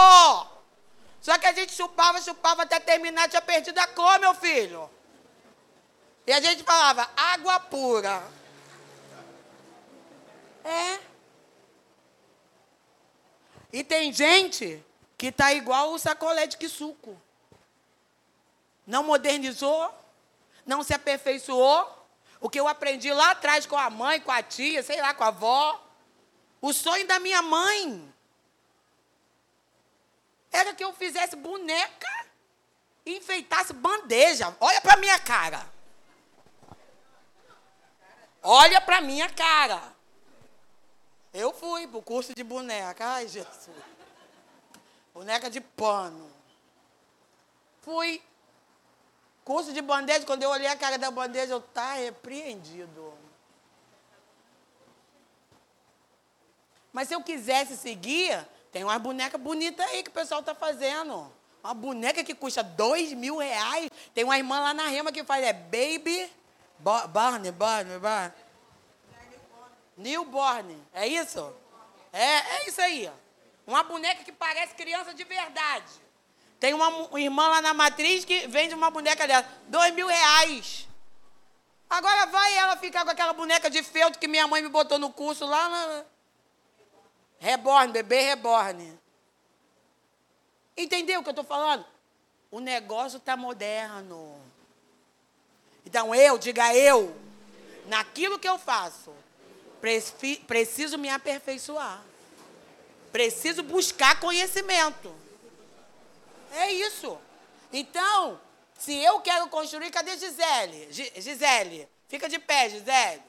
Só 1.22 1.38
que 1.38 1.46
a 1.46 1.54
gente 1.54 1.72
chupava, 1.72 2.20
chupava 2.20 2.63
até 2.63 2.80
terminar, 2.80 3.30
tinha 3.30 3.44
perdido 3.44 3.78
a 3.78 3.86
cor, 3.86 4.20
meu 4.20 4.34
filho. 4.34 4.89
E 6.26 6.34
a 6.34 6.39
gente 6.39 6.63
falava, 6.63 7.08
água 7.15 7.60
pura. 7.60 8.24
É. 10.63 11.00
E 13.72 13.84
tem 13.84 14.12
gente 14.12 14.84
que 15.15 15.28
está 15.28 15.54
igual 15.54 15.94
o 15.94 16.00
sacolé 16.00 16.48
de 16.48 16.68
suco. 16.68 17.22
Não 18.88 19.04
modernizou, 19.04 19.94
não 20.65 20.82
se 20.82 20.91
aperfeiçoou. 20.91 21.94
O 22.45 22.49
que 22.49 22.60
eu 22.60 22.67
aprendi 22.67 23.12
lá 23.12 23.31
atrás 23.31 23.65
com 23.65 23.75
a 23.75 23.89
mãe, 23.89 24.21
com 24.21 24.31
a 24.31 24.43
tia, 24.43 24.84
sei 24.84 25.01
lá, 25.01 25.15
com 25.15 25.23
a 25.23 25.29
avó, 25.29 25.84
o 26.62 26.71
sonho 26.73 27.08
da 27.08 27.17
minha 27.17 27.41
mãe 27.41 28.13
era 30.51 30.71
que 30.75 30.84
eu 30.84 30.93
fizesse 30.93 31.36
boneca 31.36 32.27
e 33.03 33.17
enfeitasse 33.17 33.73
bandeja. 33.73 34.55
Olha 34.60 34.79
para 34.79 34.95
minha 34.97 35.17
cara. 35.17 35.67
Olha 38.43 38.79
para 38.79 39.01
minha 39.01 39.27
cara. 39.27 39.81
Eu 41.34 41.51
fui 41.51 41.88
para 41.88 41.97
o 41.97 42.03
curso 42.03 42.36
de 42.36 42.43
boneca. 42.43 43.08
Ai, 43.08 43.27
Jesus. 43.27 43.71
Boneca 45.15 45.49
de 45.49 45.62
pano. 45.62 46.31
Fui. 47.81 48.21
Curso 49.45 49.71
de 49.71 49.81
bandeja, 49.81 50.25
quando 50.25 50.43
eu 50.43 50.49
olhei 50.49 50.67
a 50.67 50.75
cara 50.75 50.97
da 50.97 51.12
bandeja, 51.12 51.53
eu 51.53 51.62
tá 51.62 51.93
repreendido. 51.93 53.13
Mas 56.91 57.08
se 57.08 57.13
eu 57.13 57.21
quisesse 57.21 57.77
seguir, 57.77 58.43
tem 58.71 58.84
uma 58.84 58.97
boneca 58.97 59.38
bonita 59.38 59.84
aí 59.86 60.01
que 60.01 60.10
o 60.10 60.13
pessoal 60.13 60.39
está 60.39 60.55
fazendo. 60.55 61.31
Uma 61.63 61.73
boneca 61.75 62.23
que 62.23 62.34
custa 62.34 62.63
dois 62.63 63.13
mil 63.13 63.38
reais. 63.38 63.89
Tem 64.15 64.23
uma 64.23 64.38
irmã 64.38 64.60
lá 64.60 64.73
na 64.73 64.88
Rema 64.88 65.12
que 65.12 65.23
faz, 65.23 65.43
é 65.45 65.53
Baby 65.53 66.27
Barney, 66.79 67.51
Barney, 67.51 67.99
Barney. 67.99 68.31
Newborn. 69.97 70.75
É 70.93 71.08
isso? 71.08 71.53
É, 72.12 72.23
é 72.23 72.67
isso 72.67 72.81
aí. 72.81 73.12
Uma 73.65 73.84
boneca 73.84 74.23
que 74.23 74.31
parece 74.31 74.73
criança 74.75 75.13
de 75.13 75.23
verdade. 75.23 76.05
Tem 76.60 76.74
uma, 76.74 77.20
irmã 77.20 77.48
lá 77.48 77.62
na 77.62 77.74
matriz 77.74 78.24
que 78.26 78.48
vende 78.48 78.74
uma 78.74 78.89
boneca 78.89 79.28
dela. 79.28 79.46
Dois 79.68 79.94
mil 79.94 80.08
reais. 80.08 80.88
Agora 81.89 82.26
vai 82.28 82.54
ela 82.56 82.76
ficar 82.78 83.04
com 83.04 83.12
aquela 83.12 83.34
boneca 83.34 83.70
de 83.70 83.84
feltro 83.84 84.20
que 84.20 84.28
minha 84.28 84.48
mãe 84.48 84.62
me 84.62 84.70
botou 84.70 84.98
no 84.98 85.12
curso 85.12 85.46
lá. 85.46 85.70
Na, 85.70 86.06
Reborn, 87.39 87.91
bebê 87.91 88.22
reborn. 88.22 88.98
Entendeu 90.76 91.20
o 91.20 91.24
que 91.24 91.30
eu 91.30 91.32
estou 91.32 91.46
falando? 91.46 91.86
O 92.50 92.60
negócio 92.60 93.18
está 93.18 93.38
moderno. 93.38 94.36
Então 95.86 96.15
eu, 96.15 96.38
diga 96.38 96.74
eu, 96.76 97.15
naquilo 97.88 98.39
que 98.39 98.48
eu 98.48 98.58
faço, 98.58 99.13
preciso 100.48 100.98
me 100.98 101.10
aperfeiçoar. 101.10 102.02
Preciso 103.12 103.62
buscar 103.63 104.20
conhecimento. 104.20 105.13
Isso. 106.88 107.17
Então, 107.71 108.39
se 108.78 108.93
eu 108.95 109.19
quero 109.21 109.48
construir, 109.48 109.89
cadê 109.91 110.17
Gisele? 110.17 110.88
Gisele, 110.91 111.88
fica 112.08 112.28
de 112.28 112.39
pé, 112.39 112.69
Gisele. 112.69 113.21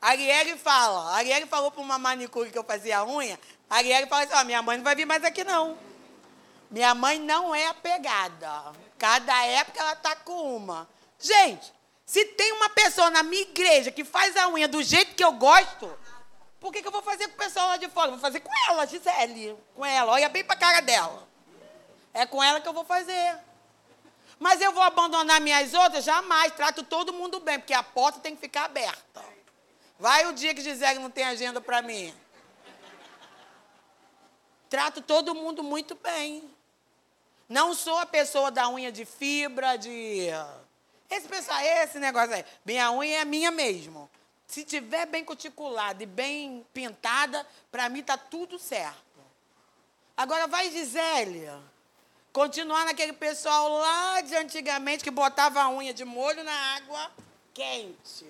Arielle 0.00 0.56
fala, 0.56 1.12
Arielle 1.14 1.46
falou 1.46 1.70
para 1.70 1.82
uma 1.82 1.98
manicure 1.98 2.50
que 2.50 2.58
eu 2.58 2.64
fazia 2.64 2.98
a 2.98 3.04
unha, 3.04 3.38
Arielle 3.68 4.06
fala 4.06 4.22
assim, 4.22 4.34
ó, 4.34 4.44
minha 4.44 4.62
mãe 4.62 4.76
não 4.76 4.84
vai 4.84 4.94
vir 4.94 5.04
mais 5.04 5.24
aqui 5.24 5.42
não. 5.42 5.76
Minha 6.70 6.94
mãe 6.94 7.18
não 7.18 7.54
é 7.54 7.66
apegada. 7.66 8.72
Cada 8.96 9.44
época 9.44 9.80
ela 9.80 9.94
está 9.94 10.14
com 10.16 10.56
uma. 10.56 10.88
Gente, 11.18 11.72
se 12.06 12.24
tem 12.24 12.52
uma 12.52 12.68
pessoa 12.70 13.10
na 13.10 13.22
minha 13.22 13.42
igreja 13.42 13.90
que 13.90 14.04
faz 14.04 14.36
a 14.36 14.48
unha 14.48 14.68
do 14.68 14.82
jeito 14.82 15.14
que 15.14 15.24
eu 15.24 15.32
gosto, 15.32 15.90
por 16.60 16.72
que, 16.72 16.80
que 16.80 16.88
eu 16.88 16.92
vou 16.92 17.02
fazer 17.02 17.28
com 17.28 17.34
o 17.34 17.38
pessoal 17.38 17.68
lá 17.68 17.76
de 17.76 17.88
fora? 17.88 18.10
Vou 18.10 18.20
fazer 18.20 18.40
com 18.40 18.50
ela, 18.68 18.86
Gisele. 18.86 19.56
Com 19.74 19.84
ela. 19.84 20.12
Olha 20.12 20.28
bem 20.28 20.44
para 20.44 20.56
a 20.56 20.58
cara 20.58 20.80
dela. 20.80 21.27
É 22.18 22.26
com 22.26 22.42
ela 22.42 22.60
que 22.60 22.66
eu 22.66 22.72
vou 22.72 22.84
fazer. 22.84 23.38
Mas 24.40 24.60
eu 24.60 24.72
vou 24.72 24.82
abandonar 24.82 25.40
minhas 25.40 25.72
outras? 25.72 26.02
Jamais. 26.02 26.52
Trato 26.52 26.82
todo 26.82 27.12
mundo 27.12 27.38
bem, 27.38 27.60
porque 27.60 27.72
a 27.72 27.82
porta 27.82 28.18
tem 28.18 28.34
que 28.34 28.40
ficar 28.40 28.64
aberta. 28.64 29.24
Vai 30.00 30.26
o 30.26 30.32
dia 30.32 30.52
que 30.52 30.60
Gisele 30.60 30.98
não 30.98 31.10
tem 31.10 31.22
agenda 31.22 31.60
para 31.60 31.80
mim. 31.80 32.12
Trato 34.68 35.00
todo 35.00 35.32
mundo 35.32 35.62
muito 35.62 35.94
bem. 35.94 36.42
Não 37.48 37.72
sou 37.72 37.96
a 37.98 38.06
pessoa 38.06 38.50
da 38.50 38.68
unha 38.68 38.90
de 38.90 39.04
fibra, 39.04 39.76
de. 39.76 40.26
Esse 41.08 41.28
pessoal, 41.28 41.60
esse 41.60 42.00
negócio 42.00 42.34
aí. 42.34 42.44
Minha 42.64 42.90
unha 42.90 43.20
é 43.20 43.24
minha 43.24 43.52
mesmo. 43.52 44.10
Se 44.44 44.64
tiver 44.64 45.06
bem 45.06 45.24
cuticulada 45.24 46.02
e 46.02 46.06
bem 46.06 46.66
pintada, 46.74 47.46
para 47.70 47.88
mim 47.88 48.02
tá 48.02 48.16
tudo 48.18 48.58
certo. 48.58 49.06
Agora 50.16 50.48
vai, 50.48 50.68
Gisele, 50.68 51.48
continuar 52.38 52.84
naquele 52.84 53.12
pessoal 53.12 53.68
lá 53.68 54.20
de 54.20 54.36
antigamente 54.36 55.02
que 55.02 55.10
botava 55.10 55.60
a 55.60 55.68
unha 55.70 55.92
de 55.92 56.04
molho 56.04 56.44
na 56.44 56.76
água 56.76 57.10
quente. 57.52 58.24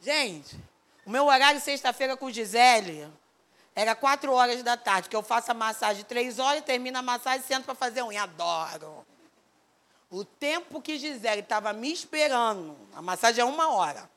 Gente, 0.00 0.56
o 1.04 1.10
meu 1.10 1.26
horário 1.26 1.60
sexta-feira 1.60 2.16
com 2.16 2.30
Gisele 2.30 3.12
era 3.74 3.96
quatro 3.96 4.32
horas 4.32 4.62
da 4.62 4.76
tarde, 4.76 5.08
que 5.08 5.16
eu 5.16 5.22
faço 5.22 5.50
a 5.50 5.54
massagem 5.54 6.04
três 6.04 6.38
horas, 6.38 6.62
termino 6.62 6.96
a 6.96 7.02
massagem 7.02 7.40
e 7.40 7.48
sento 7.48 7.64
para 7.64 7.74
fazer 7.74 8.04
unha. 8.04 8.22
Adoro. 8.22 9.04
O 10.08 10.24
tempo 10.24 10.80
que 10.80 10.96
Gisele 10.96 11.40
estava 11.40 11.72
me 11.72 11.92
esperando, 11.92 12.78
a 12.94 13.02
massagem 13.02 13.42
é 13.42 13.44
uma 13.44 13.72
hora, 13.72 14.08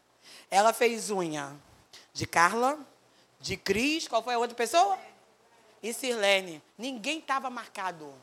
ela 0.51 0.71
fez 0.73 1.09
unha 1.09 1.59
de 2.13 2.27
Carla, 2.27 2.77
de 3.39 3.57
Cris, 3.57 4.07
qual 4.07 4.21
foi 4.21 4.35
a 4.35 4.37
outra 4.37 4.55
pessoa? 4.55 4.95
E 5.81 5.93
Sirlene. 5.93 6.61
Ninguém 6.77 7.19
estava 7.19 7.49
marcado. 7.49 8.13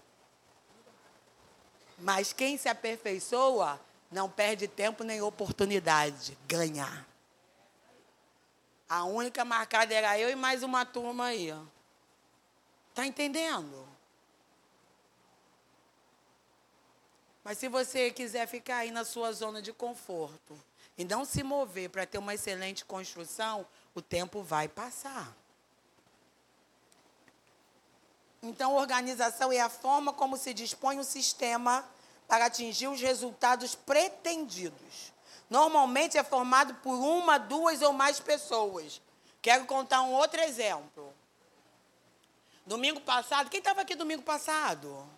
Mas 1.98 2.32
quem 2.32 2.56
se 2.56 2.68
aperfeiçoa 2.68 3.80
não 4.10 4.30
perde 4.30 4.68
tempo 4.68 5.02
nem 5.02 5.20
oportunidade. 5.20 6.38
Ganhar. 6.46 7.06
A 8.88 9.04
única 9.04 9.44
marcada 9.44 9.92
era 9.92 10.18
eu 10.18 10.30
e 10.30 10.36
mais 10.36 10.62
uma 10.62 10.86
turma 10.86 11.26
aí. 11.26 11.52
Tá 12.94 13.04
entendendo? 13.04 13.86
Mas 17.44 17.58
se 17.58 17.68
você 17.68 18.10
quiser 18.10 18.46
ficar 18.46 18.78
aí 18.78 18.90
na 18.90 19.04
sua 19.04 19.32
zona 19.32 19.60
de 19.60 19.72
conforto 19.72 20.58
e 20.96 21.04
não 21.04 21.24
se 21.24 21.42
mover 21.42 21.90
para 21.90 22.06
ter 22.06 22.18
uma 22.18 22.34
excelente 22.34 22.84
construção, 22.84 23.66
o 23.94 24.02
tempo 24.02 24.42
vai 24.42 24.68
passar. 24.68 25.34
Então, 28.42 28.74
organização 28.74 29.52
é 29.52 29.60
a 29.60 29.68
forma 29.68 30.12
como 30.12 30.36
se 30.36 30.54
dispõe 30.54 30.98
o 30.98 31.04
sistema 31.04 31.84
para 32.26 32.46
atingir 32.46 32.88
os 32.88 33.00
resultados 33.00 33.74
pretendidos. 33.74 35.12
Normalmente 35.50 36.18
é 36.18 36.22
formado 36.22 36.74
por 36.76 36.94
uma, 36.94 37.38
duas 37.38 37.82
ou 37.82 37.92
mais 37.92 38.20
pessoas. 38.20 39.00
Quero 39.40 39.64
contar 39.64 40.02
um 40.02 40.12
outro 40.12 40.40
exemplo. 40.40 41.12
Domingo 42.66 43.00
passado, 43.00 43.48
quem 43.48 43.58
estava 43.58 43.80
aqui 43.80 43.94
domingo 43.94 44.22
passado? 44.22 45.08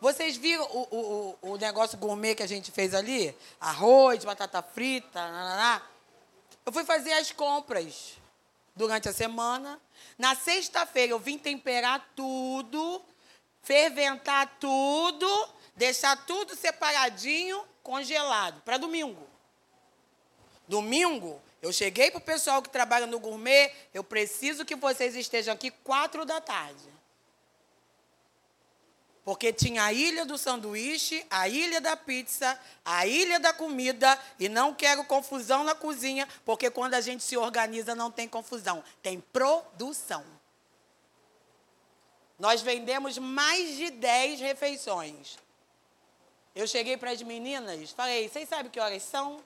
Vocês 0.00 0.36
viram 0.36 0.64
o, 0.64 1.36
o, 1.42 1.52
o, 1.52 1.56
negócio 1.56 1.98
gourmet 1.98 2.34
que 2.34 2.42
a 2.42 2.48
gente 2.48 2.70
fez 2.70 2.94
ali? 2.94 3.36
Arroz, 3.60 4.24
batata 4.24 4.62
frita, 4.62 5.20
nananá. 5.20 5.82
Eu 6.64 6.72
fui 6.72 6.84
fazer 6.84 7.12
as 7.12 7.32
compras 7.32 8.18
durante 8.74 9.08
a 9.08 9.12
semana. 9.12 9.80
Na 10.16 10.34
sexta-feira 10.34 11.12
eu 11.12 11.18
vim 11.18 11.38
temperar 11.38 12.12
tudo, 12.14 13.02
ferventar 13.62 14.56
tudo, 14.60 15.48
deixar 15.74 16.16
tudo 16.24 16.54
separadinho, 16.54 17.64
congelado, 17.82 18.60
para 18.62 18.78
domingo. 18.78 19.26
Domingo, 20.68 21.42
eu 21.60 21.72
cheguei 21.72 22.10
para 22.10 22.18
o 22.18 22.22
pessoal 22.22 22.62
que 22.62 22.70
trabalha 22.70 23.06
no 23.06 23.18
gourmet, 23.18 23.72
eu 23.92 24.04
preciso 24.04 24.64
que 24.64 24.76
vocês 24.76 25.16
estejam 25.16 25.54
aqui 25.54 25.70
quatro 25.70 26.24
da 26.24 26.40
tarde. 26.40 26.93
Porque 29.24 29.52
tinha 29.52 29.84
a 29.84 29.92
ilha 29.92 30.26
do 30.26 30.36
sanduíche, 30.36 31.24
a 31.30 31.48
ilha 31.48 31.80
da 31.80 31.96
pizza, 31.96 32.60
a 32.84 33.06
ilha 33.06 33.40
da 33.40 33.54
comida, 33.54 34.18
e 34.38 34.48
não 34.48 34.74
quero 34.74 35.02
confusão 35.04 35.64
na 35.64 35.74
cozinha, 35.74 36.28
porque 36.44 36.70
quando 36.70 36.94
a 36.94 37.00
gente 37.00 37.22
se 37.22 37.36
organiza 37.36 37.94
não 37.94 38.10
tem 38.10 38.28
confusão, 38.28 38.84
tem 39.02 39.20
produção. 39.20 40.22
Nós 42.38 42.60
vendemos 42.60 43.16
mais 43.16 43.76
de 43.76 43.90
10 43.90 44.40
refeições. 44.40 45.38
Eu 46.54 46.66
cheguei 46.66 46.96
para 46.96 47.10
as 47.10 47.22
meninas, 47.22 47.90
falei, 47.92 48.28
vocês 48.28 48.48
sabem 48.48 48.70
que 48.70 48.78
horas 48.78 49.02
são? 49.02 49.42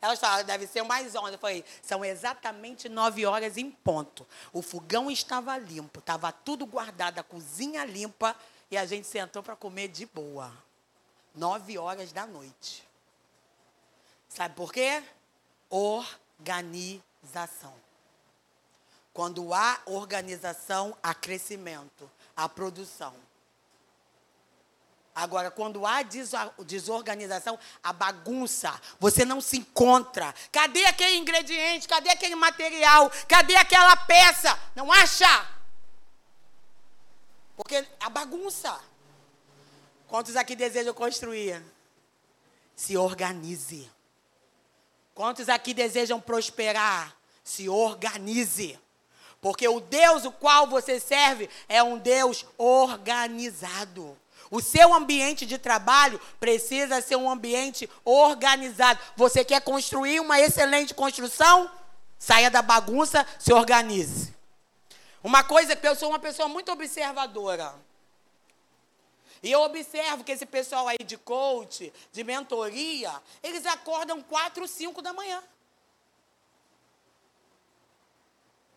Elas 0.00 0.20
falaram, 0.20 0.44
deve 0.44 0.66
ser 0.66 0.82
mais 0.82 1.14
11. 1.14 1.32
Eu 1.32 1.38
falei, 1.38 1.64
são 1.82 2.04
exatamente 2.04 2.88
9 2.88 3.26
horas 3.26 3.56
em 3.56 3.70
ponto. 3.70 4.26
O 4.52 4.62
fogão 4.62 5.10
estava 5.10 5.56
limpo, 5.58 5.98
estava 5.98 6.30
tudo 6.30 6.64
guardado, 6.64 7.18
a 7.18 7.22
cozinha 7.22 7.84
limpa. 7.84 8.36
E 8.70 8.76
a 8.76 8.84
gente 8.84 9.06
sentou 9.06 9.42
para 9.42 9.56
comer 9.56 9.88
de 9.88 10.06
boa. 10.06 10.52
Nove 11.34 11.78
horas 11.78 12.12
da 12.12 12.26
noite. 12.26 12.86
Sabe 14.28 14.54
por 14.54 14.72
quê? 14.72 15.02
Organização. 15.70 17.00
Quando 19.12 19.54
há 19.54 19.80
organização, 19.86 20.96
há 21.02 21.14
crescimento, 21.14 22.10
há 22.36 22.48
produção. 22.48 23.14
Agora, 25.14 25.50
quando 25.50 25.86
há 25.86 26.02
desorganização, 26.02 27.58
a 27.82 27.90
bagunça, 27.90 28.78
você 29.00 29.24
não 29.24 29.40
se 29.40 29.56
encontra. 29.56 30.34
Cadê 30.52 30.84
aquele 30.84 31.16
ingrediente? 31.16 31.88
Cadê 31.88 32.10
aquele 32.10 32.34
material? 32.34 33.10
Cadê 33.26 33.56
aquela 33.56 33.96
peça? 33.96 34.58
Não 34.74 34.92
acha? 34.92 35.55
Porque 37.56 37.84
a 37.98 38.10
bagunça. 38.10 38.78
Quantos 40.06 40.36
aqui 40.36 40.54
desejam 40.54 40.94
construir? 40.94 41.62
Se 42.76 42.96
organize. 42.96 43.90
Quantos 45.14 45.48
aqui 45.48 45.72
desejam 45.72 46.20
prosperar? 46.20 47.16
Se 47.42 47.68
organize. 47.68 48.78
Porque 49.40 49.66
o 49.66 49.80
Deus 49.80 50.24
o 50.24 50.32
qual 50.32 50.66
você 50.66 51.00
serve 51.00 51.48
é 51.68 51.82
um 51.82 51.98
Deus 51.98 52.44
organizado. 52.58 54.16
O 54.50 54.60
seu 54.60 54.94
ambiente 54.94 55.44
de 55.44 55.58
trabalho 55.58 56.20
precisa 56.38 57.00
ser 57.00 57.16
um 57.16 57.28
ambiente 57.28 57.88
organizado. 58.04 59.00
Você 59.16 59.44
quer 59.44 59.60
construir 59.62 60.20
uma 60.20 60.38
excelente 60.38 60.94
construção? 60.94 61.70
Saia 62.18 62.50
da 62.50 62.62
bagunça, 62.62 63.26
se 63.38 63.52
organize. 63.52 64.34
Uma 65.26 65.42
coisa 65.42 65.74
que 65.74 65.88
eu 65.88 65.96
sou 65.96 66.10
uma 66.10 66.20
pessoa 66.20 66.48
muito 66.48 66.70
observadora. 66.70 67.74
E 69.42 69.50
eu 69.50 69.60
observo 69.60 70.22
que 70.22 70.30
esse 70.30 70.46
pessoal 70.46 70.86
aí 70.86 70.98
de 71.04 71.18
coach, 71.18 71.92
de 72.12 72.22
mentoria, 72.22 73.12
eles 73.42 73.66
acordam 73.66 74.22
4, 74.22 74.68
5 74.68 75.02
da 75.02 75.12
manhã. 75.12 75.42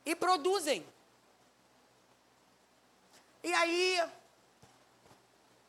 E 0.04 0.16
produzem. 0.16 0.84
E 3.44 3.54
aí, 3.54 4.02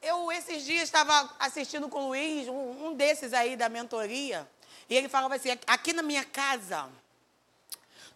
eu 0.00 0.32
esses 0.32 0.64
dias 0.64 0.84
estava 0.84 1.30
assistindo 1.38 1.90
com 1.90 2.04
o 2.04 2.08
Luiz, 2.08 2.48
um, 2.48 2.86
um 2.86 2.94
desses 2.94 3.34
aí 3.34 3.54
da 3.54 3.68
mentoria, 3.68 4.50
e 4.88 4.96
ele 4.96 5.10
falava 5.10 5.34
assim: 5.34 5.50
aqui 5.66 5.92
na 5.92 6.02
minha 6.02 6.24
casa, 6.24 6.88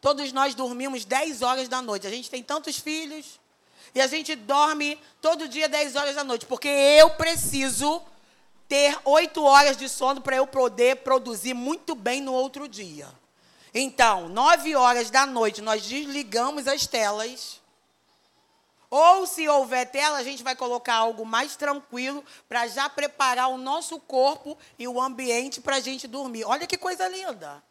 Todos 0.05 0.35
nós 0.35 0.55
dormimos 0.55 1.07
10 1.07 1.41
horas 1.41 1.67
da 1.67 1.81
noite. 1.81 2.07
A 2.07 2.11
gente 2.11 2.29
tem 2.29 2.43
tantos 2.43 2.79
filhos. 2.79 3.41
E 3.95 4.03
a 4.03 4.07
gente 4.07 4.37
dorme 4.37 5.01
todo 5.19 5.49
dia 5.49 5.67
10 5.67 5.97
horas 5.97 6.15
da 6.15 6.23
noite. 6.23 6.45
Porque 6.45 6.69
eu 6.69 7.09
preciso 7.09 8.03
ter 8.69 8.99
8 9.03 9.43
horas 9.43 9.79
de 9.79 9.89
sono 9.89 10.21
para 10.21 10.37
eu 10.37 10.47
poder 10.47 10.97
produzir 10.97 11.55
muito 11.55 11.95
bem 11.95 12.21
no 12.21 12.35
outro 12.35 12.69
dia. 12.69 13.09
Então, 13.73 14.29
9 14.29 14.77
horas 14.77 15.09
da 15.09 15.25
noite, 15.25 15.63
nós 15.63 15.83
desligamos 15.83 16.69
as 16.69 16.87
telas. 16.87 17.63
Ou, 18.91 19.27
se 19.27 19.49
houver 19.49 19.91
tela, 19.91 20.19
a 20.19 20.23
gente 20.23 20.43
vai 20.43 20.55
colocar 20.55 20.97
algo 20.97 21.25
mais 21.25 21.57
tranquilo 21.57 22.23
para 22.47 22.67
já 22.67 22.91
preparar 22.91 23.49
o 23.49 23.57
nosso 23.57 23.99
corpo 24.01 24.55
e 24.79 24.87
o 24.87 25.01
ambiente 25.01 25.63
para 25.63 25.77
a 25.77 25.81
gente 25.81 26.07
dormir. 26.07 26.45
Olha 26.45 26.67
que 26.67 26.77
coisa 26.77 27.09
linda. 27.09 27.63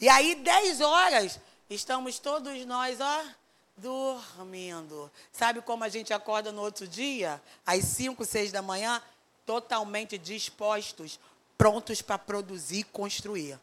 E 0.00 0.08
aí, 0.08 0.34
10 0.34 0.80
horas, 0.80 1.38
estamos 1.68 2.18
todos 2.18 2.64
nós, 2.64 2.98
ó, 3.02 3.24
dormindo. 3.76 5.10
Sabe 5.30 5.60
como 5.60 5.84
a 5.84 5.90
gente 5.90 6.14
acorda 6.14 6.50
no 6.50 6.62
outro 6.62 6.88
dia? 6.88 7.40
Às 7.66 7.84
5, 7.84 8.24
6 8.24 8.50
da 8.50 8.62
manhã, 8.62 9.02
totalmente 9.44 10.16
dispostos, 10.16 11.20
prontos 11.58 12.00
para 12.00 12.16
produzir 12.16 12.78
e 12.78 12.84
construir. 12.84 13.60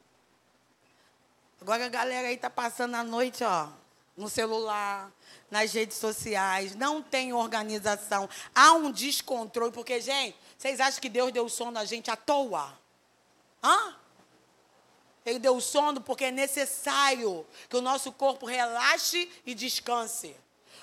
Agora 1.60 1.88
a 1.88 1.90
galera 1.90 2.28
aí 2.28 2.36
está 2.36 2.52
passando 2.52 2.94
a 2.94 3.04
noite, 3.04 3.44
ó, 3.44 3.70
no 4.16 4.30
celular, 4.30 5.12
nas 5.50 5.74
redes 5.74 5.98
sociais, 5.98 6.76
não 6.76 7.02
tem 7.02 7.34
organização. 7.34 8.30
Há 8.54 8.74
um 8.74 8.92
descontrole, 8.92 9.72
porque, 9.72 10.00
gente, 10.00 10.38
vocês 10.56 10.80
acham 10.80 11.02
que 11.02 11.10
Deus 11.10 11.32
deu 11.32 11.50
sono 11.50 11.80
a 11.80 11.86
gente 11.86 12.12
à 12.12 12.16
toa? 12.16 12.78
Hã? 13.64 13.96
Ele 15.28 15.40
deu 15.40 15.60
sono 15.60 16.00
porque 16.00 16.24
é 16.24 16.32
necessário 16.32 17.46
que 17.70 17.76
o 17.76 17.82
nosso 17.82 18.14
corpo 18.14 18.46
relaxe 18.46 19.30
e 19.46 19.54
descanse. 19.54 20.34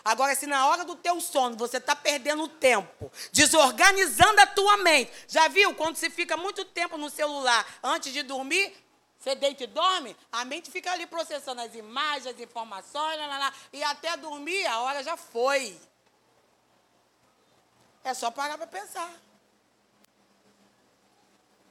Agora, 0.05 0.35
se 0.35 0.47
na 0.47 0.67
hora 0.69 0.85
do 0.85 0.95
teu 0.97 1.19
sono 1.19 1.57
você 1.57 1.79
está 1.79 1.97
perdendo 1.97 2.47
tempo, 2.47 3.11
desorganizando 3.33 4.39
a 4.43 4.47
tua 4.47 4.77
mente, 4.77 5.11
já 5.27 5.49
viu 5.49 5.75
quando 5.75 5.97
você 5.97 6.11
fica 6.11 6.37
muito 6.37 6.63
tempo 6.63 6.99
no 6.99 7.09
celular 7.09 7.67
antes 7.83 8.13
de 8.13 8.23
dormir, 8.23 8.71
você 9.19 9.35
deita 9.35 9.65
e 9.65 9.67
dorme, 9.67 10.15
a 10.31 10.45
mente 10.45 10.71
fica 10.71 10.93
ali 10.93 11.07
processando 11.07 11.63
as 11.63 11.75
imagens, 11.75 12.27
as 12.27 12.39
informações, 12.39 13.17
lá, 13.17 13.27
lá, 13.27 13.39
lá, 13.39 13.55
e 13.73 13.83
até 13.83 14.15
dormir 14.19 14.67
a 14.67 14.81
hora 14.81 15.03
já 15.03 15.17
foi. 15.17 15.81
É 18.05 18.13
só 18.13 18.31
parar 18.31 18.59
para 18.59 18.67
pensar. 18.67 19.11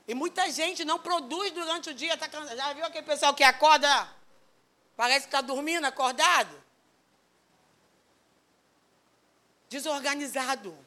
E 0.08 0.14
muita 0.14 0.52
gente 0.52 0.84
não 0.84 1.00
produz 1.00 1.52
durante 1.52 1.90
o 1.90 1.94
dia. 1.94 2.18
Tá 2.18 2.28
Já 2.56 2.74
viu 2.74 2.86
aquele 2.86 3.06
pessoal 3.06 3.34
que 3.34 3.44
acorda? 3.44 4.10
Parece 4.96 5.22
que 5.22 5.28
está 5.28 5.42
dormindo, 5.42 5.86
acordado? 5.86 6.62
Desorganizado. 9.70 10.78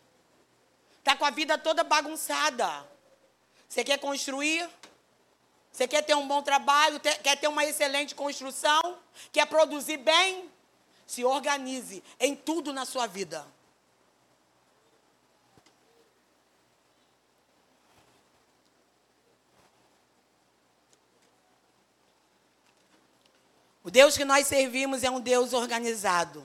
Está 0.99 1.17
com 1.17 1.25
a 1.25 1.31
vida 1.31 1.57
toda 1.57 1.83
bagunçada. 1.83 2.87
Você 3.69 3.83
quer 3.83 3.99
construir? 3.99 4.69
Você 5.73 5.89
quer 5.89 6.03
ter 6.03 6.15
um 6.15 6.27
bom 6.27 6.43
trabalho? 6.43 7.01
Quer 7.01 7.37
ter 7.37 7.49
uma 7.49 7.65
excelente 7.65 8.15
construção? 8.15 8.99
Quer 9.33 9.47
produzir 9.47 9.99
bem? 9.99 10.51
Se 11.07 11.25
organize 11.25 12.03
em 12.19 12.35
tudo 12.35 12.73
na 12.73 12.85
sua 12.85 13.07
vida. 13.07 13.47
O 23.87 23.91
Deus 23.91 24.17
que 24.17 24.25
nós 24.25 24.49
servimos 24.49 25.05
é 25.05 25.11
um 25.11 25.21
Deus 25.21 25.53
organizado. 25.53 26.45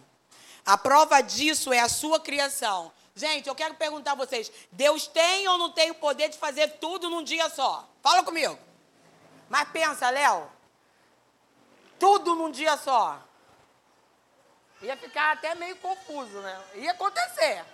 A 0.63 0.77
prova 0.77 1.21
disso 1.21 1.73
é 1.73 1.79
a 1.79 1.89
sua 1.89 2.19
criação. 2.19 2.93
Gente, 3.15 3.49
eu 3.49 3.55
quero 3.55 3.73
perguntar 3.73 4.11
a 4.11 4.15
vocês: 4.15 4.51
Deus 4.71 5.07
tem 5.07 5.47
ou 5.47 5.57
não 5.57 5.71
tem 5.71 5.89
o 5.89 5.95
poder 5.95 6.29
de 6.29 6.37
fazer 6.37 6.67
tudo 6.73 7.09
num 7.09 7.23
dia 7.23 7.49
só? 7.49 7.89
Fala 8.03 8.23
comigo. 8.23 8.55
Mas 9.49 9.67
pensa, 9.69 10.07
Léo. 10.11 10.47
Tudo 11.97 12.35
num 12.35 12.51
dia 12.51 12.77
só. 12.77 13.19
Ia 14.83 14.95
ficar 14.95 15.31
até 15.31 15.55
meio 15.55 15.75
confuso, 15.77 16.37
né? 16.41 16.61
Ia 16.75 16.91
acontecer. 16.91 17.65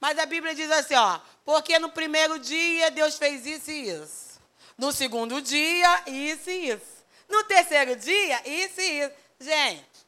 Mas 0.00 0.18
a 0.18 0.26
Bíblia 0.26 0.56
diz 0.56 0.72
assim, 0.72 0.96
ó, 0.96 1.20
porque 1.44 1.78
no 1.78 1.88
primeiro 1.88 2.36
dia 2.40 2.90
Deus 2.90 3.16
fez 3.16 3.46
isso 3.46 3.70
e 3.70 3.90
isso. 3.90 4.40
No 4.76 4.90
segundo 4.90 5.40
dia, 5.40 6.02
isso 6.08 6.50
e 6.50 6.70
isso. 6.70 6.91
No 7.32 7.42
terceiro 7.44 7.96
dia, 7.96 8.46
isso 8.46 8.78
e 8.78 9.00
isso. 9.00 9.14
Gente, 9.40 10.06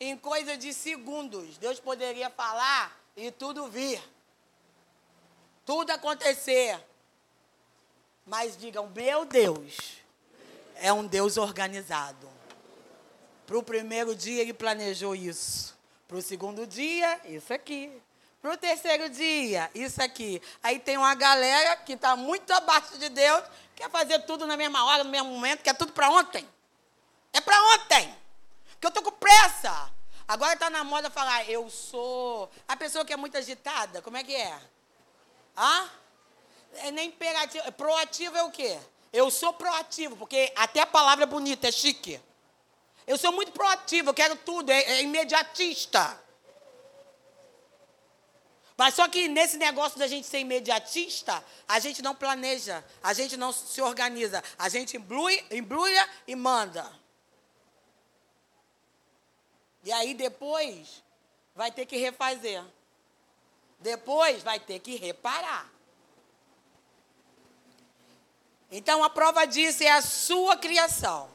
em 0.00 0.16
coisa 0.16 0.56
de 0.56 0.74
segundos, 0.74 1.56
Deus 1.58 1.78
poderia 1.78 2.28
falar 2.28 3.00
e 3.16 3.30
tudo 3.30 3.68
vir. 3.68 4.02
Tudo 5.64 5.92
acontecer. 5.92 6.76
Mas 8.26 8.56
digam, 8.56 8.88
meu 8.88 9.24
Deus 9.24 9.98
é 10.74 10.92
um 10.92 11.06
Deus 11.06 11.36
organizado. 11.36 12.28
Para 13.46 13.58
o 13.58 13.62
primeiro 13.62 14.12
dia 14.16 14.42
ele 14.42 14.52
planejou 14.52 15.14
isso. 15.14 15.78
Para 16.08 16.16
o 16.16 16.22
segundo 16.22 16.66
dia, 16.66 17.20
isso 17.26 17.54
aqui. 17.54 17.92
Para 18.42 18.54
o 18.54 18.56
terceiro 18.56 19.08
dia, 19.08 19.70
isso 19.72 20.02
aqui. 20.02 20.42
Aí 20.64 20.80
tem 20.80 20.96
uma 20.96 21.14
galera 21.14 21.76
que 21.76 21.92
está 21.92 22.16
muito 22.16 22.52
abaixo 22.52 22.98
de 22.98 23.08
Deus, 23.08 23.44
quer 23.76 23.90
fazer 23.90 24.20
tudo 24.20 24.46
na 24.46 24.56
mesma 24.56 24.84
hora, 24.84 25.04
no 25.04 25.10
mesmo 25.10 25.28
momento, 25.30 25.62
quer 25.62 25.76
tudo 25.76 25.92
para 25.92 26.10
ontem. 26.10 26.48
É 27.32 27.40
para 27.40 27.60
ontem. 27.74 28.14
Que 28.80 28.86
eu 28.86 28.88
estou 28.88 29.02
com 29.02 29.12
pressa. 29.12 29.90
Agora 30.26 30.54
está 30.54 30.70
na 30.70 30.84
moda 30.84 31.10
falar, 31.10 31.48
eu 31.48 31.68
sou. 31.68 32.50
A 32.66 32.76
pessoa 32.76 33.04
que 33.04 33.12
é 33.12 33.16
muito 33.16 33.36
agitada, 33.36 34.00
como 34.02 34.16
é 34.16 34.24
que 34.24 34.34
é? 34.34 34.58
Hã? 35.56 35.90
É 36.74 36.90
nem 36.90 37.08
imperativo. 37.08 37.70
Proativo 37.72 38.36
é 38.36 38.42
o 38.42 38.50
quê? 38.50 38.78
Eu 39.12 39.30
sou 39.30 39.52
proativo, 39.52 40.16
porque 40.16 40.52
até 40.56 40.80
a 40.80 40.86
palavra 40.86 41.24
é 41.24 41.26
bonita, 41.26 41.68
é 41.68 41.72
chique. 41.72 42.20
Eu 43.06 43.18
sou 43.18 43.32
muito 43.32 43.52
proativo, 43.52 44.10
eu 44.10 44.14
quero 44.14 44.36
tudo, 44.36 44.70
é, 44.70 44.80
é 44.82 45.02
imediatista. 45.02 46.21
Mas 48.76 48.94
só 48.94 49.08
que 49.08 49.28
nesse 49.28 49.56
negócio 49.58 49.98
da 49.98 50.06
gente 50.06 50.26
ser 50.26 50.38
imediatista, 50.38 51.44
a 51.68 51.78
gente 51.78 52.02
não 52.02 52.14
planeja, 52.14 52.84
a 53.02 53.12
gente 53.12 53.36
não 53.36 53.52
se 53.52 53.80
organiza, 53.80 54.42
a 54.58 54.68
gente 54.68 54.96
embrulha, 54.96 56.08
e 56.26 56.34
manda. 56.34 56.90
E 59.84 59.92
aí 59.92 60.14
depois 60.14 61.02
vai 61.54 61.70
ter 61.70 61.86
que 61.86 61.96
refazer. 61.96 62.62
Depois 63.80 64.42
vai 64.42 64.60
ter 64.60 64.78
que 64.78 64.96
reparar. 64.96 65.70
Então 68.70 69.04
a 69.04 69.10
prova 69.10 69.44
disso 69.44 69.82
é 69.82 69.90
a 69.90 70.00
sua 70.00 70.56
criação. 70.56 71.30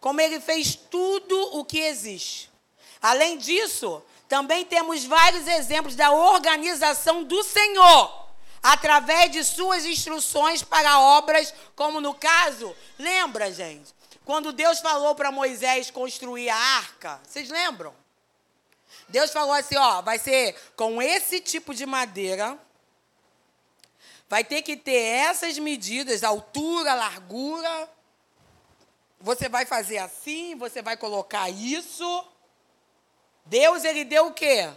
Como 0.00 0.20
ele 0.20 0.40
fez 0.40 0.74
tudo 0.74 1.36
o 1.56 1.64
que 1.64 1.78
existe. 1.78 2.50
Além 3.00 3.38
disso, 3.38 4.02
também 4.30 4.64
temos 4.64 5.04
vários 5.04 5.48
exemplos 5.48 5.96
da 5.96 6.12
organização 6.12 7.24
do 7.24 7.42
Senhor, 7.42 8.28
através 8.62 9.32
de 9.32 9.42
suas 9.42 9.84
instruções 9.84 10.62
para 10.62 11.00
obras, 11.00 11.52
como 11.74 12.00
no 12.00 12.14
caso, 12.14 12.74
lembra, 12.96 13.52
gente? 13.52 13.92
Quando 14.24 14.52
Deus 14.52 14.78
falou 14.78 15.16
para 15.16 15.32
Moisés 15.32 15.90
construir 15.90 16.48
a 16.48 16.56
arca, 16.56 17.20
vocês 17.26 17.50
lembram? 17.50 17.92
Deus 19.08 19.32
falou 19.32 19.52
assim: 19.52 19.76
ó, 19.76 20.00
vai 20.00 20.16
ser 20.16 20.54
com 20.76 21.02
esse 21.02 21.40
tipo 21.40 21.74
de 21.74 21.84
madeira, 21.84 22.56
vai 24.28 24.44
ter 24.44 24.62
que 24.62 24.76
ter 24.76 24.92
essas 24.92 25.58
medidas, 25.58 26.22
altura, 26.22 26.94
largura. 26.94 27.90
Você 29.20 29.48
vai 29.48 29.66
fazer 29.66 29.98
assim, 29.98 30.54
você 30.54 30.80
vai 30.80 30.96
colocar 30.96 31.50
isso. 31.50 32.29
Deus 33.50 33.82
ele 33.82 34.04
deu 34.04 34.28
o 34.28 34.32
quê? 34.32 34.72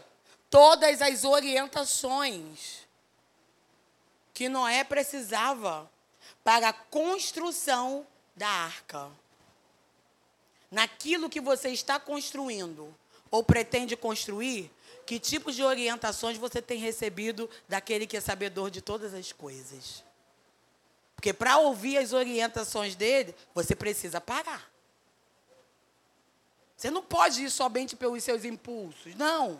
Todas 0.50 1.00
as 1.00 1.24
orientações 1.24 2.80
que 4.34 4.50
Noé 4.50 4.84
precisava 4.84 5.88
para 6.44 6.70
a 6.70 6.74
construção 6.74 8.06
da 8.36 8.48
arca. 8.48 9.12
Naquilo 10.72 11.30
que 11.30 11.40
você 11.40 11.70
está 11.70 12.00
construindo 12.00 12.92
ou 13.30 13.44
pretende 13.44 13.96
construir, 13.96 14.72
que 15.06 15.20
tipos 15.20 15.56
de 15.56 15.62
orientações 15.62 16.36
você 16.40 16.60
tem 16.60 16.80
recebido 16.80 17.48
daquele 17.70 18.08
que 18.08 18.18
é 18.18 18.22
sabedor 18.22 18.72
de 18.72 18.82
todas 18.82 19.14
as 19.14 19.32
coisas? 19.32 20.04
Porque 21.16 21.32
para 21.32 21.60
ouvir 21.60 22.00
as 22.00 22.12
orientações 22.12 22.96
dele, 22.96 23.36
você 23.54 23.76
precisa 23.76 24.20
parar. 24.20 24.73
Você 26.84 26.92
não 26.92 27.02
pode 27.02 27.46
ir 27.46 27.50
somente 27.50 27.96
pelos 27.96 28.22
seus 28.26 28.44
impulsos. 28.44 29.16
Não. 29.16 29.58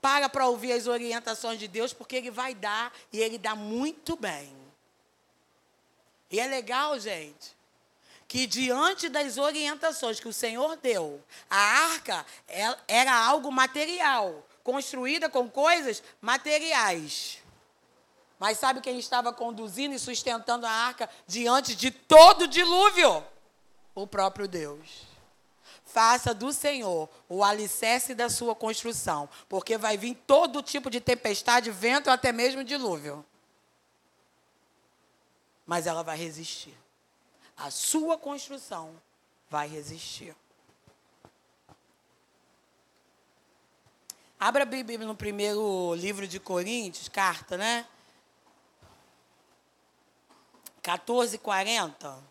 Para 0.00 0.30
para 0.30 0.48
ouvir 0.48 0.72
as 0.72 0.86
orientações 0.86 1.58
de 1.58 1.68
Deus, 1.68 1.92
porque 1.92 2.16
Ele 2.16 2.30
vai 2.30 2.54
dar 2.54 2.90
e 3.12 3.20
Ele 3.20 3.36
dá 3.36 3.54
muito 3.54 4.16
bem. 4.16 4.56
E 6.30 6.40
é 6.40 6.46
legal, 6.46 6.98
gente, 6.98 7.54
que 8.26 8.46
diante 8.46 9.10
das 9.10 9.36
orientações 9.36 10.20
que 10.20 10.26
o 10.26 10.32
Senhor 10.32 10.78
deu, 10.78 11.22
a 11.50 11.58
arca 11.58 12.24
era 12.86 13.14
algo 13.14 13.52
material, 13.52 14.42
construída 14.64 15.28
com 15.28 15.50
coisas 15.50 16.02
materiais. 16.18 17.42
Mas 18.38 18.56
sabe 18.56 18.80
quem 18.80 18.98
estava 18.98 19.34
conduzindo 19.34 19.94
e 19.94 19.98
sustentando 19.98 20.64
a 20.64 20.70
arca 20.70 21.10
diante 21.26 21.74
de 21.74 21.90
todo 21.90 22.44
o 22.44 22.48
dilúvio? 22.48 23.22
O 23.94 24.06
próprio 24.06 24.48
Deus. 24.48 25.07
Faça 25.92 26.34
do 26.34 26.52
Senhor 26.52 27.08
o 27.28 27.42
alicerce 27.42 28.14
da 28.14 28.28
sua 28.28 28.54
construção, 28.54 29.26
porque 29.48 29.78
vai 29.78 29.96
vir 29.96 30.14
todo 30.26 30.62
tipo 30.62 30.90
de 30.90 31.00
tempestade, 31.00 31.70
vento, 31.70 32.10
até 32.10 32.30
mesmo 32.30 32.62
dilúvio. 32.62 33.24
Mas 35.66 35.86
ela 35.86 36.02
vai 36.02 36.16
resistir. 36.16 36.76
A 37.56 37.70
sua 37.70 38.18
construção 38.18 39.00
vai 39.48 39.66
resistir. 39.66 40.36
Abra 44.38 44.64
a 44.64 44.66
Bíblia 44.66 45.06
no 45.06 45.16
primeiro 45.16 45.94
livro 45.94 46.28
de 46.28 46.38
Coríntios, 46.38 47.08
carta, 47.08 47.56
né? 47.56 47.86
14, 50.82 51.38
40. 51.38 52.27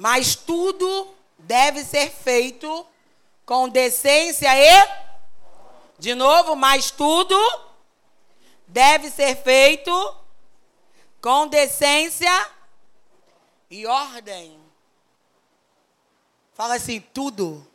Mas 0.00 0.34
tudo 0.34 1.14
deve 1.38 1.84
ser 1.84 2.10
feito 2.10 2.86
com 3.44 3.68
decência 3.68 4.48
e. 4.56 4.88
De 5.98 6.14
novo, 6.14 6.56
mas 6.56 6.90
tudo 6.90 7.36
deve 8.66 9.10
ser 9.10 9.36
feito 9.42 9.92
com 11.20 11.46
decência 11.46 12.50
e 13.70 13.84
ordem. 13.84 14.58
Fala 16.54 16.76
assim, 16.76 16.98
tudo. 17.12 17.68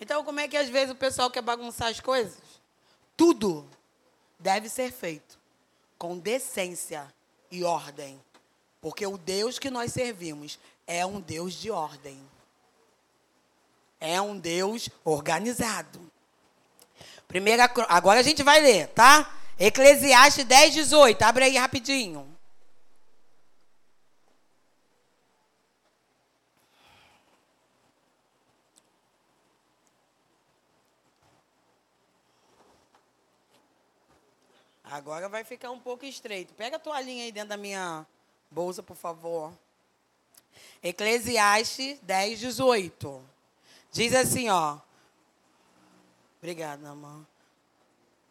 Então, 0.00 0.24
como 0.24 0.40
é 0.40 0.48
que 0.48 0.56
às 0.56 0.68
vezes 0.68 0.90
o 0.90 0.98
pessoal 0.98 1.30
quer 1.30 1.42
bagunçar 1.42 1.86
as 1.86 2.00
coisas? 2.00 2.42
Tudo 3.16 3.64
deve 4.40 4.68
ser 4.68 4.90
feito 4.90 5.38
com 5.96 6.18
decência 6.18 7.06
e 7.48 7.62
ordem. 7.62 8.20
Porque 8.80 9.06
o 9.06 9.16
Deus 9.16 9.56
que 9.56 9.70
nós 9.70 9.92
servimos 9.92 10.58
é 10.88 11.04
um 11.04 11.20
Deus 11.20 11.52
de 11.52 11.70
ordem. 11.70 12.18
É 14.00 14.18
um 14.20 14.38
Deus 14.38 14.88
organizado. 15.04 16.00
Primeira, 17.28 17.70
agora 17.90 18.20
a 18.20 18.22
gente 18.22 18.42
vai 18.42 18.58
ler, 18.60 18.88
tá? 18.88 19.38
Eclesiastes 19.58 20.46
10, 20.46 20.72
18. 20.72 21.22
Abre 21.22 21.44
aí 21.44 21.58
rapidinho. 21.58 22.26
Agora 34.84 35.28
vai 35.28 35.44
ficar 35.44 35.70
um 35.70 35.78
pouco 35.78 36.06
estreito. 36.06 36.54
Pega 36.54 36.76
a 36.76 36.80
toalhinha 36.80 37.24
aí 37.24 37.32
dentro 37.32 37.50
da 37.50 37.58
minha 37.58 38.06
bolsa, 38.50 38.82
por 38.82 38.96
favor. 38.96 39.52
Eclesiastes 40.82 41.98
10, 42.02 42.38
18. 42.40 43.22
Diz 43.90 44.14
assim, 44.14 44.48
ó. 44.48 44.78
Obrigada, 46.38 46.90
amor. 46.90 47.26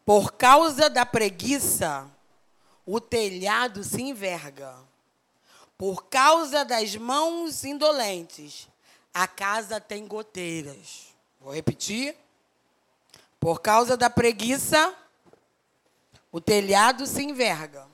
Por 0.04 0.32
causa 0.32 0.88
da 0.88 1.04
preguiça, 1.04 2.10
o 2.86 3.00
telhado 3.00 3.84
se 3.84 4.00
enverga. 4.00 4.74
Por 5.76 6.06
causa 6.06 6.64
das 6.64 6.96
mãos 6.96 7.64
indolentes, 7.64 8.66
a 9.12 9.28
casa 9.28 9.80
tem 9.80 10.06
goteiras. 10.06 11.14
Vou 11.40 11.54
repetir. 11.54 12.16
Por 13.38 13.60
causa 13.60 13.96
da 13.96 14.08
preguiça, 14.08 14.94
o 16.32 16.40
telhado 16.40 17.06
se 17.06 17.22
enverga. 17.22 17.86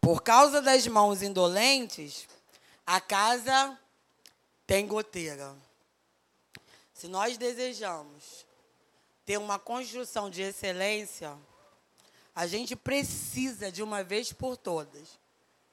Por 0.00 0.22
causa 0.22 0.62
das 0.62 0.86
mãos 0.86 1.22
indolentes, 1.22 2.28
a 2.86 3.00
casa 3.00 3.78
tem 4.66 4.86
goteira. 4.86 5.54
Se 6.92 7.08
nós 7.08 7.36
desejamos 7.36 8.46
ter 9.24 9.38
uma 9.38 9.58
construção 9.58 10.30
de 10.30 10.42
excelência, 10.42 11.36
a 12.34 12.46
gente 12.46 12.76
precisa, 12.76 13.70
de 13.70 13.82
uma 13.82 14.02
vez 14.02 14.32
por 14.32 14.56
todas, 14.56 15.18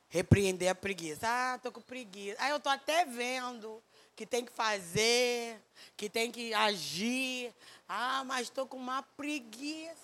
repreender 0.09 0.69
a 0.69 0.75
preguiça. 0.75 1.27
Ah, 1.27 1.57
tô 1.57 1.71
com 1.71 1.81
preguiça. 1.81 2.37
Ah, 2.39 2.49
eu 2.49 2.59
tô 2.59 2.69
até 2.69 3.05
vendo 3.05 3.81
que 4.15 4.25
tem 4.25 4.45
que 4.45 4.51
fazer, 4.51 5.59
que 5.97 6.09
tem 6.09 6.31
que 6.31 6.53
agir. 6.53 7.53
Ah, 7.87 8.23
mas 8.23 8.43
estou 8.43 8.67
com 8.67 8.77
uma 8.77 9.01
preguiça. 9.01 9.95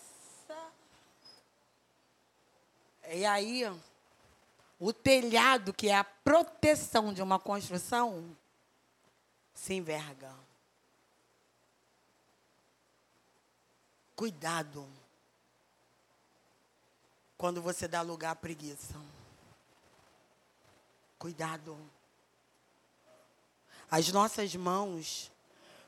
E 3.10 3.26
aí, 3.26 3.64
o 4.80 4.93
telhado, 4.93 5.73
que 5.73 5.89
é 5.89 5.95
a 5.95 6.03
proteção 6.03 7.13
de 7.13 7.21
uma 7.21 7.39
construção, 7.39 8.36
se 9.53 9.73
enverga. 9.73 10.34
Cuidado 14.15 14.88
quando 17.38 17.61
você 17.61 17.88
dá 17.88 18.01
lugar 18.01 18.32
à 18.32 18.36
preguiça. 18.36 18.99
Cuidado. 21.19 21.78
As 23.89 24.11
nossas 24.11 24.55
mãos 24.55 25.32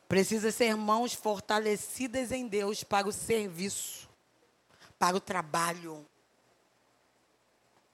precisam 0.07 0.51
ser 0.51 0.75
mãos 0.75 1.13
fortalecidas 1.13 2.31
em 2.31 2.47
Deus 2.47 2.83
para 2.83 3.07
o 3.07 3.11
serviço, 3.11 4.07
para 4.97 5.17
o 5.17 5.19
trabalho. 5.19 6.05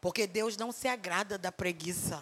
Porque 0.05 0.27
Deus 0.27 0.55
não 0.55 0.71
se 0.71 0.87
agrada 0.87 1.35
da 1.35 1.51
preguiça. 1.51 2.21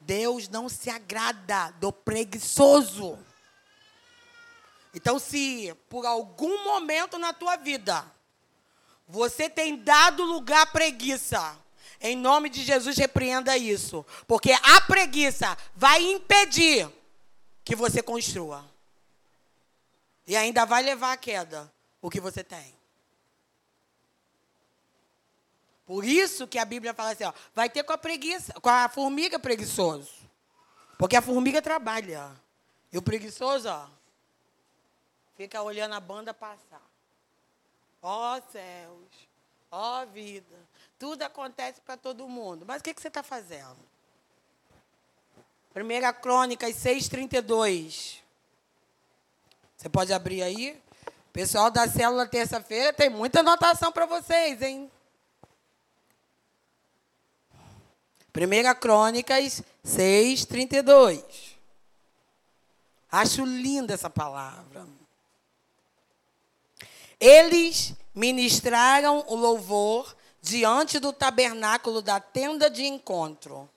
Deus 0.00 0.48
não 0.48 0.70
se 0.70 0.88
agrada 0.88 1.70
do 1.72 1.92
preguiçoso. 1.92 3.18
Então, 4.94 5.18
se 5.18 5.76
por 5.90 6.06
algum 6.06 6.64
momento 6.64 7.18
na 7.18 7.34
tua 7.34 7.56
vida 7.56 8.10
você 9.06 9.50
tem 9.50 9.76
dado 9.84 10.24
lugar 10.24 10.62
à 10.62 10.66
preguiça. 10.66 11.58
Em 12.00 12.16
nome 12.16 12.48
de 12.48 12.64
Jesus, 12.64 12.96
repreenda 12.96 13.54
isso. 13.58 14.02
Porque 14.26 14.52
a 14.52 14.80
preguiça 14.80 15.58
vai 15.76 16.02
impedir 16.02 16.90
que 17.62 17.76
você 17.76 18.02
construa. 18.02 18.64
E 20.26 20.34
ainda 20.34 20.64
vai 20.64 20.82
levar 20.82 21.12
à 21.12 21.18
queda 21.18 21.70
o 22.00 22.08
que 22.08 22.18
você 22.18 22.42
tem. 22.42 22.79
Por 25.90 26.04
isso 26.04 26.46
que 26.46 26.56
a 26.56 26.64
Bíblia 26.64 26.94
fala 26.94 27.10
assim, 27.10 27.24
ó, 27.24 27.32
vai 27.52 27.68
ter 27.68 27.82
com 27.82 27.92
a 27.92 27.98
preguiça, 27.98 28.52
com 28.60 28.68
a 28.68 28.88
formiga 28.88 29.40
preguiçoso. 29.40 30.08
Porque 30.96 31.16
a 31.16 31.20
formiga 31.20 31.60
trabalha. 31.60 32.30
E 32.92 32.96
o 32.96 33.02
preguiçoso, 33.02 33.68
ó, 33.68 33.88
fica 35.36 35.60
olhando 35.60 35.96
a 35.96 35.98
banda 35.98 36.32
passar. 36.32 36.80
Ó 38.00 38.40
céus, 38.52 39.08
ó 39.68 40.06
vida. 40.06 40.54
Tudo 40.96 41.24
acontece 41.24 41.80
para 41.80 41.96
todo 41.96 42.28
mundo. 42.28 42.64
Mas 42.64 42.80
o 42.80 42.84
que, 42.84 42.94
que 42.94 43.02
você 43.02 43.08
está 43.08 43.24
fazendo? 43.24 43.76
1 45.74 46.20
Crônicas 46.22 46.70
6,32. 46.76 48.20
Você 49.76 49.88
pode 49.88 50.12
abrir 50.12 50.44
aí? 50.44 50.80
Pessoal 51.32 51.68
da 51.68 51.88
célula 51.88 52.28
terça-feira 52.28 52.92
tem 52.92 53.10
muita 53.10 53.40
anotação 53.40 53.90
para 53.90 54.06
vocês, 54.06 54.62
hein? 54.62 54.88
1 58.34 58.80
Crônicas 58.80 59.62
6,32. 59.84 61.22
Acho 63.10 63.44
linda 63.44 63.94
essa 63.94 64.08
palavra. 64.08 64.86
Eles 67.18 67.94
ministraram 68.14 69.24
o 69.26 69.34
louvor 69.34 70.16
diante 70.40 70.98
do 70.98 71.12
tabernáculo 71.12 72.00
da 72.00 72.18
tenda 72.18 72.70
de 72.70 72.84
encontro, 72.86 73.68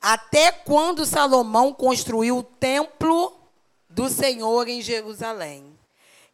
até 0.00 0.50
quando 0.50 1.06
Salomão 1.06 1.72
construiu 1.72 2.38
o 2.38 2.42
templo 2.42 3.38
do 3.88 4.08
Senhor 4.08 4.68
em 4.68 4.82
Jerusalém. 4.82 5.77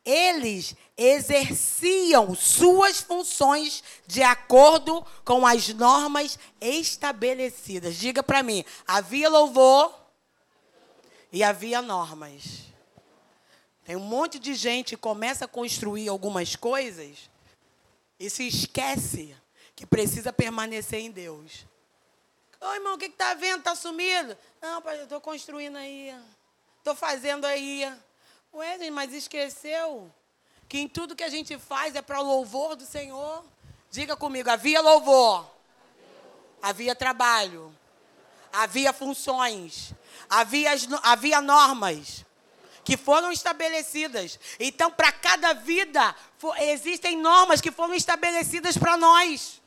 Eles 0.04 0.76
exerciam 0.96 2.34
suas 2.34 3.00
funções 3.00 3.82
de 4.06 4.22
acordo 4.22 5.04
com 5.24 5.46
as 5.46 5.68
normas 5.68 6.38
estabelecidas. 6.60 7.96
Diga 7.96 8.22
para 8.22 8.42
mim, 8.42 8.64
havia 8.86 9.28
louvor 9.28 9.94
e 11.32 11.42
havia 11.42 11.80
normas. 11.80 12.64
Tem 13.84 13.96
um 13.96 14.00
monte 14.00 14.38
de 14.38 14.54
gente 14.54 14.90
que 14.90 15.00
começa 15.00 15.46
a 15.46 15.48
construir 15.48 16.08
algumas 16.08 16.54
coisas 16.54 17.30
e 18.18 18.30
se 18.30 18.46
esquece 18.46 19.36
que 19.74 19.84
precisa 19.84 20.32
permanecer 20.32 21.00
em 21.00 21.10
Deus. 21.10 21.66
Ô 22.60 22.72
irmão, 22.72 22.94
o 22.94 22.98
que 22.98 23.06
está 23.06 23.34
vendo? 23.34 23.58
Está 23.58 23.74
sumido? 23.74 24.36
Não, 24.62 24.80
pai, 24.80 24.98
eu 24.98 25.04
estou 25.04 25.20
construindo 25.20 25.76
aí. 25.76 26.14
Estou 26.78 26.94
fazendo 26.94 27.44
aí. 27.44 27.84
Ué, 28.54 28.88
mas 28.88 29.12
esqueceu 29.12 30.12
que 30.68 30.78
em 30.78 30.86
tudo 30.86 31.16
que 31.16 31.24
a 31.24 31.28
gente 31.28 31.58
faz 31.58 31.96
é 31.96 32.02
para 32.02 32.20
o 32.20 32.24
louvor 32.24 32.76
do 32.76 32.86
Senhor? 32.86 33.44
Diga 33.90 34.16
comigo, 34.16 34.48
havia 34.48 34.80
louvor. 34.80 35.50
Havia 36.62 36.94
trabalho. 36.94 37.74
Havia 38.52 38.92
funções. 38.92 39.92
Havia, 40.30 40.70
havia 41.02 41.40
normas 41.40 42.24
que 42.84 42.96
foram 42.96 43.32
estabelecidas. 43.32 44.38
Então, 44.60 44.88
para 44.88 45.10
cada 45.10 45.52
vida, 45.54 46.14
existem 46.60 47.16
normas 47.16 47.60
que 47.60 47.72
foram 47.72 47.94
estabelecidas 47.94 48.78
para 48.78 48.96
nós. 48.96 49.60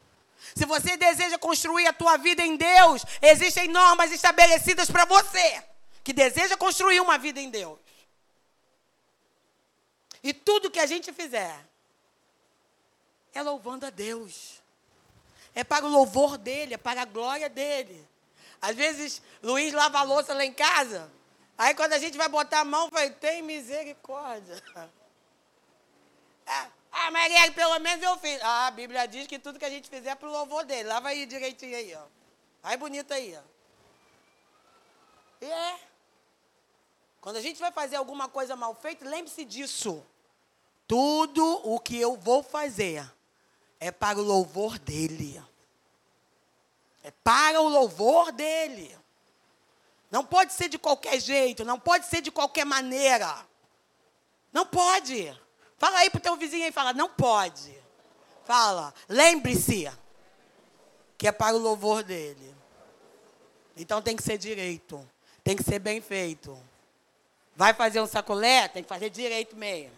Se 0.56 0.66
você 0.66 0.96
deseja 0.96 1.38
construir 1.38 1.88
a 1.88 1.94
tua 1.94 2.16
vida 2.16 2.42
em 2.42 2.56
Deus, 2.56 3.04
existem 3.22 3.68
normas 3.68 4.14
estabelecidas 4.14 4.90
para 4.90 5.04
você 5.04 5.64
que 6.06 6.14
deseja 6.14 6.56
construir 6.56 7.02
uma 7.02 7.18
vida 7.18 7.42
em 7.42 7.50
Deus. 7.50 7.80
E 10.24 10.34
tudo 10.34 10.72
que 10.72 10.80
a 10.80 10.86
gente 10.86 11.14
fizer 11.14 11.66
é 13.34 13.42
louvando 13.42 13.86
a 13.86 13.90
Deus. 13.90 14.62
É 15.54 15.64
para 15.64 15.86
o 15.86 15.90
louvor 15.90 16.38
dele, 16.38 16.74
é 16.74 16.78
para 16.78 17.02
a 17.02 17.06
glória 17.06 17.50
dele. 17.50 18.08
Às 18.62 18.76
vezes, 18.76 19.22
Luiz 19.42 19.74
lava 19.74 20.00
a 20.00 20.04
louça 20.04 20.34
lá 20.34 20.46
em 20.46 20.54
casa. 20.54 21.12
Aí 21.58 21.74
quando 21.74 21.94
a 21.94 21.98
gente 21.98 22.18
vai 22.18 22.30
botar 22.30 22.60
a 22.60 22.66
mão, 22.66 22.90
vai, 22.90 23.10
tem 23.10 23.42
misericórdia. 23.42 24.62
Ah, 26.46 26.70
ah, 26.92 27.12
Maria, 27.12 27.52
pelo 27.52 27.78
menos 27.80 28.04
eu 28.04 28.18
fiz. 28.20 28.42
Ah, 28.42 28.68
a 28.68 28.72
Bíblia 28.72 29.06
diz 29.08 29.28
que 29.28 29.38
tudo 29.38 29.60
que 29.60 29.66
a 29.66 29.70
gente 29.70 29.90
fizer 29.90 30.12
é 30.12 30.16
pro 30.16 30.32
louvor 30.32 30.64
dele. 30.64 30.88
Lava 30.88 31.10
aí 31.10 31.26
direitinho 31.26 31.76
aí, 31.76 31.94
ó. 31.96 32.06
Aí 32.64 32.78
bonito 32.78 33.14
aí, 33.14 33.38
ó. 33.38 33.42
E 35.42 35.46
é. 35.46 35.87
Quando 37.28 37.36
a 37.36 37.42
gente 37.42 37.60
vai 37.60 37.74
fazer 37.74 37.98
alguma 37.98 38.30
coisa 38.30 38.56
mal 38.56 38.74
feita, 38.74 39.04
lembre-se 39.04 39.44
disso. 39.44 40.02
Tudo 40.88 41.44
o 41.62 41.78
que 41.78 42.00
eu 42.00 42.16
vou 42.16 42.42
fazer 42.42 43.06
é 43.82 43.92
para 43.92 44.18
o 44.18 44.22
louvor 44.22 44.80
dele. 44.80 45.44
É 47.04 47.12
para 47.26 47.60
o 47.60 47.68
louvor 47.68 48.32
dele. 48.32 48.98
Não 50.10 50.24
pode 50.24 50.54
ser 50.54 50.70
de 50.70 50.80
qualquer 50.80 51.20
jeito, 51.20 51.66
não 51.66 51.78
pode 51.78 52.06
ser 52.06 52.22
de 52.22 52.32
qualquer 52.32 52.64
maneira. 52.64 53.46
Não 54.54 54.66
pode. 54.66 55.38
Fala 55.78 55.98
aí 55.98 56.10
pro 56.10 56.22
teu 56.22 56.38
vizinho 56.38 56.66
e 56.66 56.72
fala, 56.72 56.94
não 56.94 57.10
pode. 57.10 57.78
Fala, 58.46 58.94
lembre-se 59.10 59.92
que 61.18 61.28
é 61.28 61.34
para 61.34 61.58
o 61.58 61.60
louvor 61.60 62.04
dele. 62.04 62.56
Então 63.76 64.02
tem 64.02 64.16
que 64.16 64.24
ser 64.24 64.38
direito, 64.38 65.06
tem 65.44 65.58
que 65.58 65.64
ser 65.64 65.80
bem 65.80 66.00
feito. 66.00 66.58
Vai 67.58 67.74
fazer 67.74 68.00
um 68.00 68.06
sacolé, 68.06 68.68
tem 68.68 68.84
que 68.84 68.88
fazer 68.88 69.10
direito 69.10 69.56
mesmo. 69.56 69.98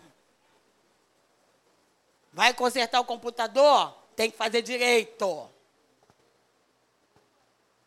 Vai 2.32 2.53
consertar 2.53 3.01
o 3.01 3.05
computador, 3.05 3.93
tem 4.16 4.32
que 4.32 4.38
fazer 4.38 4.62
direito. 4.62 5.49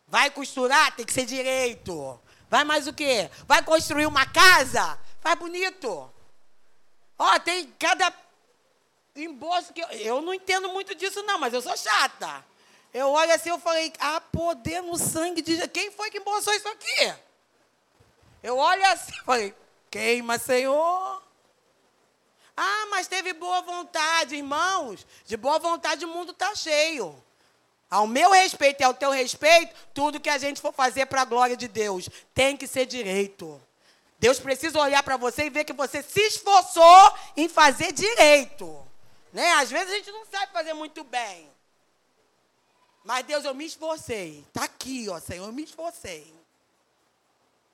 Vai 0.07 0.29
costurar, 0.29 0.95
tem 0.95 1.03
que 1.03 1.11
ser 1.11 1.25
direito. 1.25 2.21
Vai 2.51 2.63
mais 2.63 2.85
o 2.85 2.93
quê? 2.93 3.31
Vai 3.47 3.63
construir 3.63 4.05
uma 4.05 4.27
casa? 4.27 4.99
Faz 5.19 5.39
bonito. 5.39 6.13
Ó, 7.17 7.39
tem 7.39 7.65
cada 7.79 8.13
embolso 9.15 9.73
que 9.73 9.81
eu, 9.81 9.87
eu 9.87 10.21
não 10.21 10.35
entendo 10.35 10.69
muito 10.69 10.93
disso 10.93 11.23
não, 11.23 11.39
mas 11.39 11.51
eu 11.51 11.63
sou 11.63 11.75
chata. 11.75 12.45
Eu 12.93 13.09
olho 13.09 13.33
assim, 13.33 13.49
eu 13.49 13.57
falei, 13.57 13.91
ah, 13.97 14.21
poder 14.21 14.83
no 14.83 14.99
sangue 14.99 15.41
de. 15.41 15.67
Quem 15.69 15.89
foi 15.89 16.11
que 16.11 16.19
embolsou 16.19 16.53
isso 16.53 16.67
aqui? 16.67 17.15
Eu 18.43 18.57
olho 18.57 18.85
assim, 18.91 19.13
falei, 19.25 19.55
queima, 19.93 20.39
Senhor. 20.39 21.21
Ah, 22.57 22.87
mas 22.89 23.07
teve 23.07 23.31
boa 23.33 23.61
vontade, 23.61 24.35
irmãos. 24.35 25.05
De 25.23 25.37
boa 25.37 25.59
vontade 25.59 26.03
o 26.03 26.07
mundo 26.07 26.31
está 26.31 26.55
cheio. 26.55 27.23
Ao 27.91 28.07
meu 28.07 28.31
respeito 28.31 28.81
e 28.81 28.83
ao 28.83 28.95
teu 28.95 29.11
respeito, 29.11 29.75
tudo 29.93 30.19
que 30.19 30.31
a 30.31 30.39
gente 30.39 30.59
for 30.59 30.73
fazer 30.73 31.05
para 31.05 31.21
a 31.21 31.25
glória 31.25 31.55
de 31.55 31.67
Deus 31.67 32.09
tem 32.33 32.57
que 32.57 32.65
ser 32.65 32.87
direito. 32.87 33.61
Deus 34.17 34.39
precisa 34.39 34.79
olhar 34.79 35.03
para 35.03 35.15
você 35.15 35.45
e 35.45 35.49
ver 35.51 35.63
que 35.63 35.73
você 35.73 36.01
se 36.01 36.21
esforçou 36.21 37.13
em 37.37 37.47
fazer 37.47 37.91
direito. 37.91 38.83
Né? 39.31 39.47
Às 39.53 39.69
vezes 39.69 39.93
a 39.93 39.95
gente 39.97 40.11
não 40.11 40.25
sabe 40.25 40.51
fazer 40.51 40.73
muito 40.73 41.03
bem. 41.03 41.47
Mas 43.03 43.25
Deus, 43.27 43.45
eu 43.45 43.53
me 43.53 43.65
esforcei. 43.65 44.43
Está 44.47 44.63
aqui, 44.63 45.07
ó, 45.07 45.19
Senhor, 45.19 45.45
eu 45.45 45.53
me 45.53 45.63
esforcei. 45.63 46.33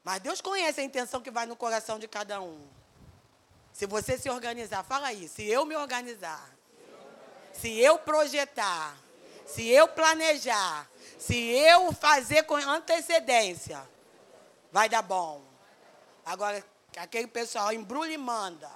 Mas 0.04 0.22
Deus 0.22 0.42
conhece 0.42 0.82
a 0.82 0.84
intenção 0.84 1.22
que 1.22 1.32
vai 1.32 1.46
no 1.46 1.56
coração 1.56 2.00
de 2.00 2.08
cada 2.08 2.42
um. 2.42 2.68
Se 3.74 3.86
você 3.86 4.18
se 4.18 4.30
organizar, 4.30 4.84
fala 4.84 5.08
aí, 5.08 5.28
se 5.28 5.46
eu 5.46 5.66
me 5.66 5.76
organizar, 5.76 6.50
se 7.54 7.80
eu 7.80 7.98
projetar, 8.00 8.98
se 9.46 9.68
eu 9.68 9.88
planejar, 9.88 10.90
se 11.18 11.36
eu 11.36 11.92
fazer 11.92 12.44
com 12.44 12.56
antecedência, 12.56 13.88
vai 14.72 14.88
dar 14.88 15.02
bom. 15.02 15.44
Agora, 16.26 16.64
aquele 16.98 17.28
pessoal 17.28 17.74
embrulha 17.74 18.14
e 18.14 18.18
manda. 18.18 18.70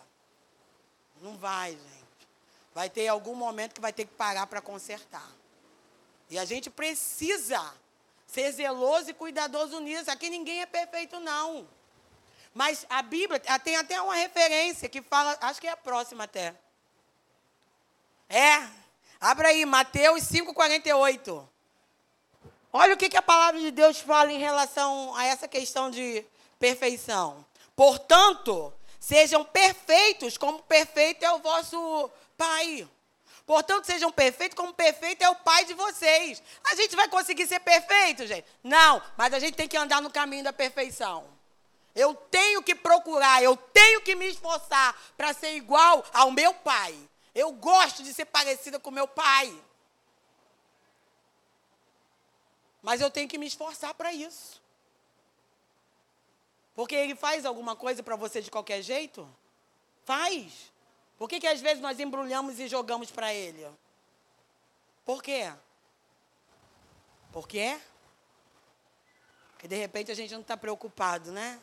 Não 1.21 1.37
vai, 1.37 1.71
gente. 1.71 2.27
Vai 2.73 2.89
ter 2.89 3.07
algum 3.07 3.35
momento 3.35 3.75
que 3.75 3.81
vai 3.81 3.93
ter 3.93 4.05
que 4.05 4.13
parar 4.13 4.47
para 4.47 4.61
consertar. 4.61 5.29
E 6.29 6.39
a 6.39 6.45
gente 6.45 6.69
precisa 6.69 7.73
ser 8.33 8.51
zeloso 8.51 9.11
e 9.11 9.13
cuidadoso 9.13 9.79
nisso. 9.79 10.09
Aqui 10.09 10.29
ninguém 10.29 10.61
é 10.61 10.65
perfeito, 10.65 11.19
não. 11.19 11.67
Mas 12.53 12.85
a 12.89 13.01
Bíblia 13.01 13.39
tem 13.63 13.75
até 13.75 14.01
uma 14.01 14.15
referência 14.15 14.89
que 14.89 15.01
fala, 15.01 15.37
acho 15.41 15.61
que 15.61 15.67
é 15.67 15.71
a 15.71 15.77
próxima 15.77 16.23
até. 16.23 16.55
É, 18.27 18.67
abra 19.21 19.49
aí, 19.49 19.65
Mateus 19.65 20.23
5,48. 20.23 21.47
Olha 22.71 22.95
o 22.95 22.97
que, 22.97 23.09
que 23.09 23.17
a 23.17 23.21
palavra 23.21 23.59
de 23.59 23.69
Deus 23.69 23.99
fala 23.99 24.31
em 24.31 24.39
relação 24.39 25.15
a 25.15 25.25
essa 25.25 25.47
questão 25.47 25.91
de 25.91 26.25
perfeição. 26.57 27.45
Portanto, 27.75 28.73
sejam 28.99 29.45
perfeitos, 29.45 30.39
como 30.39 30.63
perfeito 30.63 31.23
é 31.23 31.31
o 31.31 31.39
vosso 31.39 32.09
Pai. 32.35 32.87
Portanto, 33.45 33.85
sejam 33.85 34.11
perfeitos, 34.11 34.55
como 34.55 34.73
perfeito 34.73 35.21
é 35.21 35.29
o 35.29 35.35
Pai 35.35 35.65
de 35.65 35.73
vocês. 35.73 36.41
A 36.63 36.75
gente 36.75 36.95
vai 36.95 37.09
conseguir 37.09 37.45
ser 37.45 37.59
perfeito, 37.59 38.25
gente? 38.25 38.47
Não, 38.63 39.01
mas 39.17 39.33
a 39.33 39.39
gente 39.39 39.55
tem 39.55 39.67
que 39.67 39.75
andar 39.75 40.01
no 40.01 40.09
caminho 40.09 40.43
da 40.43 40.53
perfeição. 40.53 41.27
Eu 41.93 42.15
tenho 42.15 42.63
que 42.63 42.73
procurar, 42.73 43.43
eu 43.43 43.55
tenho 43.55 44.01
que 44.01 44.15
me 44.15 44.27
esforçar 44.27 44.97
para 45.15 45.33
ser 45.33 45.55
igual 45.55 46.03
ao 46.13 46.31
meu 46.31 46.53
pai. 46.53 46.97
Eu 47.35 47.51
gosto 47.51 48.01
de 48.01 48.13
ser 48.13 48.25
parecida 48.25 48.79
com 48.79 48.89
meu 48.89 49.07
pai. 49.07 49.53
Mas 52.81 53.01
eu 53.01 53.11
tenho 53.11 53.29
que 53.29 53.37
me 53.37 53.47
esforçar 53.47 53.93
para 53.93 54.13
isso. 54.13 54.61
Porque 56.75 56.95
ele 56.95 57.15
faz 57.15 57.45
alguma 57.45 57.75
coisa 57.75 58.01
para 58.01 58.15
você 58.15 58.41
de 58.41 58.49
qualquer 58.49 58.81
jeito? 58.81 59.29
Faz. 60.05 60.72
Por 61.17 61.29
que, 61.29 61.39
que 61.39 61.47
às 61.47 61.61
vezes 61.61 61.81
nós 61.81 61.99
embrulhamos 61.99 62.59
e 62.59 62.67
jogamos 62.67 63.11
para 63.11 63.33
ele? 63.33 63.65
Por 65.05 65.21
quê? 65.21 65.51
Por 67.31 67.47
quê? 67.47 67.79
Porque 69.51 69.67
de 69.67 69.75
repente 69.75 70.11
a 70.11 70.15
gente 70.15 70.33
não 70.33 70.41
está 70.41 70.57
preocupado, 70.57 71.31
né? 71.31 71.59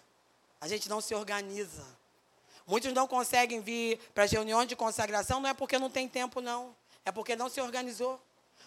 A 0.60 0.68
gente 0.68 0.88
não 0.88 1.00
se 1.00 1.14
organiza. 1.14 1.84
Muitos 2.66 2.92
não 2.92 3.06
conseguem 3.06 3.60
vir 3.60 3.98
para 4.14 4.24
as 4.24 4.30
reuniões 4.30 4.68
de 4.68 4.76
consagração, 4.76 5.40
não 5.40 5.48
é 5.48 5.54
porque 5.54 5.78
não 5.78 5.90
tem 5.90 6.08
tempo, 6.08 6.40
não. 6.40 6.74
É 7.04 7.10
porque 7.10 7.34
não 7.34 7.48
se 7.48 7.60
organizou. 7.60 8.20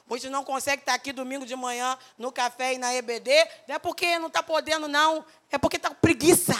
Muitos 0.06 0.30
não 0.30 0.44
conseguem 0.44 0.80
estar 0.80 0.94
aqui 0.94 1.14
domingo 1.14 1.46
de 1.46 1.56
manhã 1.56 1.98
no 2.18 2.32
café 2.32 2.74
e 2.74 2.78
na 2.78 2.94
EBD, 2.94 3.32
não 3.68 3.76
é 3.76 3.80
porque 3.80 4.20
não 4.20 4.28
está 4.28 4.44
podendo, 4.44 4.88
não. 4.88 5.26
É 5.50 5.58
porque 5.58 5.78
está 5.78 5.90
com 5.90 5.96
preguiça. 5.96 6.54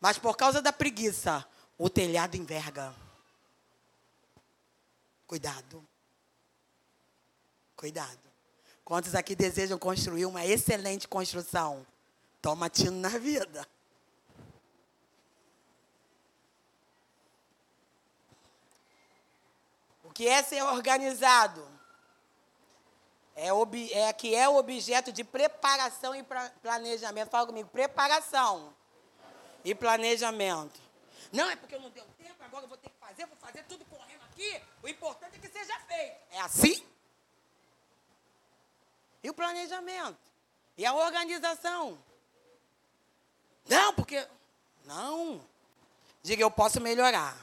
Mas 0.00 0.18
por 0.18 0.36
causa 0.36 0.60
da 0.60 0.72
preguiça, 0.72 1.46
o 1.78 1.90
telhado 1.90 2.36
enverga. 2.36 2.94
Cuidado. 5.26 5.86
Cuidado. 7.76 8.18
Quantos 8.84 9.14
aqui 9.14 9.34
desejam 9.34 9.78
construir 9.78 10.26
uma 10.26 10.44
excelente 10.44 11.08
construção? 11.08 11.86
Toma 12.40 12.68
tino 12.68 13.00
na 13.00 13.08
vida. 13.08 13.66
O 20.02 20.10
que 20.10 20.28
é 20.28 20.42
ser 20.42 20.62
organizado? 20.62 21.66
É, 23.34 23.52
ob, 23.52 23.92
é 23.92 24.12
que 24.12 24.34
é 24.34 24.48
o 24.48 24.56
objeto 24.56 25.10
de 25.10 25.24
preparação 25.24 26.14
e 26.14 26.24
planejamento. 26.62 27.30
Fala 27.30 27.46
comigo, 27.46 27.68
preparação 27.70 28.72
e 29.64 29.74
planejamento. 29.74 30.83
Não, 31.34 31.50
é 31.50 31.56
porque 31.56 31.74
eu 31.74 31.80
não 31.80 31.90
deu 31.90 32.04
tempo, 32.16 32.40
agora 32.44 32.64
eu 32.64 32.68
vou 32.68 32.78
ter 32.78 32.88
que 32.88 32.96
fazer, 33.00 33.26
vou 33.26 33.36
fazer 33.38 33.64
tudo 33.64 33.84
correndo 33.86 34.22
aqui. 34.22 34.62
O 34.84 34.88
importante 34.88 35.36
é 35.36 35.38
que 35.40 35.48
seja 35.48 35.76
feito. 35.80 36.16
É 36.30 36.40
assim? 36.40 36.86
E 39.20 39.28
o 39.28 39.34
planejamento? 39.34 40.16
E 40.78 40.86
a 40.86 40.94
organização? 40.94 41.98
Não, 43.68 43.92
porque. 43.94 44.24
Não. 44.84 45.44
Diga, 46.22 46.40
eu 46.40 46.50
posso 46.52 46.80
melhorar. 46.80 47.36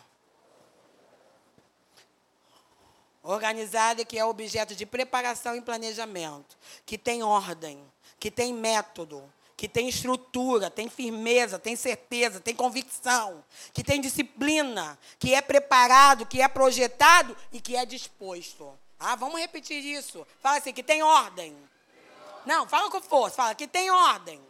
Organizada 3.21 4.05
que 4.05 4.17
é 4.17 4.23
objeto 4.23 4.73
de 4.73 4.85
preparação 4.85 5.53
e 5.53 5.61
planejamento, 5.61 6.57
que 6.85 6.97
tem 6.97 7.23
ordem, 7.23 7.85
que 8.17 8.31
tem 8.31 8.53
método, 8.53 9.31
que 9.62 9.68
tem 9.68 9.88
estrutura, 9.88 10.72
tem 10.72 10.89
firmeza, 10.89 11.59
tem 11.59 11.76
certeza, 11.76 12.39
tem 12.39 12.55
convicção, 12.55 13.45
que 13.72 13.84
tem 13.84 14.01
disciplina, 14.01 14.97
que 15.20 15.36
é 15.36 15.39
preparado, 15.39 16.26
que 16.26 16.41
é 16.41 16.47
projetado 16.47 17.38
e 17.53 17.62
que 17.62 17.76
é 17.76 17.86
disposto. 17.86 18.74
Ah, 18.99 19.16
vamos 19.16 19.39
repetir 19.39 19.86
isso. 19.86 20.26
Fala 20.39 20.57
assim, 20.57 20.74
que 20.74 20.82
tem 20.82 21.03
ordem. 21.03 21.55
Não, 22.43 22.68
fala 22.68 22.89
com 22.89 22.99
força. 23.03 23.36
Fala 23.36 23.53
que 23.53 23.68
tem 23.68 23.91
ordem. 23.91 24.41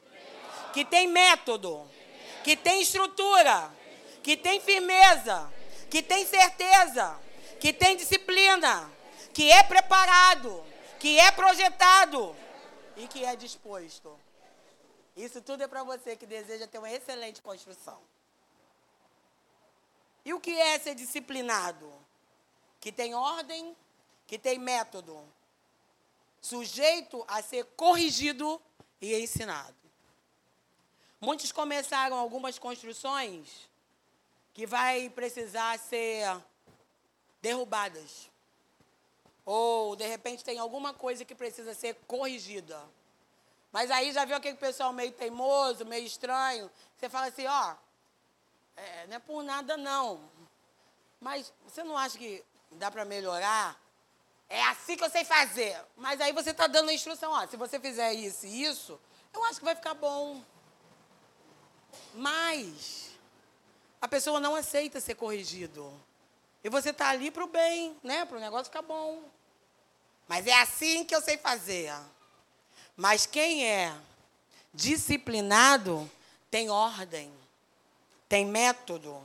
Que 0.72 0.86
tem 0.86 1.10
método. 1.10 1.86
Que 2.42 2.56
tem 2.56 2.82
estrutura. 2.82 3.70
Que 4.24 4.38
tem 4.38 4.62
firmeza. 4.62 5.52
Que 5.90 6.02
tem 6.02 6.26
certeza. 6.26 7.20
Que 7.60 7.74
tem 7.74 7.98
disciplina. 7.98 8.90
Que 9.34 9.52
é 9.52 9.62
preparado. 9.62 10.64
Que 11.02 11.20
é 11.20 11.30
projetado. 11.32 12.34
E 12.96 13.10
que 13.10 13.26
é 13.26 13.36
disposto. 13.36 14.21
Isso 15.16 15.42
tudo 15.42 15.64
é 15.64 15.68
para 15.68 15.84
você 15.84 16.16
que 16.16 16.26
deseja 16.26 16.68
ter 16.68 16.78
uma 16.78 16.92
excelente 16.92 17.42
construção. 17.42 18.02
E 20.24 20.34
o 20.34 20.40
que 20.40 20.52
é 20.52 20.80
ser 20.80 20.96
disciplinado? 20.96 21.92
Que 22.80 22.92
tem 22.92 23.14
ordem, 23.14 23.76
que 24.26 24.38
tem 24.40 24.58
método, 24.58 25.22
sujeito 26.42 27.24
a 27.28 27.42
ser 27.42 27.66
corrigido 27.76 28.62
e 29.02 29.14
ensinado. 29.16 29.76
Muitos 31.20 31.52
começaram 31.52 32.18
algumas 32.18 32.58
construções 32.58 33.70
que 34.54 34.66
vai 34.66 35.10
precisar 35.10 35.78
ser 35.78 36.42
derrubadas. 37.42 38.30
Ou, 39.46 39.96
de 39.96 40.06
repente, 40.08 40.44
tem 40.44 40.60
alguma 40.60 40.94
coisa 40.94 41.26
que 41.26 41.36
precisa 41.36 41.74
ser 41.74 41.96
corrigida. 42.08 42.82
Mas 43.72 43.90
aí 43.90 44.12
já 44.12 44.26
viu 44.26 44.36
aquele 44.36 44.58
pessoal 44.58 44.92
meio 44.92 45.12
teimoso, 45.12 45.86
meio 45.86 46.06
estranho. 46.06 46.70
Você 46.98 47.08
fala 47.10 47.28
assim, 47.28 47.48
ó, 47.48 47.76
é, 48.76 49.08
não 49.08 49.16
é 49.16 49.20
por 49.20 49.44
nada 49.44 49.78
não. 49.78 50.30
Mas 51.20 51.54
você 51.64 51.84
não 51.84 51.98
acha 51.98 52.18
que 52.18 52.44
dá 52.72 52.92
para 52.92 53.06
melhorar? 53.06 53.80
É 54.50 54.62
assim 54.64 54.98
que 54.98 55.04
eu 55.04 55.10
sei 55.10 55.24
fazer. 55.24 55.80
Mas 55.96 56.20
aí 56.20 56.34
você 56.34 56.52
está 56.52 56.68
dando 56.68 56.90
a 56.90 56.94
instrução, 56.94 57.32
ó, 57.32 57.48
se 57.48 57.56
você 57.56 57.80
fizer 57.80 58.14
isso 58.14 58.46
e 58.46 58.64
isso, 58.64 59.00
eu 59.34 59.44
acho 59.46 59.60
que 59.60 59.66
vai 59.66 59.76
ficar 59.76 59.94
bom. 59.94 60.44
Mas 62.14 63.12
a 64.02 64.08
pessoa 64.08 64.40
não 64.40 64.56
aceita 64.56 65.00
ser 65.00 65.16
corrigido. 65.16 65.94
E 66.64 66.70
você 66.70 66.90
está 66.90 67.10
ali 67.10 67.32
para 67.32 67.44
o 67.44 67.48
bem, 67.48 67.98
né? 68.04 68.26
Para 68.26 68.38
o 68.38 68.42
negócio 68.42 68.66
ficar 68.66 68.82
bom. 68.82 69.24
Mas 70.28 70.46
é 70.48 70.54
assim 70.54 71.06
que 71.06 71.16
eu 71.16 71.22
sei 71.22 71.38
fazer. 71.38 71.94
Mas 72.96 73.26
quem 73.26 73.66
é 73.68 73.96
disciplinado 74.74 76.10
tem 76.50 76.70
ordem, 76.70 77.32
tem 78.28 78.46
método, 78.46 79.22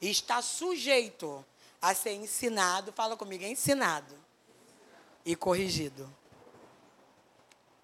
e 0.00 0.10
está 0.10 0.42
sujeito 0.42 1.44
a 1.80 1.94
ser 1.94 2.14
ensinado, 2.14 2.92
fala 2.92 3.16
comigo, 3.16 3.44
ensinado 3.44 4.14
e 5.24 5.34
corrigido. 5.34 6.12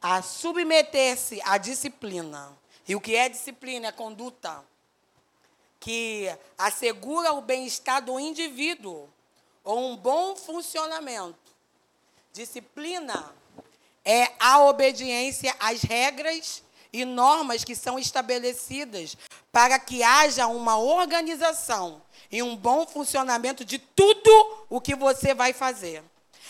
A 0.01 0.21
submeter-se 0.21 1.41
à 1.45 1.59
disciplina. 1.59 2.57
E 2.89 2.97
o 2.97 3.01
que 3.01 3.15
é 3.15 3.29
disciplina? 3.29 3.89
É 3.89 3.93
conduta 3.93 4.65
que 5.79 6.27
assegura 6.59 7.33
o 7.33 7.41
bem-estar 7.41 8.05
do 8.05 8.19
indivíduo 8.19 9.09
ou 9.65 9.93
um 9.93 9.97
bom 9.97 10.35
funcionamento. 10.37 11.39
Disciplina 12.33 13.33
é 14.05 14.29
a 14.39 14.63
obediência 14.65 15.55
às 15.59 15.83
regras 15.83 16.63
e 16.93 17.05
normas 17.05 17.65
que 17.65 17.75
são 17.75 17.99
estabelecidas 17.99 19.17
para 19.51 19.79
que 19.79 20.03
haja 20.03 20.47
uma 20.47 20.79
organização 20.79 22.03
e 22.31 22.43
um 22.43 22.57
bom 22.57 22.87
funcionamento 22.87 23.65
de 23.65 23.79
tudo 23.79 24.67
o 24.69 24.81
que 24.81 24.95
você 24.95 25.35
vai 25.35 25.53
fazer. 25.53 26.03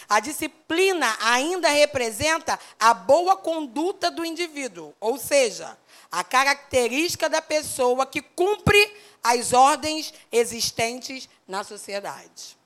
A 0.09 0.21
disciplina 0.21 1.17
ainda 1.21 1.69
representa 1.69 2.59
a 2.79 2.93
boa 2.93 3.37
conduta 3.37 4.11
do 4.11 4.25
indivíduo, 4.25 4.95
ou 5.01 5.17
seja, 5.17 5.79
a 6.11 6.25
característica 6.25 7.29
da 7.29 7.41
pessoa 7.41 8.05
que 8.05 8.21
cumpre 8.21 8.97
as 9.23 9.53
ordens 9.53 10.13
existentes 10.31 11.29
na 11.47 11.63
sociedade. 11.63 12.59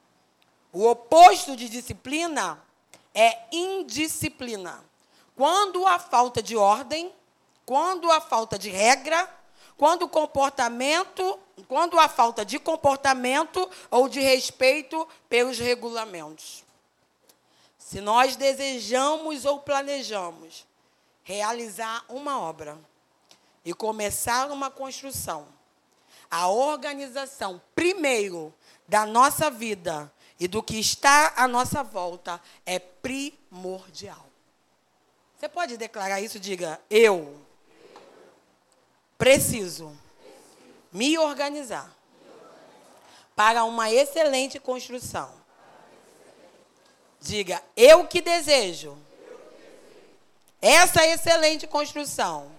O 0.72 0.86
oposto 0.86 1.54
de 1.56 1.68
disciplina 1.68 2.62
é 3.16 3.46
indisciplina. 3.50 4.84
Quando 5.34 5.86
a 5.86 5.98
falta 5.98 6.42
de 6.42 6.54
ordem, 6.54 7.10
quando 7.64 8.12
a 8.12 8.20
falta 8.20 8.58
de 8.58 8.68
regra, 8.68 9.28
quando 9.76 10.06
comportamento, 10.06 11.38
quando 11.66 11.98
a 11.98 12.08
falta 12.08 12.44
de 12.44 12.58
comportamento 12.58 13.68
ou 13.90 14.08
de 14.08 14.20
respeito 14.20 15.08
pelos 15.28 15.58
regulamentos. 15.58 16.62
Se 17.78 18.00
nós 18.00 18.36
desejamos 18.36 19.44
ou 19.44 19.60
planejamos 19.60 20.66
realizar 21.22 22.04
uma 22.08 22.38
obra 22.38 22.78
e 23.64 23.72
começar 23.72 24.50
uma 24.50 24.70
construção, 24.70 25.48
a 26.30 26.48
organização, 26.48 27.60
primeiro, 27.74 28.52
da 28.88 29.06
nossa 29.06 29.50
vida 29.50 30.12
e 30.38 30.46
do 30.46 30.62
que 30.62 30.78
está 30.78 31.32
à 31.36 31.48
nossa 31.48 31.82
volta 31.82 32.40
é 32.64 32.78
primordial. 32.78 34.26
Você 35.38 35.48
pode 35.48 35.76
declarar 35.76 36.20
isso? 36.20 36.38
Diga, 36.38 36.80
eu 36.90 37.40
preciso 39.18 39.96
me 40.92 41.18
organizar 41.18 41.94
para 43.34 43.64
uma 43.64 43.90
excelente 43.90 44.58
construção. 44.58 45.30
Diga, 47.20 47.62
eu 47.76 48.06
que 48.06 48.22
desejo 48.22 48.96
essa 50.60 51.06
excelente 51.06 51.66
construção. 51.66 52.50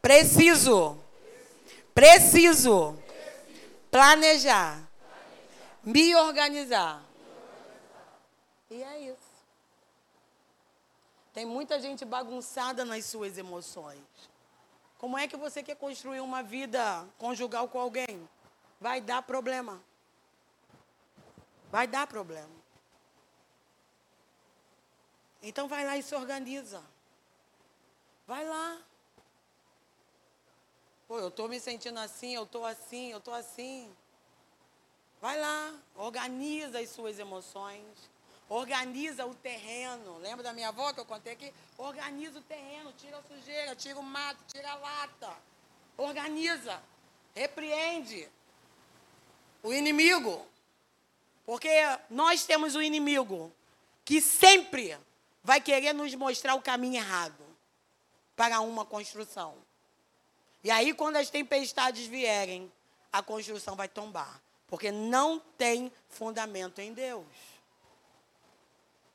Preciso, 0.00 0.98
preciso 1.94 2.96
planejar 3.90 4.82
me 5.84 6.14
organizar. 6.16 7.02
E 8.70 8.82
é 8.82 9.00
isso. 9.00 9.34
Tem 11.32 11.44
muita 11.44 11.80
gente 11.80 12.04
bagunçada 12.04 12.84
nas 12.84 13.04
suas 13.04 13.36
emoções. 13.36 14.00
Como 14.98 15.18
é 15.18 15.28
que 15.28 15.36
você 15.36 15.62
quer 15.62 15.76
construir 15.76 16.20
uma 16.20 16.42
vida 16.42 17.06
conjugal 17.18 17.68
com 17.68 17.78
alguém? 17.78 18.28
Vai 18.80 19.00
dar 19.00 19.22
problema. 19.22 19.82
Vai 21.70 21.86
dar 21.86 22.06
problema. 22.06 22.54
Então 25.42 25.68
vai 25.68 25.84
lá 25.84 25.96
e 25.98 26.02
se 26.02 26.14
organiza. 26.14 26.82
Vai 28.26 28.46
lá. 28.46 28.80
Pô, 31.06 31.18
eu 31.18 31.28
estou 31.28 31.48
me 31.48 31.60
sentindo 31.60 32.00
assim, 32.00 32.34
eu 32.34 32.44
estou 32.44 32.64
assim, 32.64 33.10
eu 33.10 33.18
estou 33.18 33.34
assim. 33.34 33.94
Vai 35.24 35.40
lá, 35.40 35.72
organiza 35.94 36.80
as 36.80 36.90
suas 36.90 37.18
emoções, 37.18 37.82
organiza 38.46 39.24
o 39.24 39.34
terreno. 39.34 40.18
Lembra 40.18 40.42
da 40.42 40.52
minha 40.52 40.68
avó 40.68 40.92
que 40.92 41.00
eu 41.00 41.06
contei 41.06 41.32
aqui? 41.32 41.50
Organiza 41.78 42.40
o 42.40 42.42
terreno, 42.42 42.92
tira 42.92 43.16
a 43.16 43.22
sujeira, 43.22 43.74
tira 43.74 43.98
o 43.98 44.02
mato, 44.02 44.38
tira 44.52 44.70
a 44.70 44.74
lata. 44.74 45.34
Organiza, 45.96 46.78
repreende 47.34 48.28
o 49.62 49.72
inimigo. 49.72 50.46
Porque 51.46 51.70
nós 52.10 52.44
temos 52.44 52.74
o 52.74 52.80
um 52.80 52.82
inimigo 52.82 53.50
que 54.04 54.20
sempre 54.20 54.94
vai 55.42 55.58
querer 55.58 55.94
nos 55.94 56.14
mostrar 56.14 56.54
o 56.54 56.60
caminho 56.60 56.96
errado 56.96 57.46
para 58.36 58.60
uma 58.60 58.84
construção. 58.84 59.54
E 60.62 60.70
aí, 60.70 60.92
quando 60.92 61.16
as 61.16 61.30
tempestades 61.30 62.06
vierem, 62.06 62.70
a 63.10 63.22
construção 63.22 63.74
vai 63.74 63.88
tombar. 63.88 64.43
Porque 64.74 64.90
não 64.90 65.38
tem 65.38 65.92
fundamento 66.08 66.80
em 66.80 66.92
Deus. 66.92 67.24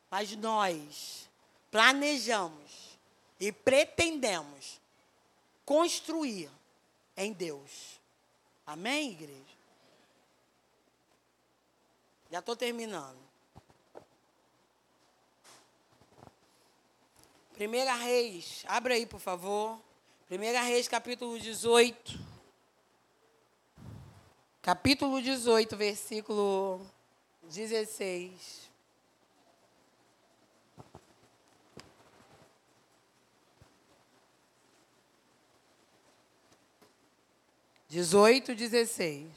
Mas 0.09 0.33
nós 0.37 1.29
planejamos 1.69 2.97
e 3.37 3.51
pretendemos 3.51 4.79
construir 5.65 6.49
em 7.17 7.33
Deus. 7.33 7.99
Amém, 8.65 9.11
igreja? 9.11 9.57
Já 12.31 12.39
estou 12.39 12.55
terminando. 12.55 13.19
Primeira 17.51 17.95
Reis, 17.95 18.63
abre 18.65 18.93
aí, 18.93 19.05
por 19.05 19.19
favor. 19.19 19.77
Primeira 20.25 20.61
Reis, 20.61 20.87
capítulo 20.87 21.37
18 21.37 22.28
capítulo 24.69 25.19
18, 25.19 25.75
versículo 25.75 26.79
16. 27.41 28.69
Dezoito, 37.89 38.53
dezesseis. 38.53 39.31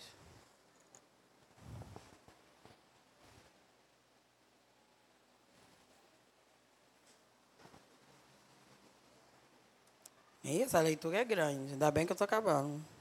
Essa 10.44 10.78
leitura 10.80 11.16
é 11.16 11.24
grande, 11.24 11.72
ainda 11.72 11.90
bem 11.90 12.04
que 12.04 12.12
eu 12.12 12.14
estou 12.14 12.26
acabando. 12.26 12.91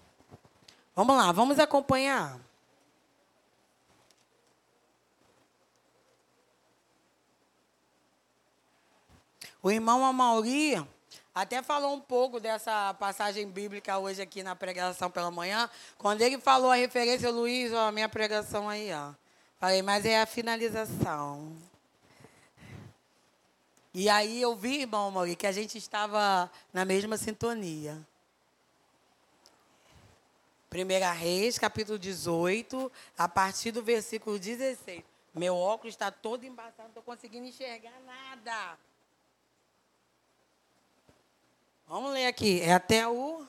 Vamos 1.01 1.17
lá, 1.17 1.31
vamos 1.31 1.57
acompanhar. 1.57 2.39
O 9.63 9.71
irmão 9.71 10.05
Amauri 10.05 10.75
até 11.33 11.63
falou 11.63 11.95
um 11.95 11.99
pouco 11.99 12.39
dessa 12.39 12.93
passagem 12.93 13.49
bíblica 13.49 13.97
hoje 13.97 14.21
aqui 14.21 14.43
na 14.43 14.55
pregação 14.55 15.09
pela 15.09 15.31
manhã. 15.31 15.67
Quando 15.97 16.21
ele 16.21 16.39
falou 16.39 16.69
a 16.69 16.75
referência, 16.75 17.31
Luiz, 17.31 17.73
ó, 17.73 17.87
a 17.87 17.91
minha 17.91 18.07
pregação 18.07 18.69
aí, 18.69 18.93
ó. 18.93 19.11
Falei, 19.59 19.81
mas 19.81 20.05
é 20.05 20.21
a 20.21 20.27
finalização. 20.27 21.51
E 23.91 24.07
aí 24.07 24.39
eu 24.39 24.55
vi, 24.55 24.81
irmão 24.81 25.07
Amauri, 25.07 25.35
que 25.35 25.47
a 25.47 25.51
gente 25.51 25.79
estava 25.79 26.47
na 26.71 26.85
mesma 26.85 27.17
sintonia. 27.17 27.97
Primeira 30.71 31.11
Reis, 31.11 31.59
capítulo 31.59 31.99
18, 31.99 32.89
a 33.17 33.27
partir 33.27 33.73
do 33.73 33.83
versículo 33.83 34.39
16. 34.39 35.03
Meu 35.35 35.53
óculos 35.53 35.93
está 35.93 36.09
todo 36.09 36.45
embaçado, 36.45 36.83
não 36.83 36.87
estou 36.87 37.03
conseguindo 37.03 37.45
enxergar 37.45 37.99
nada. 38.05 38.79
Vamos 41.85 42.13
ler 42.13 42.25
aqui. 42.25 42.61
É 42.61 42.71
até 42.71 43.05
o 43.05 43.45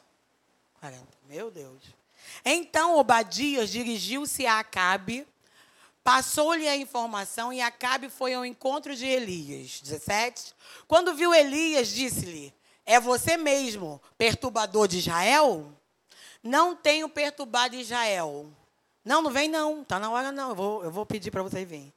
40. 0.81 1.07
Meu 1.29 1.49
Deus. 1.49 1.95
Então 2.45 2.97
Obadias 2.97 3.71
dirigiu-se 3.71 4.45
a 4.45 4.59
Acabe, 4.59 5.25
passou-lhe 6.03 6.67
a 6.67 6.77
informação 6.77 7.53
e 7.53 7.61
Acabe 7.61 8.09
foi 8.09 8.35
ao 8.35 8.45
encontro 8.45 8.97
de 8.97 9.07
Elias. 9.07 9.81
17. 9.81 10.57
Quando 10.89 11.15
viu 11.15 11.33
Elias, 11.33 11.87
disse-lhe: 11.87 12.53
É 12.85 12.99
você 12.99 13.37
mesmo, 13.37 14.03
perturbador 14.19 14.89
de 14.89 14.99
Israel? 14.99 15.73
Não 16.43 16.75
tenho 16.75 17.09
perturbado 17.09 17.77
Israel. 17.77 18.51
Não, 19.05 19.23
não 19.23 19.31
vem 19.31 19.49
não. 19.49 19.83
Está 19.83 19.99
na 19.99 20.11
hora 20.11 20.33
não. 20.33 20.51
Eu 20.51 20.55
vou, 20.55 20.85
eu 20.85 20.91
vou 20.91 21.07
pedir 21.07 21.31
para 21.31 21.43
vocês 21.43 21.69
virem. 21.69 21.93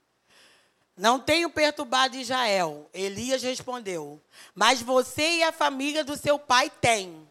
Não 0.95 1.19
tenho 1.19 1.49
perturbado 1.49 2.15
Israel. 2.15 2.89
Elias 2.93 3.43
respondeu. 3.43 4.21
Mas 4.53 4.81
você 4.81 5.37
e 5.37 5.43
a 5.43 5.51
família 5.51 6.03
do 6.03 6.15
seu 6.15 6.39
pai 6.39 6.69
têm. 6.69 7.27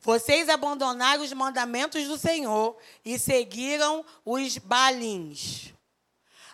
Vocês 0.00 0.48
abandonaram 0.48 1.22
os 1.22 1.32
mandamentos 1.32 2.08
do 2.08 2.18
Senhor 2.18 2.76
e 3.04 3.18
seguiram 3.18 4.04
os 4.24 4.58
balins. 4.58 5.72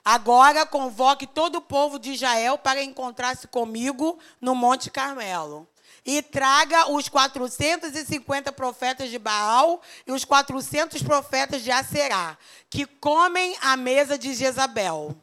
Agora 0.04 0.66
convoque 0.66 1.26
todo 1.26 1.56
o 1.56 1.62
povo 1.62 1.98
de 1.98 2.12
Israel 2.12 2.58
para 2.58 2.82
encontrar-se 2.82 3.46
comigo 3.48 4.18
no 4.40 4.54
Monte 4.54 4.90
Carmelo. 4.90 5.68
E 6.10 6.22
traga 6.22 6.90
os 6.90 7.06
450 7.06 8.50
profetas 8.52 9.10
de 9.10 9.18
Baal 9.18 9.82
e 10.06 10.10
os 10.10 10.24
400 10.24 11.02
profetas 11.02 11.62
de 11.62 11.70
Aserá, 11.70 12.38
que 12.70 12.86
comem 12.86 13.54
à 13.60 13.76
mesa 13.76 14.16
de 14.16 14.32
Jezabel. 14.32 15.14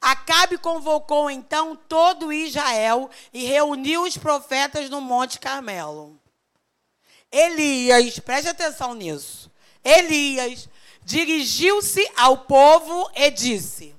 Acabe 0.00 0.58
convocou 0.58 1.30
então 1.30 1.76
todo 1.76 2.32
Israel 2.32 3.08
e 3.32 3.44
reuniu 3.44 4.02
os 4.02 4.18
profetas 4.18 4.90
no 4.90 5.00
Monte 5.00 5.38
Carmelo. 5.38 6.20
Elias, 7.30 8.18
preste 8.18 8.48
atenção 8.48 8.92
nisso. 8.92 9.48
Elias 9.84 10.68
dirigiu-se 11.04 12.04
ao 12.16 12.38
povo 12.38 13.08
e 13.14 13.30
disse: 13.30 13.94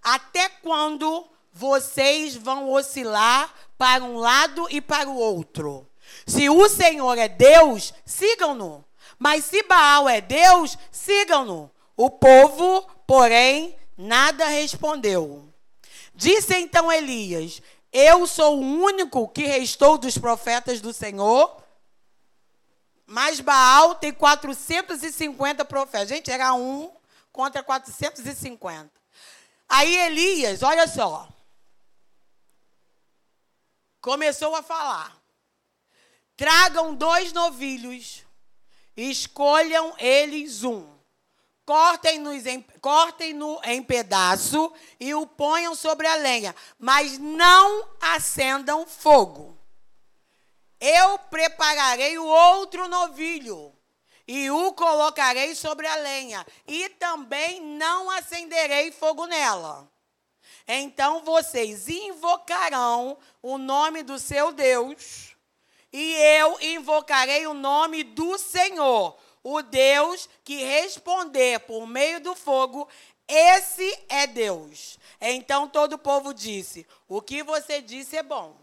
Até 0.00 0.48
quando 0.48 1.28
vocês 1.56 2.36
vão 2.36 2.70
oscilar 2.70 3.52
para 3.78 4.04
um 4.04 4.16
lado 4.16 4.66
e 4.70 4.80
para 4.80 5.08
o 5.08 5.16
outro? 5.16 5.88
Se 6.26 6.48
o 6.48 6.68
Senhor 6.68 7.16
é 7.18 7.28
Deus, 7.28 7.94
sigam-no. 8.04 8.84
Mas 9.18 9.44
se 9.44 9.62
Baal 9.62 10.08
é 10.08 10.20
Deus, 10.20 10.76
sigam-no. 10.90 11.70
O 11.96 12.10
povo, 12.10 12.86
porém, 13.06 13.74
nada 13.96 14.46
respondeu. 14.46 15.48
Disse 16.14 16.54
então 16.56 16.92
Elias: 16.92 17.62
Eu 17.92 18.26
sou 18.26 18.58
o 18.58 18.82
único 18.82 19.26
que 19.28 19.46
restou 19.46 19.96
dos 19.96 20.18
profetas 20.18 20.80
do 20.80 20.92
Senhor 20.92 21.64
mas 23.06 23.38
Baal 23.38 23.94
tem 23.94 24.12
450 24.12 25.64
profetas. 25.64 26.08
Gente, 26.08 26.30
era 26.30 26.52
um 26.54 26.90
contra 27.32 27.62
450. 27.62 28.90
Aí 29.68 29.96
Elias, 29.96 30.62
olha 30.62 30.88
só. 30.88 31.28
Começou 34.06 34.54
a 34.54 34.62
falar. 34.62 35.20
Tragam 36.36 36.94
dois 36.94 37.32
novilhos, 37.32 38.24
escolham 38.96 39.96
eles 39.98 40.62
um. 40.62 40.96
Cortem-no 41.64 42.32
em, 42.32 42.62
cortem 42.80 43.36
em 43.64 43.82
pedaço 43.82 44.72
e 45.00 45.12
o 45.12 45.26
ponham 45.26 45.74
sobre 45.74 46.06
a 46.06 46.14
lenha, 46.14 46.54
mas 46.78 47.18
não 47.18 47.88
acendam 48.00 48.86
fogo. 48.86 49.58
Eu 50.78 51.18
prepararei 51.18 52.16
o 52.16 52.26
outro 52.26 52.86
novilho 52.86 53.74
e 54.24 54.48
o 54.52 54.72
colocarei 54.72 55.52
sobre 55.56 55.84
a 55.88 55.96
lenha, 55.96 56.46
e 56.64 56.88
também 56.90 57.60
não 57.60 58.08
acenderei 58.08 58.92
fogo 58.92 59.26
nela. 59.26 59.90
Então 60.66 61.22
vocês 61.22 61.88
invocarão 61.88 63.16
o 63.40 63.56
nome 63.56 64.02
do 64.02 64.18
seu 64.18 64.52
Deus, 64.52 65.36
e 65.92 66.12
eu 66.14 66.58
invocarei 66.60 67.46
o 67.46 67.54
nome 67.54 68.02
do 68.02 68.36
Senhor, 68.36 69.16
o 69.42 69.62
Deus 69.62 70.28
que 70.44 70.56
responder 70.56 71.60
por 71.60 71.86
meio 71.86 72.20
do 72.20 72.34
fogo, 72.34 72.88
esse 73.28 73.98
é 74.08 74.26
Deus. 74.26 74.98
Então 75.20 75.68
todo 75.68 75.94
o 75.94 75.98
povo 75.98 76.34
disse: 76.34 76.86
O 77.08 77.22
que 77.22 77.42
você 77.42 77.80
disse 77.80 78.16
é 78.16 78.22
bom. 78.22 78.56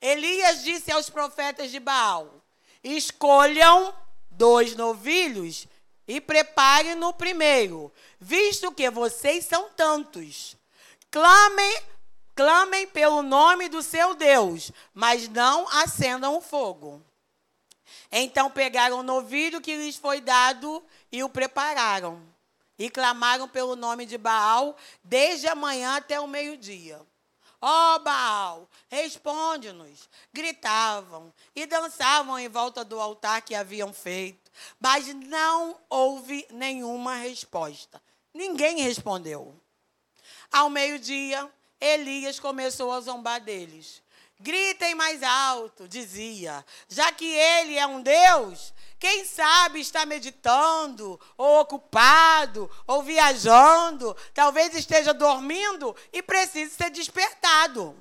Elias 0.00 0.62
disse 0.62 0.92
aos 0.92 1.08
profetas 1.08 1.70
de 1.70 1.80
Baal: 1.80 2.42
Escolham 2.82 3.94
dois 4.30 4.76
novilhos 4.76 5.66
e 6.06 6.20
preparem 6.20 6.94
no 6.94 7.14
primeiro, 7.14 7.90
visto 8.20 8.70
que 8.70 8.90
vocês 8.90 9.46
são 9.46 9.70
tantos. 9.70 10.56
Clamem, 11.14 11.80
clamem 12.34 12.88
pelo 12.88 13.22
nome 13.22 13.68
do 13.68 13.84
seu 13.84 14.16
Deus, 14.16 14.72
mas 14.92 15.28
não 15.28 15.68
acendam 15.68 16.36
o 16.36 16.40
fogo. 16.40 17.00
Então 18.10 18.50
pegaram 18.50 18.98
o 18.98 19.02
novilho 19.04 19.60
que 19.60 19.76
lhes 19.76 19.94
foi 19.94 20.20
dado 20.20 20.84
e 21.12 21.22
o 21.22 21.28
prepararam. 21.28 22.20
E 22.76 22.90
clamaram 22.90 23.48
pelo 23.48 23.76
nome 23.76 24.06
de 24.06 24.18
Baal 24.18 24.76
desde 25.04 25.46
a 25.46 25.54
manhã 25.54 25.98
até 25.98 26.18
o 26.18 26.26
meio-dia. 26.26 27.00
Ó 27.60 27.94
oh, 27.94 27.98
Baal, 28.00 28.68
responde-nos. 28.88 30.10
Gritavam 30.32 31.32
e 31.54 31.64
dançavam 31.64 32.40
em 32.40 32.48
volta 32.48 32.84
do 32.84 32.98
altar 32.98 33.40
que 33.42 33.54
haviam 33.54 33.92
feito, 33.92 34.50
mas 34.80 35.06
não 35.14 35.78
houve 35.88 36.44
nenhuma 36.50 37.14
resposta. 37.14 38.02
Ninguém 38.34 38.80
respondeu. 38.80 39.54
Ao 40.54 40.70
meio-dia, 40.70 41.50
Elias 41.80 42.38
começou 42.38 42.92
a 42.92 43.00
zombar 43.00 43.40
deles. 43.40 44.00
Gritem 44.38 44.94
mais 44.94 45.20
alto, 45.20 45.88
dizia, 45.88 46.64
já 46.88 47.10
que 47.10 47.24
ele 47.26 47.76
é 47.76 47.84
um 47.84 48.00
Deus, 48.00 48.72
quem 49.00 49.24
sabe 49.24 49.80
está 49.80 50.06
meditando, 50.06 51.18
ou 51.36 51.58
ocupado, 51.58 52.70
ou 52.86 53.02
viajando, 53.02 54.16
talvez 54.32 54.72
esteja 54.76 55.12
dormindo 55.12 55.92
e 56.12 56.22
precise 56.22 56.72
ser 56.72 56.90
despertado. 56.90 57.96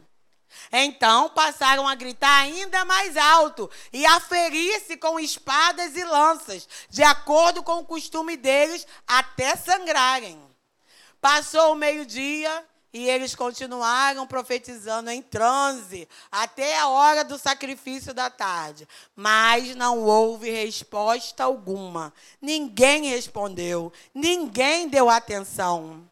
Então 0.72 1.32
passaram 1.32 1.88
a 1.88 1.96
gritar 1.96 2.42
ainda 2.42 2.86
mais 2.86 3.18
alto 3.18 3.68
e 3.92 4.06
a 4.06 4.20
ferir-se 4.20 4.96
com 4.98 5.20
espadas 5.20 5.98
e 5.98 6.04
lanças, 6.04 6.70
de 6.88 7.02
acordo 7.02 7.64
com 7.64 7.80
o 7.80 7.86
costume 7.86 8.38
deles, 8.38 8.86
até 9.08 9.56
sangrarem. 9.56 10.53
Passou 11.24 11.72
o 11.72 11.76
meio-dia 11.76 12.66
e 12.92 13.08
eles 13.08 13.34
continuaram 13.34 14.28
profetizando 14.28 15.10
em 15.10 15.22
transe 15.22 16.06
até 16.30 16.78
a 16.78 16.90
hora 16.90 17.24
do 17.24 17.40
sacrifício 17.40 18.14
da 18.14 18.30
tarde. 18.30 18.86
Mas 19.16 19.74
não 19.74 20.04
houve 20.04 20.50
resposta 20.50 21.46
alguma. 21.46 22.14
Ninguém 22.42 23.06
respondeu, 23.06 23.90
ninguém 24.14 24.90
deu 24.90 25.10
atenção. 25.10 26.04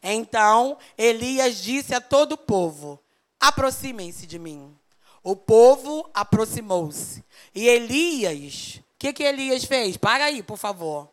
Então 0.00 0.78
Elias 0.96 1.56
disse 1.56 1.92
a 1.92 2.00
todo 2.00 2.34
o 2.34 2.38
povo: 2.38 3.00
aproximem-se 3.40 4.28
de 4.28 4.38
mim. 4.38 4.72
O 5.24 5.34
povo 5.34 6.08
aproximou-se. 6.14 7.24
E 7.52 7.66
Elias, 7.66 8.76
o 8.76 8.82
que, 8.96 9.12
que 9.12 9.24
Elias 9.24 9.64
fez? 9.64 9.96
Para 9.96 10.26
aí, 10.26 10.40
por 10.40 10.56
favor. 10.56 11.06
O 11.06 11.10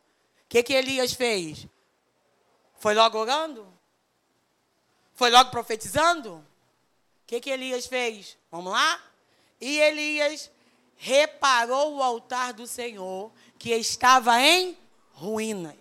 que, 0.47 0.61
que 0.61 0.73
Elias 0.73 1.13
fez? 1.13 1.65
Foi 2.81 2.95
logo 2.95 3.19
orando? 3.19 3.71
Foi 5.13 5.29
logo 5.29 5.51
profetizando? 5.51 6.33
O 6.33 6.43
que, 7.27 7.39
que 7.39 7.51
Elias 7.51 7.85
fez? 7.85 8.35
Vamos 8.49 8.73
lá? 8.73 8.99
E 9.61 9.77
Elias 9.77 10.49
reparou 10.97 11.97
o 11.97 12.01
altar 12.01 12.53
do 12.53 12.65
Senhor, 12.65 13.31
que 13.59 13.69
estava 13.75 14.41
em 14.41 14.75
ruínas. 15.13 15.75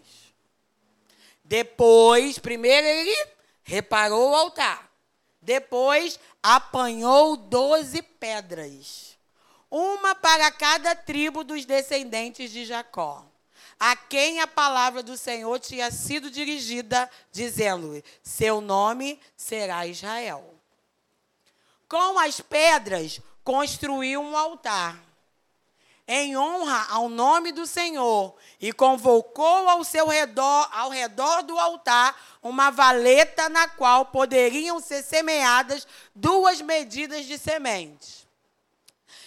Depois, 1.42 2.38
primeiro 2.38 2.86
ele 2.86 3.28
reparou 3.64 4.32
o 4.32 4.34
altar. 4.34 4.92
Depois, 5.40 6.20
apanhou 6.42 7.34
doze 7.34 8.02
pedras, 8.02 9.16
uma 9.70 10.14
para 10.14 10.50
cada 10.50 10.94
tribo 10.94 11.44
dos 11.44 11.64
descendentes 11.64 12.50
de 12.50 12.66
Jacó 12.66 13.29
a 13.80 13.96
quem 13.96 14.40
a 14.40 14.46
palavra 14.46 15.02
do 15.02 15.16
Senhor 15.16 15.58
tinha 15.58 15.90
sido 15.90 16.30
dirigida, 16.30 17.10
dizendo: 17.32 18.04
Seu 18.22 18.60
nome 18.60 19.18
será 19.34 19.86
Israel. 19.86 20.44
Com 21.88 22.18
as 22.18 22.42
pedras, 22.42 23.18
construiu 23.42 24.20
um 24.20 24.36
altar 24.36 25.10
em 26.12 26.36
honra 26.36 26.88
ao 26.90 27.08
nome 27.08 27.52
do 27.52 27.66
Senhor 27.66 28.34
e 28.60 28.72
convocou 28.72 29.68
ao 29.68 29.84
seu 29.84 30.08
redor, 30.08 30.68
ao 30.72 30.90
redor 30.90 31.42
do 31.44 31.56
altar, 31.56 32.20
uma 32.42 32.68
valeta 32.68 33.48
na 33.48 33.68
qual 33.68 34.06
poderiam 34.06 34.80
ser 34.80 35.04
semeadas 35.04 35.86
duas 36.12 36.60
medidas 36.60 37.26
de 37.26 37.38
sementes. 37.38 38.26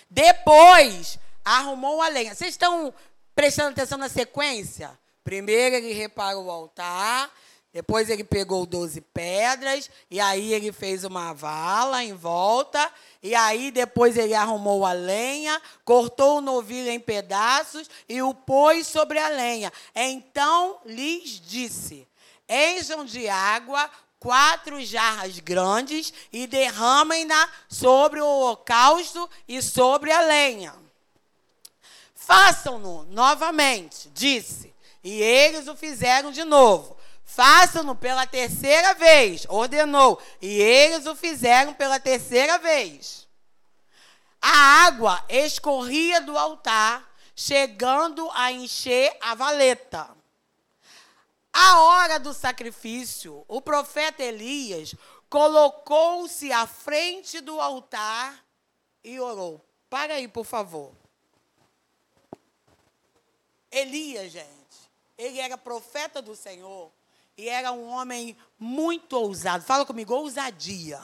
Depois, 0.09 1.17
arrumou 1.43 2.01
a 2.01 2.09
lenha. 2.09 2.35
Vocês 2.35 2.51
estão 2.51 2.93
prestando 3.35 3.71
atenção 3.71 3.97
na 3.97 4.09
sequência. 4.09 4.97
Primeiro 5.23 5.75
ele 5.75 5.93
reparou 5.93 6.45
o 6.45 6.51
altar, 6.51 7.31
depois 7.73 8.09
ele 8.09 8.23
pegou 8.23 8.65
12 8.65 9.01
pedras, 9.01 9.89
e 10.11 10.19
aí 10.19 10.53
ele 10.53 10.71
fez 10.71 11.03
uma 11.03 11.33
vala 11.33 12.03
em 12.03 12.13
volta, 12.13 12.91
e 13.21 13.33
aí 13.33 13.71
depois 13.71 14.15
ele 14.15 14.35
arrumou 14.35 14.85
a 14.85 14.93
lenha, 14.93 15.59
cortou 15.83 16.37
o 16.37 16.41
novilho 16.41 16.89
em 16.89 16.99
pedaços 16.99 17.89
e 18.07 18.21
o 18.21 18.33
pôs 18.33 18.85
sobre 18.85 19.17
a 19.17 19.29
lenha. 19.29 19.73
Então 19.95 20.79
lhes 20.85 21.41
disse: 21.41 22.07
Encham 22.47 23.05
de 23.05 23.27
água 23.27 23.89
quatro 24.19 24.79
jarras 24.85 25.39
grandes 25.39 26.13
e 26.31 26.45
derramem-na 26.45 27.49
sobre 27.67 28.21
o 28.21 28.25
holocausto 28.25 29.29
e 29.47 29.61
sobre 29.61 30.11
a 30.11 30.21
lenha. 30.21 30.82
Façam-no 32.25 33.03
novamente, 33.05 34.09
disse. 34.13 34.73
E 35.03 35.21
eles 35.21 35.67
o 35.67 35.75
fizeram 35.75 36.31
de 36.31 36.45
novo. 36.45 36.95
Façam-no 37.25 37.95
pela 37.95 38.25
terceira 38.25 38.93
vez, 38.93 39.45
ordenou. 39.49 40.21
E 40.41 40.47
eles 40.47 41.05
o 41.05 41.17
fizeram 41.17 41.73
pela 41.73 41.99
terceira 41.99 42.57
vez. 42.59 43.27
A 44.41 44.85
água 44.85 45.21
escorria 45.27 46.21
do 46.21 46.37
altar, 46.37 47.13
chegando 47.35 48.29
a 48.31 48.53
encher 48.53 49.15
a 49.19 49.35
valeta. 49.35 50.09
A 51.51 51.81
hora 51.81 52.19
do 52.19 52.33
sacrifício, 52.33 53.43
o 53.49 53.61
profeta 53.61 54.23
Elias 54.23 54.95
colocou-se 55.29 56.51
à 56.53 56.65
frente 56.65 57.41
do 57.41 57.59
altar 57.59 58.41
e 59.03 59.19
orou. 59.19 59.63
Para 59.89 60.13
aí, 60.15 60.27
por 60.27 60.45
favor. 60.45 61.02
Elias, 63.73 64.31
gente, 64.31 64.91
ele 65.17 65.39
era 65.39 65.57
profeta 65.57 66.21
do 66.21 66.35
Senhor 66.35 66.91
e 67.35 67.49
era 67.49 67.71
um 67.71 67.89
homem 67.89 68.37
muito 68.59 69.13
ousado. 69.13 69.63
Fala 69.63 69.85
comigo, 69.85 70.13
ousadia. 70.13 71.01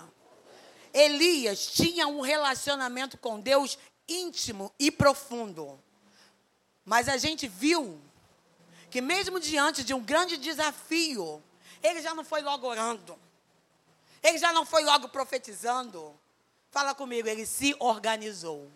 Elias 0.93 1.65
tinha 1.67 2.07
um 2.07 2.22
relacionamento 2.22 3.17
com 3.17 3.39
Deus 3.39 3.78
íntimo 4.07 4.72
e 4.80 4.91
profundo. 4.91 5.80
Mas 6.86 7.09
a 7.09 7.17
gente 7.17 7.47
viu 7.47 7.99
que, 8.89 9.01
mesmo 9.01 9.39
diante 9.39 9.84
de 9.84 9.93
um 9.93 10.01
grande 10.01 10.38
desafio, 10.38 11.43
ele 11.82 12.01
já 12.01 12.13
não 12.13 12.24
foi 12.24 12.41
logo 12.41 12.67
orando. 12.67 13.17
Ele 14.22 14.38
já 14.38 14.51
não 14.51 14.65
foi 14.65 14.84
logo 14.84 15.09
profetizando. 15.09 16.20
Fala 16.70 16.93
comigo, 16.93 17.28
ele 17.28 17.45
se 17.45 17.76
organizou. 17.80 18.72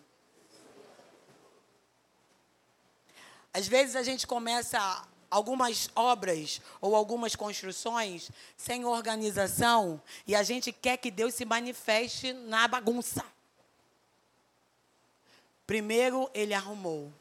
Às 3.54 3.68
vezes 3.68 3.94
a 3.94 4.02
gente 4.02 4.26
começa 4.26 5.06
algumas 5.30 5.88
obras 5.94 6.60
ou 6.80 6.96
algumas 6.96 7.36
construções 7.36 8.28
sem 8.56 8.84
organização 8.84 10.02
e 10.26 10.34
a 10.34 10.42
gente 10.42 10.72
quer 10.72 10.96
que 10.96 11.08
Deus 11.08 11.34
se 11.34 11.44
manifeste 11.44 12.32
na 12.32 12.66
bagunça. 12.66 13.24
Primeiro 15.64 16.28
ele 16.34 16.52
arrumou. 16.52 17.12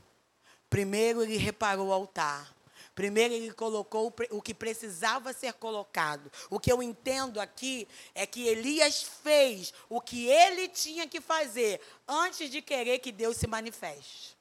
Primeiro 0.71 1.21
ele 1.21 1.38
reparou 1.38 1.89
o 1.89 1.93
altar. 1.93 2.51
Primeiro 2.95 3.34
ele 3.36 3.53
colocou 3.53 4.11
o 4.31 4.41
que 4.41 4.55
precisava 4.55 5.34
ser 5.34 5.53
colocado. 5.53 6.31
O 6.49 6.59
que 6.59 6.71
eu 6.71 6.81
entendo 6.81 7.39
aqui 7.39 7.88
é 8.15 8.25
que 8.25 8.47
Elias 8.47 9.03
fez 9.03 9.71
o 9.88 10.01
que 10.01 10.25
ele 10.25 10.67
tinha 10.67 11.07
que 11.07 11.21
fazer 11.21 11.79
antes 12.07 12.49
de 12.49 12.59
querer 12.59 12.97
que 12.97 13.11
Deus 13.11 13.38
se 13.38 13.45
manifeste. 13.45 14.32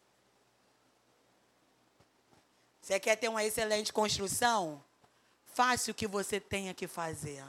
Você 2.83 2.99
quer 2.99 3.15
ter 3.15 3.29
uma 3.29 3.45
excelente 3.45 3.93
construção? 3.93 4.83
Faça 5.47 5.93
o 5.93 5.95
que 5.95 6.09
você 6.09 6.41
tenha 6.41 6.75
que 6.75 6.89
fazer. 6.89 7.45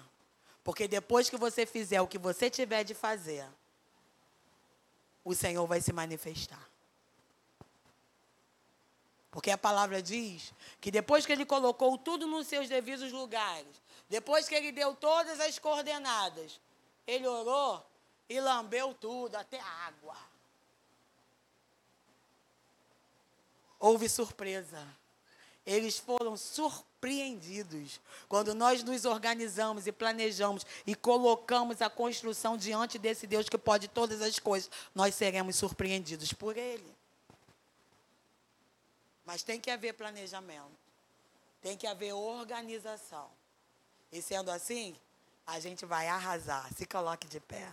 Porque 0.63 0.87
depois 0.87 1.27
que 1.27 1.35
você 1.35 1.65
fizer 1.65 1.99
o 2.01 2.07
que 2.07 2.19
você 2.19 2.51
tiver 2.51 2.83
de 2.83 2.93
fazer, 2.93 3.43
o 5.25 5.33
Senhor 5.33 5.65
vai 5.65 5.81
se 5.81 5.91
manifestar. 5.91 6.69
Porque 9.31 9.49
a 9.49 9.57
palavra 9.57 10.03
diz 10.03 10.53
que 10.79 10.91
depois 10.91 11.25
que 11.25 11.31
ele 11.31 11.45
colocou 11.45 11.97
tudo 11.97 12.27
nos 12.27 12.45
seus 12.45 12.69
devidos 12.69 13.11
lugares, 13.11 13.81
depois 14.07 14.47
que 14.47 14.53
ele 14.53 14.71
deu 14.71 14.93
todas 14.93 15.39
as 15.39 15.57
coordenadas, 15.57 16.61
ele 17.07 17.25
orou 17.25 17.83
e 18.29 18.39
lambeu 18.39 18.93
tudo, 18.93 19.35
até 19.35 19.59
a 19.59 19.87
água. 19.87 20.15
Houve 23.79 24.07
surpresa 24.07 25.02
eles 25.65 25.97
foram 25.97 26.35
surpreendidos. 26.35 27.99
Quando 28.27 28.53
nós 28.53 28.83
nos 28.83 29.05
organizamos 29.05 29.87
e 29.87 29.91
planejamos 29.91 30.65
e 30.85 30.95
colocamos 30.95 31.81
a 31.81 31.89
construção 31.89 32.57
diante 32.57 32.97
desse 32.97 33.25
Deus 33.25 33.47
que 33.47 33.57
pode 33.57 33.87
todas 33.87 34.21
as 34.21 34.39
coisas, 34.39 34.69
nós 34.93 35.15
seremos 35.15 35.55
surpreendidos 35.55 36.33
por 36.33 36.57
Ele. 36.57 36.93
Mas 39.25 39.41
tem 39.41 39.59
que 39.59 39.71
haver 39.71 39.93
planejamento, 39.93 40.77
tem 41.61 41.77
que 41.77 41.87
haver 41.87 42.13
organização. 42.13 43.29
E 44.11 44.21
sendo 44.21 44.51
assim, 44.51 44.95
a 45.47 45.59
gente 45.59 45.85
vai 45.85 46.07
arrasar. 46.07 46.71
Se 46.73 46.85
coloque 46.85 47.27
de 47.27 47.39
pé. 47.39 47.71